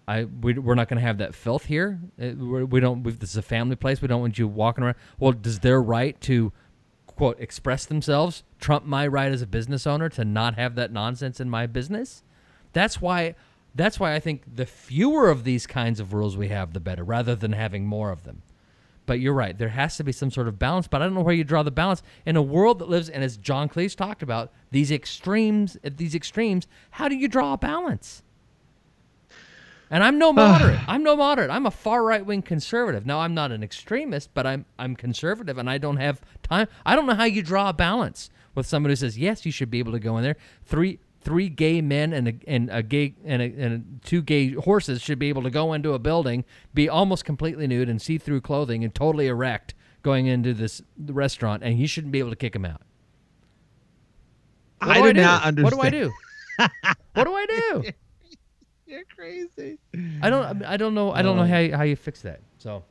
[0.06, 2.00] I we, we're not going to have that filth here.
[2.20, 3.02] Uh, we're, we don't.
[3.02, 4.02] We, this is a family place.
[4.02, 4.96] We don't want you walking around.
[5.18, 6.52] Well, does their right to
[7.06, 11.40] quote express themselves trump my right as a business owner to not have that nonsense
[11.40, 12.22] in my business?
[12.72, 13.34] That's why.
[13.74, 17.02] That's why I think the fewer of these kinds of rules we have, the better,
[17.02, 18.42] rather than having more of them.
[19.04, 19.56] But you're right.
[19.56, 20.86] There has to be some sort of balance.
[20.86, 23.24] But I don't know where you draw the balance in a world that lives, and
[23.24, 25.76] as John Cleese talked about, these extremes.
[25.84, 28.22] Uh, these extremes, how do you draw a balance?
[29.90, 30.80] And I'm no moderate.
[30.88, 31.50] I'm no moderate.
[31.50, 33.04] I'm a far right wing conservative.
[33.04, 36.68] Now I'm not an extremist, but I'm I'm conservative, and I don't have time.
[36.86, 39.70] I don't know how you draw a balance with somebody who says yes, you should
[39.70, 40.36] be able to go in there.
[40.64, 45.00] Three three gay men and a and a gay and, a, and two gay horses
[45.00, 46.44] should be able to go into a building,
[46.74, 51.62] be almost completely nude and see through clothing and totally erect going into this restaurant,
[51.62, 52.82] and you shouldn't be able to kick them out.
[54.80, 55.78] What I do do not understand.
[55.78, 56.12] What do I do?
[57.14, 57.92] what do I do?
[58.86, 59.78] You're crazy.
[60.20, 60.64] I don't.
[60.64, 61.12] I, don't know.
[61.12, 62.40] I don't know how you, how you fix that.
[62.58, 62.84] So,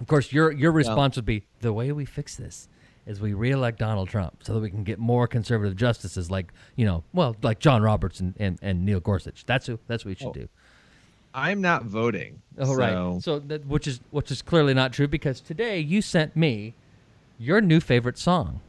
[0.00, 2.68] of course, your your response would be the way we fix this
[3.08, 6.84] is we reelect Donald Trump so that we can get more conservative justices like you
[6.86, 9.44] know, well, like John Roberts and, and, and Neil Gorsuch.
[9.46, 9.78] That's who.
[9.88, 10.48] That's what we should Oh, do.
[11.34, 12.40] I'm not voting.
[12.58, 12.92] Oh, right.
[12.92, 16.74] so- So that which is which is clearly not true because today you sent me
[17.38, 18.60] your new favorite song.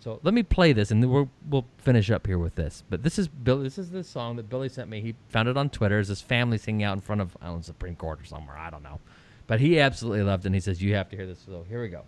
[0.00, 2.84] So let me play this, and then we'll we'll finish up here with this.
[2.90, 3.58] But this is Bill.
[3.60, 5.00] This is the song that Billy sent me.
[5.00, 5.98] He found it on Twitter.
[5.98, 8.56] Is this family singing out in front of I don't know Supreme Court or somewhere?
[8.58, 9.00] I don't know.
[9.46, 10.48] But he absolutely loved it.
[10.48, 11.38] and He says you have to hear this.
[11.46, 12.02] So here we go.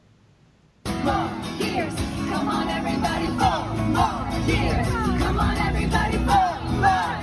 [1.05, 1.31] Four
[1.67, 1.95] years,
[2.31, 3.63] come on everybody, four
[3.97, 4.87] more years.
[5.23, 7.16] Come on everybody, four more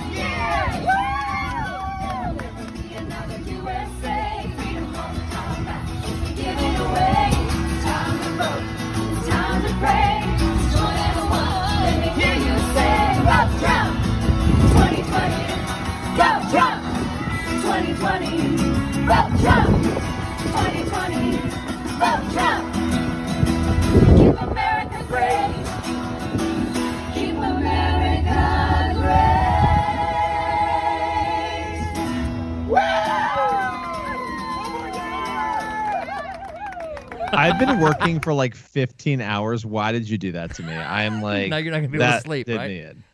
[37.44, 39.66] I've been working for like 15 hours.
[39.66, 40.74] Why did you do that to me?
[40.74, 42.70] I'm like, Now you're not gonna be able to sleep, did right?
[42.70, 43.04] me in.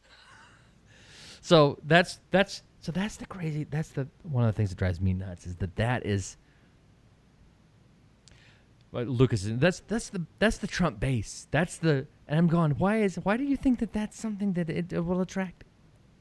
[1.40, 3.64] So that's that's so that's the crazy.
[3.64, 6.36] That's the one of the things that drives me nuts is that that is.
[8.92, 11.46] But Lucas, that's that's the that's the Trump base.
[11.50, 12.72] That's the and I'm going.
[12.72, 15.64] Why is why do you think that that's something that it, it will attract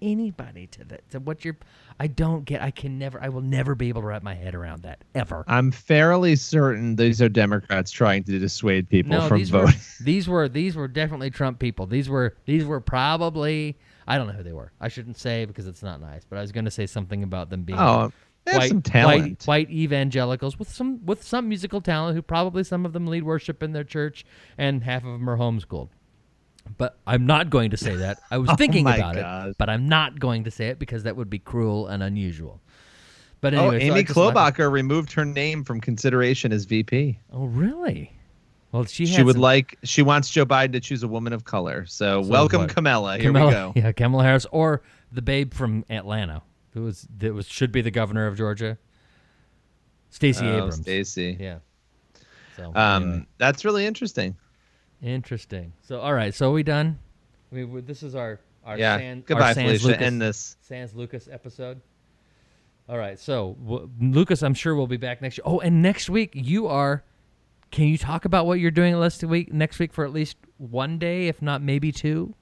[0.01, 1.09] anybody to that?
[1.11, 1.57] To what you're,
[1.99, 2.61] I don't get.
[2.61, 3.21] I can never.
[3.21, 5.43] I will never be able to wrap my head around that ever.
[5.47, 9.79] I'm fairly certain these are Democrats trying to dissuade people no, from these were voting.
[10.01, 11.85] these were these were definitely Trump people.
[11.85, 13.77] These were these were probably
[14.07, 14.71] I don't know who they were.
[14.81, 17.49] I shouldn't say because it's not nice, but I was going to say something about
[17.49, 18.11] them being Oh,
[18.45, 19.43] white, some white talent.
[19.45, 23.61] white evangelicals with some with some musical talent who probably some of them lead worship
[23.61, 24.25] in their church
[24.57, 25.89] and half of them are homeschooled.
[26.77, 28.19] But I'm not going to say that.
[28.31, 29.49] I was Oh thinking about God.
[29.49, 32.61] it, but I'm not going to say it because that would be cruel and unusual.
[33.41, 34.07] But oh, anyway, so I Amy wanted-
[34.55, 37.19] Klobuchar removed her name from consideration as VP.
[37.33, 38.13] Oh, really?
[38.71, 39.77] Well, she She, would some- like.
[39.83, 41.85] She wants Joe Biden to choose a woman of color.
[41.87, 42.69] So, So welcome, what?
[42.75, 43.17] Kamala.
[43.17, 43.73] Here Kamala- we go.
[43.75, 44.81] Yeah, Kamala Harris or
[45.11, 46.41] the babe from Atlanta,
[46.73, 48.77] who was that was should be the governor of Georgia.
[50.11, 50.75] Stacey Oh, Abrams.
[50.77, 51.37] Stacey.
[51.39, 51.59] Yeah.
[52.57, 53.25] So Um, anyway.
[53.37, 54.35] that's really interesting.
[55.01, 55.73] Interesting.
[55.81, 56.99] So all right, so are we done?
[57.51, 58.97] We, we this is our our Yeah.
[58.97, 59.87] San, Goodbye, our Sans Felicia.
[59.87, 60.57] Lucas, End this.
[60.61, 61.81] Sans Lucas episode.
[62.87, 65.37] All right, so w- Lucas, I'm sure we'll be back next.
[65.37, 65.43] year.
[65.45, 67.03] Oh, and next week you are.
[67.71, 69.53] Can you talk about what you're doing last week?
[69.53, 72.33] Next week for at least one day, if not maybe two.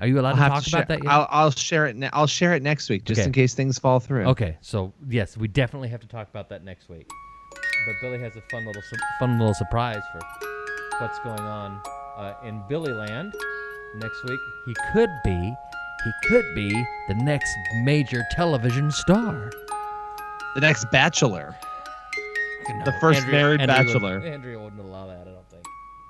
[0.00, 1.12] Are you allowed I'll to talk to about share- that yet?
[1.12, 1.94] I'll, I'll share it.
[1.94, 3.26] Ne- I'll share it next week, just Okay.
[3.26, 4.24] in case things fall through.
[4.30, 7.08] Okay, so yes, we definitely have to talk about that next week.
[7.86, 10.20] But Billy has a fun little su- fun little surprise for
[11.00, 11.80] what's going on
[12.16, 13.34] uh, in Billy Land
[13.96, 14.40] next week.
[14.66, 15.30] He could be,
[16.04, 16.70] he could be
[17.08, 17.50] the next
[17.82, 19.50] major television star.
[20.54, 21.54] The next Bachelor.
[22.84, 24.20] The first Andrea- married Andrea would- bachelor.
[24.20, 25.64] Andrea wouldn't allow that, I don't think.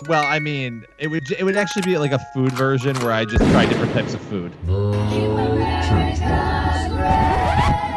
[0.08, 3.24] Well, I mean, it would it would actually be like a food version where I
[3.26, 4.52] just try different types of food.
[4.62, 6.16] Keep America
[6.96, 7.89] great.